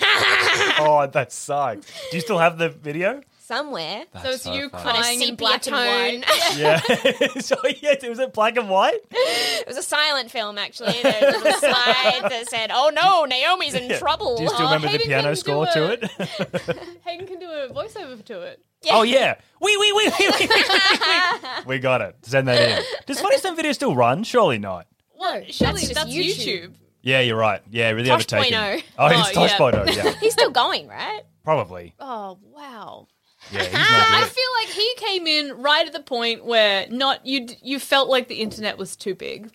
Oh, 0.79 1.07
that 1.11 1.31
sucks. 1.31 1.87
Do 2.11 2.17
you 2.17 2.21
still 2.21 2.39
have 2.39 2.57
the 2.57 2.69
video? 2.69 3.21
Somewhere. 3.47 4.03
so 4.21 4.29
it's 4.31 4.43
so 4.43 4.53
you 4.53 4.67
funny. 4.69 4.83
On 4.89 4.95
a 4.95 4.99
crying 4.99 5.21
in 5.21 5.27
sepia 5.29 5.37
black 5.37 5.67
and 5.67 5.75
tone. 5.75 6.21
white. 6.21 6.23
Yeah. 6.57 6.79
so 7.39 7.55
yes, 7.81 8.03
it 8.03 8.09
was 8.09 8.19
it 8.19 8.33
black 8.33 8.57
and 8.57 8.69
white? 8.69 8.99
it 9.09 9.65
was 9.67 9.77
a 9.77 9.83
silent 9.83 10.29
film, 10.31 10.57
actually. 10.57 11.01
There 11.01 11.31
was 11.31 11.55
a 11.55 11.59
slide 11.59 12.21
that 12.29 12.49
said, 12.49 12.71
"Oh 12.73 12.91
no, 12.93 13.23
Naomi's 13.23 13.73
in 13.73 13.97
trouble." 13.99 14.35
Do 14.35 14.43
you 14.43 14.49
still 14.49 14.67
Oh, 14.67 14.73
remember 14.73 14.89
the 14.97 14.99
piano 15.03 15.23
can 15.23 15.31
do 15.31 15.35
score 15.37 15.65
to 15.67 15.93
it. 15.93 16.03
it? 16.19 16.99
Hayden 17.05 17.25
can 17.25 17.39
do 17.39 17.49
a 17.49 17.69
voiceover 17.69 18.23
to 18.25 18.41
it. 18.41 18.61
Oh 18.91 19.03
yeah. 19.03 19.35
We 19.61 19.77
we 19.77 19.93
we 19.93 20.11
we 20.19 20.29
we. 20.39 21.65
We 21.67 21.79
got 21.79 22.01
it. 22.01 22.17
Send 22.23 22.49
that 22.49 22.79
in. 22.79 22.83
Does 23.05 23.21
Funniest 23.21 23.45
Home 23.45 23.55
Video 23.55 23.71
still 23.71 23.95
run? 23.95 24.23
Surely 24.23 24.57
not. 24.59 24.87
Well, 25.17 25.41
surely 25.49 25.81
just 25.81 25.93
that's, 25.95 26.09
YouTube. 26.09 26.45
YouTube. 26.65 26.73
Yeah, 27.01 27.21
you're 27.21 27.37
right. 27.37 27.61
Yeah, 27.71 27.91
really 27.91 28.09
Tosh 28.09 28.25
overtaken. 28.33 28.59
Point 28.59 28.83
Oh, 28.97 29.07
he's 29.07 29.27
Oh, 29.29 29.31
Tosh 29.31 29.51
yeah. 29.51 29.57
Point 29.57 29.75
oh, 29.75 29.85
yeah. 29.85 30.11
He's 30.19 30.33
still 30.33 30.51
going, 30.51 30.87
right? 30.89 31.21
Probably. 31.45 31.93
Oh 31.99 32.37
wow. 32.41 33.07
Yeah, 33.51 33.61
he's 33.63 33.71
I 33.73 34.23
feel 34.23 34.49
like 34.61 34.69
he 34.75 34.93
came 34.97 35.27
in 35.27 35.61
right 35.61 35.85
at 35.85 35.93
the 35.93 36.01
point 36.01 36.45
where 36.45 36.87
not 36.89 37.25
you 37.25 37.47
you 37.61 37.79
felt 37.79 38.09
like 38.09 38.27
the 38.27 38.41
internet 38.41 38.77
was 38.77 38.95
too 38.95 39.15
big, 39.15 39.51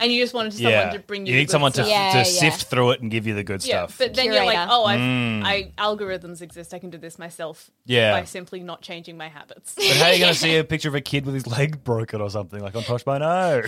and 0.00 0.10
you 0.12 0.20
just 0.22 0.34
wanted 0.34 0.54
someone 0.54 0.72
Yeah. 0.72 0.90
to 0.90 0.98
bring 0.98 1.26
you. 1.26 1.30
You 1.32 1.36
the 1.36 1.40
need 1.42 1.46
good 1.46 1.52
someone 1.52 1.72
to. 1.72 1.86
Yeah, 1.86 2.10
to 2.12 2.18
yeah. 2.18 2.22
sift 2.24 2.64
through 2.64 2.90
it 2.92 3.00
and 3.02 3.10
give 3.10 3.26
you 3.26 3.34
the 3.34 3.44
good 3.44 3.64
Yeah, 3.64 3.86
stuff. 3.86 3.98
but 3.98 4.14
then 4.14 4.26
you're 4.32 4.44
like, 4.44 4.58
oh, 4.68 4.84
I, 4.86 4.96
Mm. 4.96 5.42
I 5.44 5.72
algorithms 5.78 6.42
exist. 6.42 6.74
I 6.74 6.78
can 6.78 6.90
do 6.90 6.98
this 6.98 7.18
myself. 7.18 7.70
Yeah. 7.86 8.12
by 8.12 8.24
simply 8.24 8.60
not 8.62 8.82
changing 8.82 9.16
my 9.16 9.28
habits. 9.28 9.74
But 9.74 9.84
how 9.96 10.06
are 10.06 10.12
you 10.12 10.18
going 10.20 10.32
to 10.32 10.38
see 10.38 10.56
a 10.56 10.64
picture 10.72 10.88
of 10.88 10.94
a 10.94 11.00
kid 11.00 11.26
with 11.26 11.34
his 11.34 11.46
leg 11.46 11.82
broken 11.84 12.20
or 12.20 12.30
something 12.30 12.60
like 12.60 12.74
on 12.76 12.82
Tosh 12.84 13.04
Point 13.04 13.22
Oh 13.22 13.62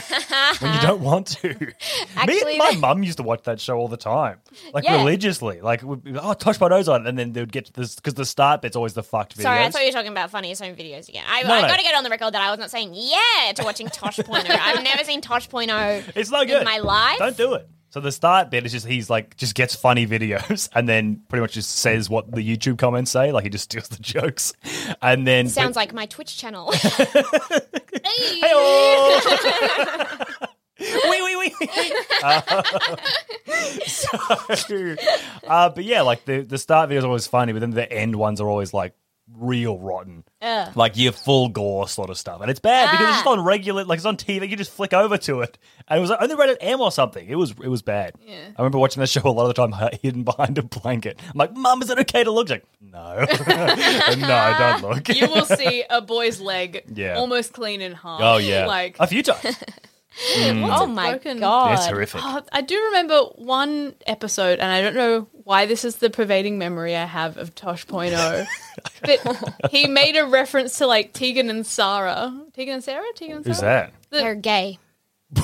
when 0.61 0.75
you 0.75 0.81
don't 0.83 1.01
want 1.01 1.27
to? 1.29 1.49
Me 1.49 1.73
Actually, 2.17 2.53
and 2.53 2.59
my 2.59 2.71
the- 2.73 2.79
mum 2.79 3.03
used 3.03 3.17
to 3.19 3.23
watch 3.25 3.43
that 3.45 3.61
show 3.61 3.77
all 3.77 3.89
the 3.89 3.97
time, 3.97 4.39
like 4.73 4.85
Yeah. 4.85 4.97
religiously. 4.97 5.61
Like, 5.61 5.83
we'd 5.83 6.05
be, 6.05 6.17
oh, 6.17 6.35
Tosh 6.35 6.59
Point 6.59 6.73
Oh's 6.73 6.89
on, 6.89 7.07
and 7.07 7.19
then 7.19 7.33
they 7.33 7.41
would 7.41 7.53
get 7.53 7.67
to 7.67 7.73
this 7.73 7.97
because 7.97 8.15
the 8.15 8.25
start 8.25 8.63
bit's 8.63 8.77
always 8.77 8.95
the 8.95 9.03
fucked 9.03 9.37
videos. 9.37 9.43
Sorry, 9.43 9.65
I 9.65 9.71
thought 9.71 9.83
you 9.83 9.89
were 9.89 9.93
talking 9.93 10.13
about 10.13 10.31
funniest 10.31 10.63
home 10.63 10.75
videos 10.77 11.09
again. 11.09 11.25
I, 11.29 11.43
No, 11.43 11.55
I 11.55 11.63
no. 11.63 11.69
got 11.69 11.77
to 11.79 11.83
get 11.83 11.95
on 11.95 12.05
the 12.05 12.11
record 12.11 12.33
that 12.35 12.43
I 12.43 12.51
was 12.51 12.59
not 12.59 12.71
saying 12.71 12.93
yeah 12.95 13.53
to 13.55 13.65
watching 13.65 13.89
Tosh 13.89 14.19
Point 14.19 14.47
oh. 14.49 14.57
I've 14.61 14.83
never 14.85 15.03
seen 15.05 15.21
Tosh 15.21 15.49
Point 15.49 15.71
oh 15.71 16.03
it's 16.23 16.31
not 16.31 16.43
in 16.43 16.49
good. 16.49 16.65
my 16.65 16.79
life. 16.79 17.19
Don't 17.19 17.37
do 17.37 17.55
it. 17.55 17.69
So 17.91 18.01
the 18.01 18.11
start 18.11 18.51
bit 18.51 18.65
is 18.65 18.73
just 18.73 18.87
he's 18.87 19.11
like 19.11 19.37
just 19.37 19.55
gets 19.55 19.75
funny 19.75 20.07
videos 20.07 20.71
and 20.75 20.89
then 20.89 21.21
pretty 21.29 21.43
much 21.43 21.53
just 21.53 21.77
says 21.77 22.09
what 22.09 22.33
the 22.33 22.41
YouTube 22.41 22.79
comments 22.79 23.11
say. 23.11 23.33
Like 23.33 23.45
he 23.45 23.51
just 23.51 23.65
steals 23.65 23.89
the 23.89 24.03
jokes, 24.03 24.55
and 25.03 25.27
then 25.27 25.47
Sounds 25.49 25.77
like 25.77 25.93
my 25.93 26.07
Twitch 26.07 26.37
channel. 26.39 26.73
Hey-oh! 28.05 29.21
wee 30.81 31.23
wee 31.23 31.37
wee. 31.37 31.55
Uh, 32.23 32.63
so, 33.87 34.97
uh, 35.47 35.69
but 35.69 35.85
yeah, 35.85 36.01
like 36.03 36.25
the 36.25 36.41
the 36.41 36.59
start 36.59 36.91
videos 36.91 37.05
are 37.05 37.09
always 37.09 37.27
funny, 37.27 37.53
but 37.53 37.61
then 37.61 37.71
the 37.71 37.91
end 37.93 38.17
ones 38.17 38.41
are 38.41 38.49
always 38.49 38.75
like 38.75 38.95
real 39.39 39.79
rotten. 39.79 40.25
Ugh. 40.41 40.77
Like 40.77 40.97
your 40.97 41.13
full 41.13 41.49
gore 41.49 41.89
sort 41.89 42.11
of 42.11 42.19
stuff, 42.19 42.41
and 42.41 42.51
it's 42.51 42.61
bad 42.61 42.91
because 42.91 43.07
it's 43.09 43.17
just 43.19 43.27
Ah. 43.27 43.31
on 43.33 43.41
regular, 43.41 43.85
like 43.85 43.97
it's 43.99 44.07
on 44.07 44.17
TV. 44.17 44.49
You 44.51 44.57
just 44.57 44.73
flick 44.73 44.93
over 44.93 45.17
to 45.19 45.41
it, 45.43 45.57
and 45.89 45.99
it 45.99 46.01
was 46.01 46.11
only 46.11 46.35
rated 46.35 46.59
M 46.61 46.81
or 46.81 46.91
something. 46.91 47.29
It 47.29 47.37
was 47.37 47.51
it 47.63 47.69
was 47.69 47.83
bad. 47.83 48.15
Yeah. 48.27 48.37
I 48.57 48.61
remember 48.63 48.79
watching 48.79 49.01
that 49.01 49.09
show 49.09 49.23
a 49.25 49.31
lot 49.31 49.49
of 49.49 49.55
the 49.55 49.67
time, 49.69 49.91
hidden 50.03 50.25
behind 50.25 50.59
a 50.59 50.63
blanket. 50.63 51.19
I'm 51.25 51.33
like, 51.37 51.55
Mum, 51.57 51.81
is 51.83 51.91
it 51.91 51.99
okay 52.01 52.25
to 52.25 52.31
look? 52.31 52.49
She's 52.49 52.59
like, 52.59 52.65
no, 52.81 53.25
no, 54.19 54.55
don't 54.59 54.83
look. 54.83 55.09
you 55.09 55.29
will 55.29 55.45
see 55.45 55.85
a 55.89 56.01
boy's 56.01 56.41
leg 56.41 56.85
Yeah. 56.95 57.15
almost 57.15 57.53
clean 57.53 57.81
in 57.81 57.93
half. 57.93 58.21
Oh 58.23 58.37
yeah, 58.39 58.67
like 58.67 58.97
a 58.99 59.07
few 59.07 59.23
times. 59.23 59.57
Oh 60.37 60.87
my 60.87 61.11
broken- 61.13 61.41
god. 61.41 61.75
It's 61.75 61.87
horrific. 61.87 62.21
Oh, 62.23 62.43
I 62.53 62.61
do 62.61 62.77
remember 62.87 63.21
one 63.37 63.95
episode, 64.07 64.59
and 64.59 64.71
I 64.71 64.81
don't 64.83 64.95
know 64.95 65.29
why 65.45 65.67
this 65.67 65.85
is 65.85 65.97
the 65.97 66.11
pervading 66.11 66.59
memory 66.59 66.95
I 66.97 67.05
have 67.05 67.37
of 67.37 67.55
Tosh 67.55 67.87
Point 67.87 68.15
oh, 68.17 68.47
but 69.03 69.71
he 69.71 69.87
made 69.87 70.17
a 70.17 70.27
reference 70.27 70.79
to 70.79 70.87
like 70.87 71.13
Tegan 71.13 71.51
and 71.51 71.67
Sara. 71.67 72.33
Tegan 72.55 72.75
and 72.75 72.85
Sara? 72.85 73.05
Tegan 73.15 73.37
and 73.37 73.45
Sara? 73.45 73.55
Who's 73.55 73.61
that? 73.61 73.93
They're 74.11 74.35
gay. 74.35 74.79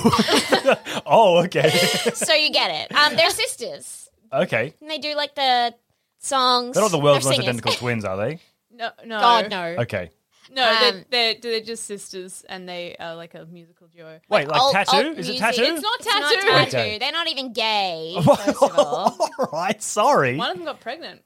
Oh, 1.11 1.43
okay, 1.45 1.69
So 2.13 2.33
you 2.33 2.51
get 2.51 2.69
it. 2.69 2.95
Um, 2.95 3.15
they're 3.15 3.31
sisters. 3.31 4.09
okay. 4.31 4.75
And 4.81 4.89
they 4.89 4.99
do 4.99 5.15
like 5.15 5.33
the 5.33 5.73
songs. 6.19 6.75
They're 6.75 6.83
not 6.83 6.91
the 6.91 6.99
world's 6.99 7.25
most 7.25 7.39
identical 7.39 7.71
twins, 7.71 8.05
are 8.05 8.15
they? 8.17 8.39
No, 8.71 8.91
no. 9.05 9.19
God, 9.19 9.49
no. 9.49 9.63
Okay. 9.79 10.11
No, 10.51 10.63
Um, 10.67 10.79
they're, 10.81 11.05
they're, 11.09 11.35
they're 11.41 11.61
just 11.61 11.85
sisters, 11.85 12.43
and 12.49 12.67
they 12.67 12.95
are 12.99 13.15
like 13.15 13.35
a 13.35 13.45
musical 13.45 13.87
duo. 13.87 14.19
Wait, 14.29 14.47
like 14.47 14.57
Alt- 14.59 14.73
tattoo? 14.73 14.97
alt 14.97 15.05
Is 15.05 15.29
it 15.29 15.31
music. 15.33 15.37
tattoo? 15.39 15.61
It's 15.63 15.81
not 15.81 15.99
It's 15.99 16.05
not 16.07 16.21
tattoo. 16.33 16.47
tattoo. 16.47 16.77
Okay. 16.77 16.97
They're 16.99 17.11
not 17.11 17.27
even 17.27 17.53
gay, 17.53 18.15
first 18.23 18.47
of 18.63 18.77
all. 18.79 19.17
All 19.37 19.49
right, 19.53 19.81
sorry. 19.81 20.37
One 20.37 20.49
of 20.51 20.57
them 20.57 20.65
got 20.65 20.79
pregnant. 20.79 21.21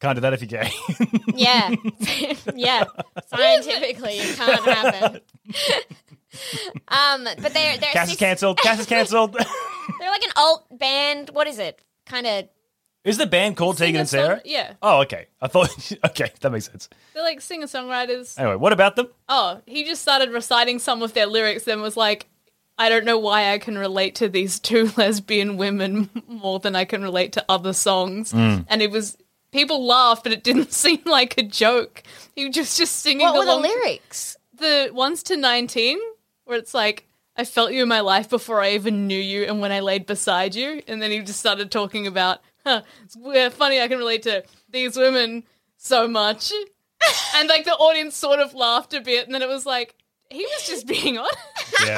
Can't 0.00 0.14
do 0.14 0.20
that 0.20 0.32
if 0.32 0.40
you're 0.42 0.62
gay. 0.62 0.70
Yeah. 1.34 1.74
yeah. 2.54 2.84
Scientifically, 3.26 4.14
it 4.18 4.36
can't 4.36 4.64
happen. 4.64 5.20
um, 6.88 7.24
but 7.24 7.52
they're 7.54 7.76
they're 7.78 7.92
Cass 7.92 8.04
is 8.06 8.10
sis- 8.12 8.18
cancelled. 8.18 8.58
Cass 8.58 8.80
is 8.80 8.86
cancelled. 8.86 9.32
they're 9.34 10.10
like 10.10 10.22
an 10.22 10.30
alt 10.36 10.66
band. 10.78 11.30
What 11.32 11.46
is 11.46 11.58
it? 11.58 11.82
Kind 12.06 12.26
of 12.26 12.48
is 13.08 13.18
the 13.18 13.26
band 13.26 13.56
called 13.56 13.78
Tegan 13.78 14.00
and 14.00 14.08
Sara? 14.08 14.40
Singer-song- 14.40 14.42
Yeah, 14.44 14.72
Oh, 14.82 15.00
okay. 15.02 15.26
I 15.40 15.48
thought. 15.48 15.70
Okay, 16.06 16.30
that 16.40 16.50
makes 16.52 16.66
sense. 16.66 16.88
they're 17.14 17.22
like 17.22 17.40
singer 17.40 17.66
songwriters. 17.66 18.38
Anyway, 18.38 18.56
what 18.56 18.72
about 18.72 18.96
them? 18.96 19.08
Oh, 19.28 19.60
he 19.66 19.84
just 19.84 20.02
started 20.02 20.30
reciting 20.30 20.78
some 20.78 21.02
of 21.02 21.14
their 21.14 21.26
lyrics, 21.26 21.64
then 21.64 21.80
was 21.80 21.96
like, 21.96 22.26
I 22.78 22.88
don't 22.88 23.04
know 23.04 23.18
why 23.18 23.52
I 23.52 23.58
can 23.58 23.76
relate 23.76 24.14
to 24.16 24.28
these 24.28 24.60
two 24.60 24.90
lesbian 24.96 25.56
women 25.56 26.10
more 26.28 26.60
than 26.60 26.76
I 26.76 26.84
can 26.84 27.02
relate 27.02 27.32
to 27.32 27.44
other 27.48 27.72
songs. 27.72 28.32
Mm. 28.32 28.66
And 28.68 28.82
it 28.82 28.90
was 28.90 29.16
people 29.50 29.84
laughed, 29.86 30.22
but 30.24 30.32
it 30.32 30.44
didn't 30.44 30.72
seem 30.72 31.00
like 31.06 31.36
a 31.38 31.42
joke. 31.42 32.02
He 32.36 32.46
was 32.46 32.54
just 32.54 32.78
just 32.78 32.96
singing 32.96 33.26
what 33.26 33.34
were 33.36 33.44
the 33.44 33.56
lyrics? 33.56 34.36
the 34.56 34.90
ones 34.92 35.22
to 35.24 35.36
19 35.36 35.98
where 36.44 36.58
it's 36.58 36.74
like 36.74 37.04
I 37.36 37.44
felt 37.44 37.72
you 37.72 37.82
in 37.82 37.88
my 37.88 38.00
life 38.00 38.28
before 38.28 38.60
I 38.60 38.72
even 38.72 39.06
knew 39.06 39.18
you 39.18 39.44
and 39.44 39.60
when 39.60 39.70
I 39.70 39.78
laid 39.80 40.04
beside 40.06 40.56
you 40.56 40.82
and 40.88 41.00
then 41.00 41.12
he 41.12 41.20
just 41.20 41.38
started 41.38 41.70
talking 41.70 42.08
about 42.08 42.38
huh, 42.38 42.57
it's 43.04 43.16
weird, 43.16 43.52
funny 43.52 43.80
I 43.80 43.88
can 43.88 43.98
relate 43.98 44.22
to 44.24 44.44
these 44.70 44.96
women 44.96 45.44
so 45.76 46.08
much 46.08 46.52
and 47.36 47.48
like 47.48 47.64
the 47.64 47.72
audience 47.72 48.16
sort 48.16 48.40
of 48.40 48.54
laughed 48.54 48.94
a 48.94 49.00
bit 49.00 49.26
and 49.26 49.34
then 49.34 49.42
it 49.42 49.48
was 49.48 49.64
like 49.64 49.94
he 50.30 50.40
was 50.44 50.66
just 50.66 50.86
being 50.86 51.16
on. 51.18 51.28
Yeah. 51.82 51.96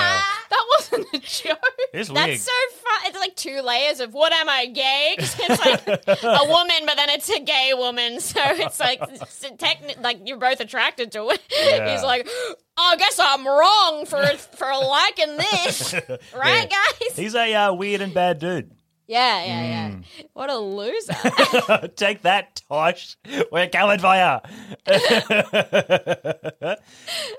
that 0.51 0.67
wasn't 0.79 1.07
a 1.15 1.19
joke 1.19 1.59
It's 1.93 2.09
weird. 2.11 2.29
That's 2.31 2.43
so 2.43 2.53
fun. 2.77 2.99
It's 3.07 3.19
like 3.19 3.35
two 3.35 3.61
layers 3.61 3.99
of 4.01 4.15
what 4.15 4.33
am 4.33 4.49
I 4.49 4.67
gay? 4.67 5.17
it's 5.19 5.39
like 5.39 5.89
a 5.89 6.45
woman, 6.49 6.87
but 6.87 6.97
then 6.97 7.09
it's 7.11 7.29
a 7.29 7.41
gay 7.41 7.73
woman. 7.75 8.21
So 8.21 8.41
it's 8.45 8.79
like 8.79 9.01
it's 9.03 9.45
techni- 9.59 10.01
like 10.01 10.21
you're 10.27 10.39
both 10.39 10.61
attracted 10.61 11.11
to 11.13 11.31
it. 11.31 11.43
Yeah. 11.51 11.93
He's 11.93 12.05
like, 12.05 12.29
oh, 12.29 12.55
I 12.77 12.97
guess 12.97 13.19
I'm 13.19 13.47
wrong 13.47 14.07
for 14.07 14.25
for 14.57 14.67
liking 14.67 15.37
this, 15.37 15.95
right, 16.37 16.71
guys? 16.71 17.17
He's 17.17 17.35
a 17.35 17.53
uh, 17.55 17.73
weird 17.73 18.01
and 18.01 18.15
bad 18.15 18.39
dude. 18.39 18.71
Yeah, 19.11 19.45
yeah, 19.45 19.63
yeah. 19.65 19.91
Mm. 19.91 20.05
What 20.35 20.51
a 20.51 20.57
loser. 20.57 21.89
Take 21.97 22.23
that, 22.23 22.63
Tosh. 22.69 23.17
We're 23.51 23.67
for 24.01 24.15
you. 24.15 24.39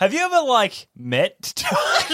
Have 0.02 0.14
you 0.14 0.20
ever 0.20 0.42
like 0.42 0.90
met? 0.98 1.54
Tosh? 1.56 2.12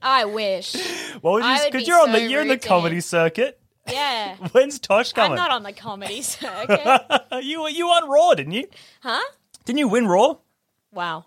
I 0.00 0.24
wish. 0.24 0.76
what 1.20 1.32
would 1.32 1.44
you? 1.44 1.58
Because 1.64 1.88
you're 1.88 2.00
on 2.00 2.12
the 2.12 2.22
you're 2.22 2.42
in 2.42 2.48
the 2.48 2.58
comedy 2.58 3.00
circuit. 3.00 3.58
Yeah. 3.90 4.36
When's 4.52 4.78
Tosh 4.78 5.14
coming? 5.14 5.32
I'm 5.32 5.36
not 5.36 5.50
on 5.50 5.64
the 5.64 5.72
comedy 5.72 6.22
circuit. 6.22 7.02
you 7.42 7.66
you 7.66 7.88
won 7.88 8.08
Raw, 8.08 8.34
didn't 8.34 8.52
you? 8.52 8.68
huh? 9.02 9.20
Didn't 9.64 9.80
you 9.80 9.88
win 9.88 10.06
Raw? 10.06 10.36
Wow. 10.92 11.24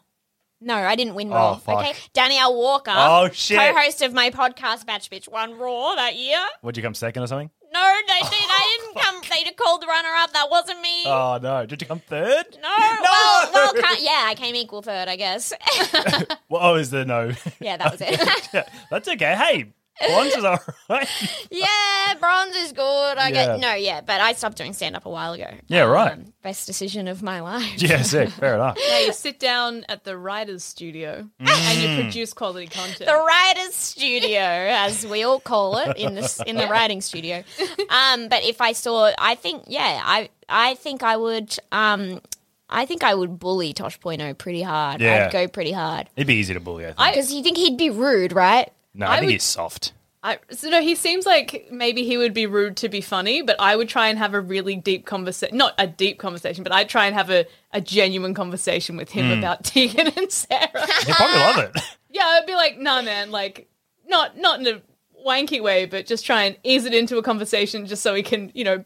No, 0.63 0.75
I 0.75 0.95
didn't 0.95 1.15
win 1.15 1.29
oh, 1.29 1.35
Raw. 1.35 1.51
Oh, 1.51 1.55
fuck. 1.55 1.79
Okay. 1.79 1.93
Danielle 2.13 2.55
Walker, 2.55 2.93
Oh, 2.95 3.29
shit. 3.31 3.57
co-host 3.57 4.01
of 4.01 4.13
my 4.13 4.29
podcast 4.29 4.85
Batch 4.85 5.09
Bitch, 5.09 5.29
won 5.29 5.57
Raw 5.57 5.95
that 5.95 6.15
year. 6.15 6.39
Would 6.61 6.77
you 6.77 6.83
come 6.83 6.93
second 6.93 7.21
or 7.23 7.27
something? 7.27 7.49
No, 7.73 7.93
they 8.07 8.13
did. 8.13 8.29
I 8.29 8.29
oh, 8.29 8.81
didn't 8.93 9.03
come. 9.03 9.21
They 9.43 9.51
called 9.51 9.81
the 9.81 9.87
runner-up. 9.87 10.31
That 10.33 10.49
wasn't 10.49 10.79
me. 10.81 11.03
Oh 11.05 11.39
no! 11.41 11.65
Did 11.65 11.81
you 11.81 11.87
come 11.87 11.99
third? 11.99 12.45
no. 12.61 12.69
Well, 13.01 13.49
well, 13.53 13.73
ca- 13.73 13.97
yeah, 13.99 14.25
I 14.27 14.35
came 14.35 14.55
equal 14.55 14.81
third, 14.81 15.07
I 15.07 15.15
guess. 15.15 15.53
Well, 16.49 16.61
oh, 16.61 16.75
is 16.75 16.91
there 16.91 17.03
no? 17.05 17.31
yeah, 17.59 17.77
that 17.77 17.91
was 17.91 18.01
it. 18.01 18.67
That's 18.91 19.07
okay. 19.07 19.35
Hey, 19.35 19.73
bronze 19.99 20.33
is 20.35 20.43
all 20.43 20.59
right. 20.89 21.07
yeah, 21.51 22.13
bronze 22.19 22.55
is 22.55 22.71
good. 22.71 23.17
I 23.17 23.29
Yeah. 23.29 23.31
get 23.31 23.59
no, 23.59 23.73
yeah, 23.73 24.01
but 24.01 24.21
I 24.21 24.33
stopped 24.33 24.57
doing 24.57 24.73
stand-up 24.73 25.05
a 25.05 25.09
while 25.09 25.33
ago. 25.33 25.47
Yeah, 25.67 25.81
right. 25.83 26.13
Um, 26.13 26.33
best 26.41 26.67
decision 26.67 27.07
of 27.07 27.21
my 27.23 27.39
life. 27.41 27.81
yeah, 27.81 28.01
sick. 28.01 28.29
Fair 28.39 28.55
enough. 28.55 28.77
yeah 28.87 28.99
you 28.99 29.13
sit 29.13 29.39
down 29.39 29.85
at 29.89 30.03
the 30.03 30.17
writer's 30.17 30.63
studio 30.63 31.29
and 31.39 31.49
Mm. 31.49 31.81
you 31.97 32.01
produce 32.03 32.33
quality 32.33 32.67
content 32.67 33.05
the 33.09 33.15
writer's 33.15 33.75
studio, 33.75 34.39
as 34.39 35.05
we 35.05 35.23
all 35.23 35.39
call 35.39 35.77
it 35.77 35.97
in 35.97 36.15
the 36.15 36.43
in 36.47 36.55
the 36.57 36.67
writing 36.67 37.01
studio. 37.01 37.43
Um, 37.89 38.27
but 38.29 38.43
if 38.43 38.61
I 38.61 38.73
saw, 38.73 39.11
I 39.17 39.35
think, 39.35 39.63
yeah, 39.67 40.01
I 40.03 40.29
I 40.49 40.75
think 40.75 41.03
I 41.03 41.17
would. 41.17 41.55
Um, 41.71 42.21
I 42.69 42.85
think 42.87 43.03
I 43.03 43.13
would 43.13 43.37
bully 43.37 43.71
Tosh.0 43.73 44.35
pretty 44.39 44.63
hard. 44.63 44.99
Yeah. 44.99 45.25
I'd 45.27 45.31
go 45.31 45.47
pretty 45.47 45.73
hard 45.73 46.09
It'd 46.15 46.25
be 46.27 46.35
easy 46.35 46.55
to 46.55 46.59
bully. 46.59 46.85
I 46.87 46.93
think. 46.93 47.13
because 47.15 47.31
you 47.31 47.43
think 47.43 47.57
he'd 47.57 47.77
be 47.77 47.91
rude, 47.91 48.33
right? 48.33 48.71
No, 48.93 49.05
I, 49.05 49.13
I 49.13 49.15
think 49.15 49.27
would- 49.27 49.33
he's 49.33 49.43
soft. 49.43 49.93
I, 50.25 50.39
so 50.51 50.69
no, 50.69 50.81
he 50.81 50.95
seems 50.95 51.25
like 51.25 51.67
maybe 51.69 52.05
he 52.05 52.17
would 52.17 52.33
be 52.33 52.45
rude 52.45 52.77
to 52.77 52.87
be 52.87 53.01
funny, 53.01 53.41
but 53.41 53.57
I 53.59 53.75
would 53.75 53.89
try 53.89 54.07
and 54.07 54.17
have 54.17 54.33
a 54.33 54.39
really 54.39 54.77
deep 54.77 55.05
conversation. 55.05 55.57
Not 55.57 55.73
a 55.77 55.85
deep 55.85 56.17
conversation, 56.17 56.63
but 56.63 56.71
I'd 56.71 56.87
try 56.87 57.07
and 57.07 57.13
have 57.13 57.29
a, 57.29 57.45
a 57.73 57.81
genuine 57.81 58.33
conversation 58.33 58.95
with 58.95 59.09
him 59.09 59.25
hmm. 59.25 59.39
about 59.39 59.63
Tegan 59.65 60.07
and 60.15 60.31
Sara. 60.31 60.69
He'd 61.05 61.15
probably 61.15 61.39
love 61.39 61.57
it. 61.57 61.81
yeah, 62.09 62.23
I'd 62.25 62.45
be 62.45 62.55
like, 62.55 62.79
nah, 62.79 63.01
man, 63.01 63.31
like, 63.31 63.67
not 64.07 64.37
not 64.37 64.61
in 64.61 64.67
a 64.67 64.81
wanky 65.25 65.61
way, 65.61 65.85
but 65.85 66.05
just 66.05 66.25
try 66.25 66.43
and 66.43 66.57
ease 66.63 66.85
it 66.85 66.93
into 66.93 67.17
a 67.17 67.23
conversation 67.23 67.85
just 67.85 68.01
so 68.01 68.15
he 68.15 68.23
can, 68.23 68.49
you 68.53 68.63
know, 68.63 68.85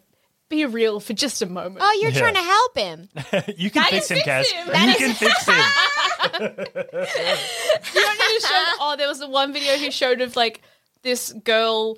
be 0.50 0.66
real 0.66 1.00
for 1.00 1.14
just 1.14 1.42
a 1.42 1.46
moment. 1.46 1.80
Oh, 1.82 2.00
you're 2.02 2.12
Yeah. 2.12 2.20
trying 2.20 2.34
to 2.36 2.42
help 2.42 2.78
him. 2.78 3.10
You 3.58 3.70
can 3.70 3.82
That 3.84 3.90
fix 3.92 4.06
is 4.06 4.10
him, 4.12 4.18
fix 4.18 4.28
Kaz. 4.28 4.52
him. 4.52 4.66
You 4.68 4.72
That 4.74 4.98
can 4.98 5.14
fix 5.14 5.46
him. 5.46 5.64
You 7.94 8.02
don't 8.02 8.18
know 8.20 8.26
who 8.26 8.40
showed? 8.40 8.78
Oh, 8.80 8.96
there 8.98 9.08
was 9.08 9.20
the 9.20 9.30
one 9.30 9.54
video 9.54 9.76
he 9.76 9.92
showed 9.92 10.22
of 10.22 10.36
like 10.36 10.62
this 11.04 11.32
girl 11.44 11.98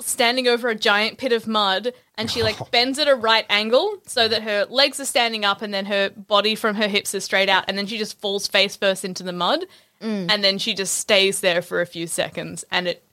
standing 0.00 0.48
over 0.48 0.68
a 0.68 0.74
giant 0.74 1.18
pit 1.18 1.32
of 1.32 1.46
mud, 1.46 1.92
and 2.16 2.30
she 2.30 2.42
like 2.42 2.70
bends 2.70 2.98
at 2.98 3.08
a 3.08 3.14
right 3.14 3.46
angle 3.48 3.98
so 4.06 4.26
that 4.28 4.42
her 4.42 4.66
legs 4.68 4.98
are 5.00 5.04
standing 5.04 5.44
up, 5.44 5.62
and 5.62 5.72
then 5.72 5.86
her 5.86 6.10
body 6.10 6.54
from 6.54 6.74
her 6.76 6.88
hips 6.88 7.14
is 7.14 7.24
straight 7.24 7.48
out, 7.48 7.64
and 7.68 7.78
then 7.78 7.86
she 7.86 7.98
just 7.98 8.20
falls 8.20 8.46
face 8.46 8.76
first 8.76 9.04
into 9.04 9.22
the 9.22 9.32
mud, 9.32 9.64
mm. 10.02 10.30
and 10.30 10.42
then 10.44 10.58
she 10.58 10.74
just 10.74 10.96
stays 10.96 11.40
there 11.40 11.62
for 11.62 11.80
a 11.80 11.86
few 11.86 12.06
seconds, 12.06 12.64
and 12.70 12.88
it 12.88 13.04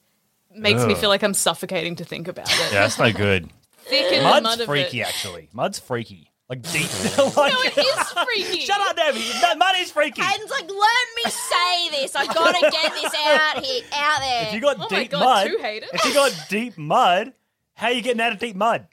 makes 0.53 0.83
me 0.85 0.93
Ugh. 0.93 0.99
feel 0.99 1.09
like 1.09 1.23
I'm 1.23 1.33
suffocating 1.35 1.95
to 1.97 2.03
think 2.05 2.27
about 2.27 2.49
it. 2.49 2.57
Yeah, 2.73 2.81
that's 2.81 2.97
no 2.99 3.11
good. 3.13 3.49
Thick 3.89 4.11
in 4.13 4.19
the 4.23 4.29
mud 4.29 4.43
Mud's 4.43 4.61
of 4.61 4.67
freaky, 4.67 5.01
it. 5.01 5.07
actually. 5.07 5.49
Mud's 5.53 5.79
freaky. 5.79 6.31
Like 6.49 6.61
deep. 6.71 6.89
like, 7.17 7.53
No, 7.53 7.61
it 7.61 7.77
is 7.77 8.07
freaky. 8.09 8.61
Shut 8.65 8.81
up, 8.81 8.95
Debbie. 8.95 9.19
That 9.41 9.57
mud 9.57 9.75
is 9.77 9.91
freaky. 9.91 10.21
And 10.21 10.49
like, 10.49 10.67
let 10.69 11.07
me 11.23 11.29
say 11.31 11.89
this. 11.91 12.15
I 12.15 12.25
gotta 12.25 12.59
get 12.71 12.93
this 12.93 13.13
out 13.25 13.63
here, 13.63 13.83
out 13.93 14.19
there. 14.21 14.47
If 14.47 14.53
you 14.55 14.61
got 14.61 14.77
Oh 14.79 14.87
my 14.89 14.99
deep 15.03 15.11
God, 15.11 15.19
mud, 15.23 15.47
two 15.47 15.57
haters. 15.61 15.89
if 15.93 16.05
you 16.05 16.13
got 16.13 16.45
deep 16.49 16.77
mud, 16.77 17.33
how 17.75 17.87
are 17.87 17.93
you 17.93 18.01
getting 18.01 18.21
out 18.21 18.31
of 18.33 18.39
deep 18.39 18.55
mud? 18.55 18.87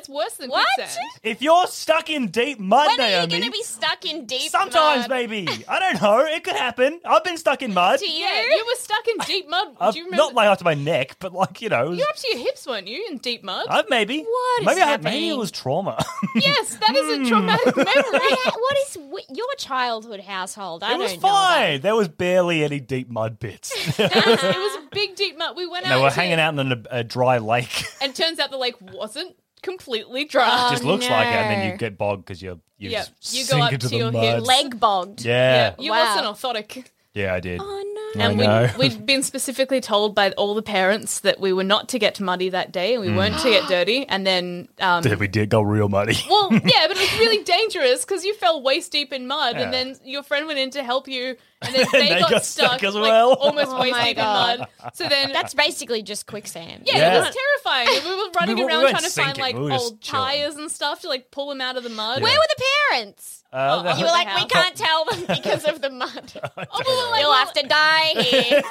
It's 0.00 0.08
worse 0.08 0.32
than 0.34 0.48
What? 0.48 0.66
quicksand. 0.76 1.04
If 1.22 1.42
you're 1.42 1.66
stuck 1.66 2.08
in 2.08 2.28
deep 2.28 2.58
mud, 2.58 2.86
when 2.88 3.00
are 3.00 3.04
you 3.10 3.16
Naomi, 3.26 3.40
gonna 3.40 3.50
be 3.52 3.62
stuck 3.62 4.04
in 4.06 4.24
deep? 4.24 4.50
Mud? 4.52 4.62
Sometimes 4.62 5.00
mud? 5.02 5.10
maybe 5.10 5.46
I 5.68 5.78
don't 5.78 6.00
know. 6.00 6.20
It 6.20 6.42
could 6.42 6.56
happen. 6.56 7.00
I've 7.04 7.22
been 7.22 7.36
stuck 7.36 7.60
in 7.62 7.74
mud. 7.74 7.98
To 8.00 8.06
you? 8.10 8.24
Yeah, 8.24 8.42
you 8.42 8.64
were 8.66 8.80
stuck 8.80 9.06
in 9.08 9.18
deep 9.26 9.48
mud. 9.48 9.68
I've- 9.78 9.92
Do 9.92 9.98
you 9.98 10.04
remember? 10.06 10.22
not 10.24 10.34
like 10.34 10.48
up 10.48 10.58
to 10.58 10.64
my 10.64 10.72
neck, 10.74 11.16
but 11.18 11.32
like 11.34 11.60
you 11.60 11.68
know, 11.68 11.84
it 11.86 11.88
was- 11.90 11.98
You're 11.98 12.08
up 12.08 12.16
to 12.16 12.28
your 12.30 12.38
hips, 12.38 12.66
weren't 12.66 12.88
you, 12.88 13.06
in 13.10 13.18
deep 13.18 13.44
mud? 13.44 13.66
I've 13.68 13.90
maybe. 13.90 14.20
What 14.22 14.60
is 14.62 14.66
maybe 14.66 14.80
I 14.80 14.86
had, 14.86 15.04
maybe 15.04 15.16
happening? 15.16 15.30
it 15.32 15.36
was 15.38 15.50
trauma. 15.50 16.02
yes, 16.34 16.76
that 16.76 16.96
is 16.96 17.16
Hmm. 17.16 17.22
a 17.24 17.28
traumatic 17.28 17.76
memory. 17.76 17.92
What- 17.94 18.54
what 18.60 18.76
is 18.88 18.94
wi- 18.94 19.24
your 19.28 19.54
childhood 19.58 20.20
household? 20.20 20.82
I 20.82 20.94
it 20.94 20.98
was 20.98 21.12
don't 21.12 21.22
know 21.22 21.28
about- 21.28 21.48
fine. 21.48 21.80
There 21.82 21.94
was 21.96 22.08
barely 22.08 22.64
any 22.64 22.80
deep 22.80 23.10
mud 23.10 23.38
bits. 23.38 23.70
it 23.98 24.14
was 24.14 24.74
a 24.76 24.88
big 24.92 25.14
deep 25.16 25.36
mud. 25.36 25.56
We 25.56 25.66
went 25.66 25.86
out. 25.86 25.96
they 25.96 26.02
were 26.02 26.08
to- 26.08 26.14
hanging 26.14 26.40
out 26.40 26.58
in 26.58 26.72
a, 26.72 26.82
a 26.90 27.04
dry 27.04 27.38
lake. 27.38 27.84
and 28.00 28.10
it 28.10 28.16
turns 28.16 28.38
out 28.38 28.50
the 28.50 28.56
lake 28.56 28.76
wasn't 28.80 29.36
completely 29.62 30.24
dry. 30.24 30.48
Oh, 30.50 30.70
Just 30.70 30.84
looks 30.84 31.08
like 31.08 31.26
it, 31.28 31.34
and 31.34 31.50
then 31.50 31.70
you 31.72 31.76
get 31.78 31.96
bogged 31.98 32.24
because 32.24 32.42
you 32.42 32.60
you 32.78 32.90
Yeah, 32.90 33.04
just 33.20 33.34
you 33.34 33.40
go 33.44 33.46
sink 33.52 33.62
up 33.64 33.72
into 33.74 33.86
to 33.86 33.90
the 33.90 33.96
your 33.98 34.12
mud. 34.12 34.42
Leg 34.42 34.80
bogged. 34.80 35.24
Yeah, 35.24 35.74
you 35.78 35.90
Wow. 35.90 36.04
wasn't 36.04 36.26
orthotic. 36.66 36.86
yeah, 37.14 37.34
I 37.34 37.40
did. 37.40 37.60
Oh 37.62 37.64
no. 37.66 38.20
And 38.24 38.38
we'd, 38.38 38.76
we'd 38.76 39.06
been 39.12 39.22
specifically 39.22 39.80
told 39.80 40.16
by 40.16 40.30
all 40.32 40.54
the 40.54 40.62
parents 40.62 41.20
that 41.20 41.38
we 41.38 41.52
were 41.52 41.62
not 41.62 41.88
to 41.90 41.98
get 42.00 42.18
muddy 42.20 42.48
that 42.48 42.72
day 42.72 42.94
and 42.94 43.04
we 43.04 43.12
weren't 43.14 43.38
to 43.38 43.50
get 43.50 43.68
dirty. 43.68 44.04
And 44.08 44.26
then, 44.26 44.68
um, 44.80 45.02
Did 45.04 45.20
we 45.20 45.28
did 45.28 45.48
go 45.48 45.60
real 45.62 45.88
muddy? 45.88 46.16
well, 46.28 46.52
yeah, 46.52 46.88
but 46.88 46.96
it 46.96 46.98
was 46.98 47.18
really 47.20 47.44
dangerous 47.44 48.04
because 48.04 48.24
you 48.24 48.34
fell 48.34 48.62
waist 48.62 48.90
deep 48.90 49.12
in 49.12 49.28
mud 49.28 49.54
Yeah. 49.54 49.62
and 49.62 49.72
then 49.72 49.96
your 50.04 50.24
friend 50.24 50.48
went 50.48 50.58
in 50.58 50.70
to 50.70 50.82
help 50.82 51.06
you 51.06 51.36
and 51.62 51.74
then 51.74 51.86
they, 51.92 52.08
they 52.08 52.20
got, 52.20 52.30
got 52.30 52.44
stuck, 52.44 52.78
stuck 52.78 52.84
as 52.84 52.94
like, 52.94 53.02
well. 53.02 53.34
almost 53.34 53.70
Oh 53.70 53.80
waist 53.80 53.92
my 53.92 54.04
deep 54.08 54.16
God. 54.16 54.54
in 54.54 54.60
mud. 54.60 54.68
So 54.94 55.08
then 55.08 55.32
That's 55.32 55.54
basically 55.54 56.02
just 56.02 56.26
quicksand. 56.26 56.84
Yeah, 56.86 56.96
Yeah. 56.96 57.16
it 57.16 57.20
was 57.20 57.36
terrifying. 57.64 57.88
And 57.98 58.04
we 58.04 58.16
were 58.24 58.30
running 58.38 58.56
We 58.56 58.62
were- 58.62 58.66
we 58.68 58.72
around 58.74 58.82
weren't 58.84 58.98
trying 58.98 59.02
to 59.04 59.10
find 59.10 59.36
sinking, 59.36 59.42
like 59.42 59.54
we 59.56 59.62
were 59.62 59.70
just 59.70 59.84
old 59.84 60.00
chilling. 60.00 60.24
tires 60.26 60.56
and 60.56 60.70
stuff 60.70 61.00
to 61.02 61.08
like 61.08 61.30
pull 61.30 61.48
them 61.48 61.60
out 61.60 61.76
of 61.76 61.82
the 61.82 61.90
mud. 61.90 62.22
Where 62.22 62.32
were 62.32 62.46
the 62.56 62.62
parents? 62.90 63.36
Uh, 63.52 63.82
Oh, 63.84 63.98
You 63.98 64.04
were 64.04 64.10
like, 64.12 64.32
we 64.36 64.46
can't 64.46 64.76
tell 64.76 65.04
them 65.06 65.24
because 65.26 65.64
of 65.64 65.80
the 65.82 65.90
mud. 65.90 66.32
Oh, 66.44 66.50
we 66.56 66.64
like, 67.10 67.20
You'll 67.20 67.30
well, 67.30 67.32
have 67.34 67.52
to 67.54 67.66
die 67.66 68.12
here. 68.22 68.62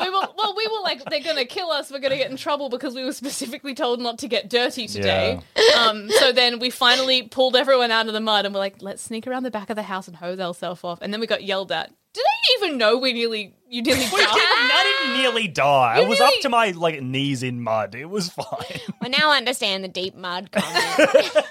we 0.00 0.10
were, 0.10 0.26
well, 0.36 0.54
we 0.56 0.66
were 0.66 0.80
like, 0.82 0.97
they're 1.10 1.22
gonna 1.22 1.44
kill 1.44 1.70
us. 1.70 1.90
We're 1.90 1.98
gonna 2.00 2.16
get 2.16 2.30
in 2.30 2.36
trouble 2.36 2.68
because 2.68 2.94
we 2.94 3.04
were 3.04 3.12
specifically 3.12 3.74
told 3.74 4.00
not 4.00 4.18
to 4.18 4.28
get 4.28 4.48
dirty 4.48 4.86
today. 4.86 5.40
Um, 5.78 6.10
so 6.10 6.32
then 6.32 6.58
we 6.58 6.70
finally 6.70 7.22
pulled 7.22 7.56
everyone 7.56 7.90
out 7.90 8.06
of 8.06 8.12
the 8.12 8.20
mud 8.20 8.44
and 8.46 8.54
we're 8.54 8.60
like, 8.60 8.76
let's 8.80 9.02
sneak 9.02 9.26
around 9.26 9.42
the 9.42 9.50
back 9.50 9.70
of 9.70 9.76
the 9.76 9.82
house 9.82 10.06
and 10.08 10.16
hose 10.16 10.38
ourselves 10.40 10.84
off. 10.84 10.98
And 11.02 11.12
then 11.12 11.20
we 11.20 11.26
got 11.26 11.42
yelled 11.44 11.72
at. 11.72 11.92
Did 12.14 12.24
they 12.24 12.66
even 12.66 12.78
know 12.78 12.96
we 12.96 13.12
nearly, 13.12 13.54
you 13.68 13.82
nearly 13.82 14.00
We 14.12 14.18
didn't, 14.18 14.24
died? 14.24 14.34
I 14.34 15.02
didn't 15.02 15.18
nearly 15.22 15.46
die. 15.48 15.96
I 15.98 16.00
was 16.08 16.18
nearly- 16.18 16.34
up 16.36 16.40
to 16.42 16.48
my 16.48 16.70
like 16.70 17.02
knees 17.02 17.42
in 17.42 17.60
mud. 17.62 17.94
It 17.94 18.06
was 18.06 18.28
fine. 18.30 18.80
well, 19.00 19.10
now 19.10 19.30
understand 19.32 19.84
the 19.84 19.88
deep 19.88 20.14
mud 20.16 20.50
comment. 20.52 21.46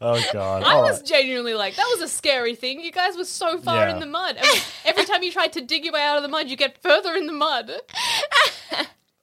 Oh 0.00 0.22
god. 0.32 0.62
I 0.62 0.72
All 0.74 0.82
was 0.82 0.98
right. 0.98 1.06
genuinely 1.06 1.54
like, 1.54 1.76
that 1.76 1.86
was 1.98 2.02
a 2.02 2.08
scary 2.12 2.54
thing. 2.54 2.80
You 2.80 2.92
guys 2.92 3.16
were 3.16 3.24
so 3.24 3.58
far 3.58 3.86
Yeah. 3.88 3.94
in 3.94 4.00
the 4.00 4.06
mud. 4.06 4.36
And 4.36 4.64
every 4.84 5.04
time 5.04 5.22
you 5.22 5.32
tried 5.32 5.52
to 5.54 5.60
dig 5.62 5.84
your 5.84 5.94
way 5.94 6.02
out 6.02 6.16
of 6.16 6.22
the 6.22 6.28
mud, 6.28 6.48
you 6.48 6.56
get 6.56 6.82
further 6.82 7.14
in 7.14 7.26
the 7.26 7.32
mud. 7.32 7.70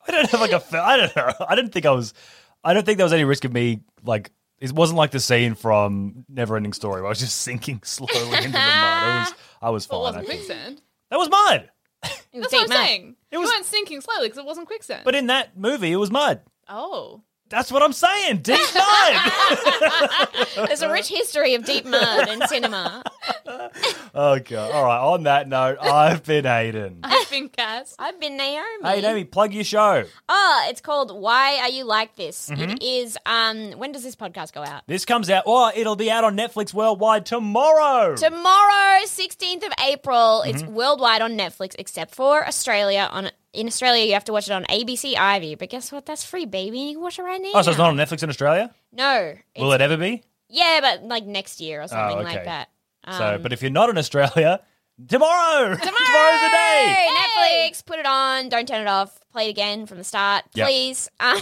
I 0.05 0.11
don't 0.11 0.29
have 0.29 0.41
like 0.41 0.51
a. 0.51 0.55
I 0.55 0.59
fe- 0.59 0.77
I 0.77 0.97
don't 0.97 1.15
know. 1.15 1.33
I 1.47 1.55
didn't 1.55 1.71
think 1.71 1.85
I 1.85 1.91
was. 1.91 2.13
I 2.63 2.73
don't 2.73 2.85
think 2.85 2.97
there 2.97 3.05
was 3.05 3.13
any 3.13 3.23
risk 3.23 3.45
of 3.45 3.53
me 3.53 3.81
like. 4.03 4.31
It 4.59 4.71
wasn't 4.71 4.97
like 4.97 5.11
the 5.11 5.19
scene 5.19 5.55
from 5.55 6.25
Neverending 6.33 6.73
Story 6.73 7.01
where 7.01 7.07
I 7.07 7.09
was 7.09 7.19
just 7.19 7.41
sinking 7.41 7.81
slowly 7.85 8.13
into 8.37 8.49
the 8.49 8.57
mud. 8.57 9.03
It 9.03 9.19
was. 9.19 9.33
I 9.61 9.69
was 9.71 9.87
But 9.87 9.95
fine. 9.95 9.99
it 9.99 10.03
wasn't 10.03 10.23
I 10.23 10.27
think. 10.27 10.45
quicksand. 10.47 10.81
That 11.09 11.17
was 11.19 11.29
mud. 11.29 11.69
That's 12.01 12.23
what 12.33 12.53
I'm 12.63 12.69
mud. 12.69 12.77
saying. 12.87 13.15
It 13.31 13.37
was- 13.37 13.49
you 13.49 13.55
weren't 13.55 13.65
sinking 13.65 14.01
slowly 14.01 14.27
because 14.27 14.37
it 14.39 14.45
wasn't 14.45 14.67
quicksand. 14.67 15.03
But 15.05 15.15
in 15.15 15.27
that 15.27 15.57
movie, 15.57 15.91
it 15.91 15.97
was 15.97 16.11
mud. 16.11 16.41
oh. 16.69 17.21
That's 17.53 17.71
what 17.71 17.83
I'm 17.83 17.93
saying. 17.93 18.37
Deep 18.37 18.57
mud. 18.75 20.39
There's 20.67 20.81
a 20.81 20.91
rich 20.91 21.07
history 21.07 21.53
of 21.53 21.63
deep 21.65 21.85
mud 21.85 22.27
in 22.27 22.41
cinema. 22.47 23.03
oh 24.15 24.39
god. 24.39 24.71
All 24.71 24.83
right. 24.85 24.99
On 24.99 25.23
that 25.23 25.47
note, 25.47 25.77
I've 25.79 26.23
been 26.23 26.45
Aiden. 26.45 26.97
I've 27.03 27.29
been 27.29 27.49
Cass. 27.49 27.95
I've 27.99 28.19
been 28.19 28.37
Naomi. 28.37 28.63
Hey, 28.83 29.01
Naomi, 29.01 29.23
plug 29.25 29.53
your 29.53 29.63
show. 29.63 30.03
Oh, 30.27 30.65
it's 30.67 30.81
called 30.81 31.15
Why 31.15 31.59
Are 31.59 31.69
You 31.69 31.83
Like 31.83 32.15
This? 32.15 32.49
Mm-hmm. 32.49 32.71
It 32.71 32.81
is 32.83 33.17
um 33.27 33.73
when 33.73 33.91
does 33.91 34.01
this 34.03 34.15
podcast 34.15 34.53
go 34.53 34.63
out? 34.63 34.81
This 34.87 35.05
comes 35.05 35.29
out. 35.29 35.43
Oh, 35.45 35.71
it'll 35.75 35.95
be 35.95 36.09
out 36.09 36.23
on 36.23 36.35
Netflix 36.35 36.73
worldwide 36.73 37.27
tomorrow. 37.27 38.15
Tomorrow, 38.15 39.01
16th 39.05 39.63
of 39.67 39.73
April. 39.85 40.41
It's 40.41 40.63
Mm-hmm. 40.63 40.73
worldwide 40.73 41.21
on 41.21 41.33
Netflix 41.37 41.75
except 41.77 42.15
for 42.15 42.47
Australia 42.47 43.07
on 43.11 43.29
in 43.53 43.67
Australia 43.67 44.05
you 44.05 44.13
have 44.13 44.25
to 44.25 44.33
watch 44.33 44.47
it 44.47 44.51
on 44.53 44.63
ABC 44.65 45.13
iview, 45.15 45.57
but 45.57 45.69
guess 45.69 45.91
what? 45.91 46.05
That's 46.05 46.23
free, 46.23 46.45
baby. 46.45 46.79
You 46.79 46.93
can 46.93 47.01
watch 47.01 47.19
it 47.19 47.23
right 47.23 47.41
now. 47.41 47.51
oh, 47.53 47.61
so 47.61 47.71
it's 47.71 47.77
not 47.77 47.89
on 47.89 47.95
Netflix 47.95 48.23
in 48.23 48.29
Australia. 48.29 48.73
No. 48.91 49.35
Will 49.57 49.71
it 49.73 49.81
ever 49.81 49.97
be? 49.97 50.23
Yeah, 50.49 50.79
but 50.81 51.03
like 51.03 51.25
next 51.25 51.61
year 51.61 51.81
or 51.81 51.87
something 51.87 52.17
okay. 52.17 52.35
like 52.35 52.45
that. 52.45 52.69
Um, 53.05 53.17
so, 53.17 53.39
but 53.41 53.53
if 53.53 53.61
you're 53.61 53.71
not 53.71 53.89
in 53.89 53.97
Australia, 53.97 54.59
tomorrow. 55.07 55.75
Tomorrow's 55.75 56.41
the 56.41 56.49
day. 56.49 56.95
Hey, 56.95 57.07
Netflix, 57.69 57.85
put 57.85 57.99
it 57.99 58.05
on. 58.05 58.49
Don't 58.49 58.67
turn 58.67 58.81
it 58.81 58.87
off. 58.87 59.19
Play 59.31 59.47
it 59.47 59.51
again 59.51 59.85
from 59.85 59.97
the 59.97 60.03
start, 60.03 60.45
Yep. 60.53 60.67
please. 60.67 61.09
Um, 61.19 61.39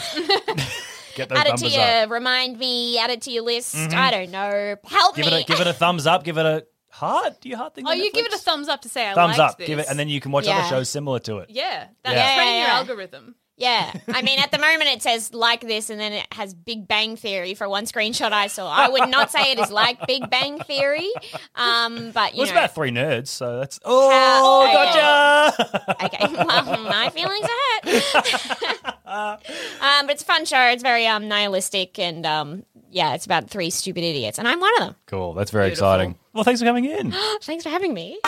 Get 1.15 1.27
those 1.27 1.39
add 1.39 1.47
it 1.47 1.49
numbers 1.49 1.73
to 1.73 1.77
up. 1.77 2.07
your 2.07 2.07
remind 2.15 2.57
me. 2.57 2.97
Add 2.97 3.09
it 3.09 3.21
to 3.23 3.31
your 3.31 3.43
list. 3.43 3.75
I 3.75 4.11
don't 4.11 4.31
know. 4.31 4.77
Help 4.85 5.15
Give 5.17 5.25
me. 5.25 5.33
it 5.33 5.43
a 5.43 5.45
give 5.45 5.59
it 5.59 5.67
a 5.67 5.73
thumbs 5.73 6.07
up. 6.07 6.23
Give 6.23 6.37
it 6.37 6.45
a 6.45 6.65
heart. 6.91 7.41
Do 7.41 7.49
you 7.49 7.57
heart 7.57 7.73
things? 7.75 7.87
Oh, 7.87 7.91
on 7.91 7.97
you 7.99 8.11
give 8.11 8.25
it 8.25 8.33
a 8.33 8.37
thumbs 8.37 8.67
up 8.67 8.81
to 8.81 8.89
say 8.89 9.09
I 9.09 9.13
thumbs 9.13 9.37
liked 9.37 9.51
up. 9.53 9.57
This. 9.57 9.67
Give 9.67 9.79
it, 9.79 9.87
and 9.89 9.97
then 9.97 10.09
you 10.09 10.19
can 10.21 10.31
watch 10.31 10.45
Yeah. 10.45 10.59
other 10.59 10.67
shows 10.69 10.89
similar 10.89 11.19
to 11.19 11.39
it. 11.39 11.49
yeah, 11.49 11.87
that's 12.03 12.15
Yeah. 12.15 12.35
training 12.35 12.59
your 12.59 12.67
Yeah. 12.67 12.77
algorithm. 12.77 13.35
Yeah. 13.61 13.93
I 14.07 14.23
mean, 14.23 14.39
at 14.39 14.51
the 14.51 14.57
moment 14.57 14.85
it 14.85 15.03
says 15.03 15.35
like 15.35 15.61
this, 15.61 15.91
and 15.91 15.99
then 15.99 16.13
it 16.13 16.25
has 16.33 16.55
Big 16.55 16.87
Bang 16.87 17.15
Theory 17.15 17.53
for 17.53 17.69
one 17.69 17.85
screenshot 17.85 18.31
I 18.31 18.47
saw. 18.47 18.67
I 18.71 18.89
would 18.89 19.07
not 19.09 19.29
say 19.31 19.51
it 19.51 19.59
is 19.59 19.69
like 19.69 20.07
Big 20.07 20.27
Bang 20.31 20.57
Theory, 20.59 21.11
um, 21.53 22.09
but 22.11 22.33
you 22.33 22.39
well, 22.39 22.43
it's 22.43 22.51
know. 22.51 22.57
about 22.57 22.73
three 22.73 22.89
nerds, 22.89 23.27
so 23.27 23.59
that's 23.59 23.79
oh, 23.85 24.09
How, 24.09 24.73
gotcha. 24.73 25.85
Okay. 26.05 26.25
okay, 26.25 26.33
well, 26.47 26.83
my 26.85 27.09
feelings 27.09 27.45
are 27.45 27.91
hurt. 27.91 29.05
um, 29.79 30.07
but 30.07 30.11
it's 30.11 30.23
a 30.23 30.25
fun 30.25 30.45
show. 30.45 30.59
It's 30.69 30.81
very 30.81 31.05
um, 31.05 31.27
nihilistic, 31.27 31.99
and 31.99 32.25
um, 32.25 32.63
yeah, 32.89 33.13
it's 33.13 33.27
about 33.27 33.51
three 33.51 33.69
stupid 33.69 34.03
idiots, 34.03 34.39
and 34.39 34.47
I'm 34.47 34.59
one 34.59 34.73
of 34.73 34.87
them. 34.87 34.95
Cool. 35.05 35.35
That's 35.35 35.51
very 35.51 35.69
Beautiful. 35.69 35.87
exciting. 35.91 36.15
Well, 36.33 36.43
thanks 36.43 36.61
for 36.61 36.65
coming 36.65 36.85
in. 36.85 37.13
thanks 37.41 37.63
for 37.63 37.69
having 37.69 37.93
me. 37.93 38.19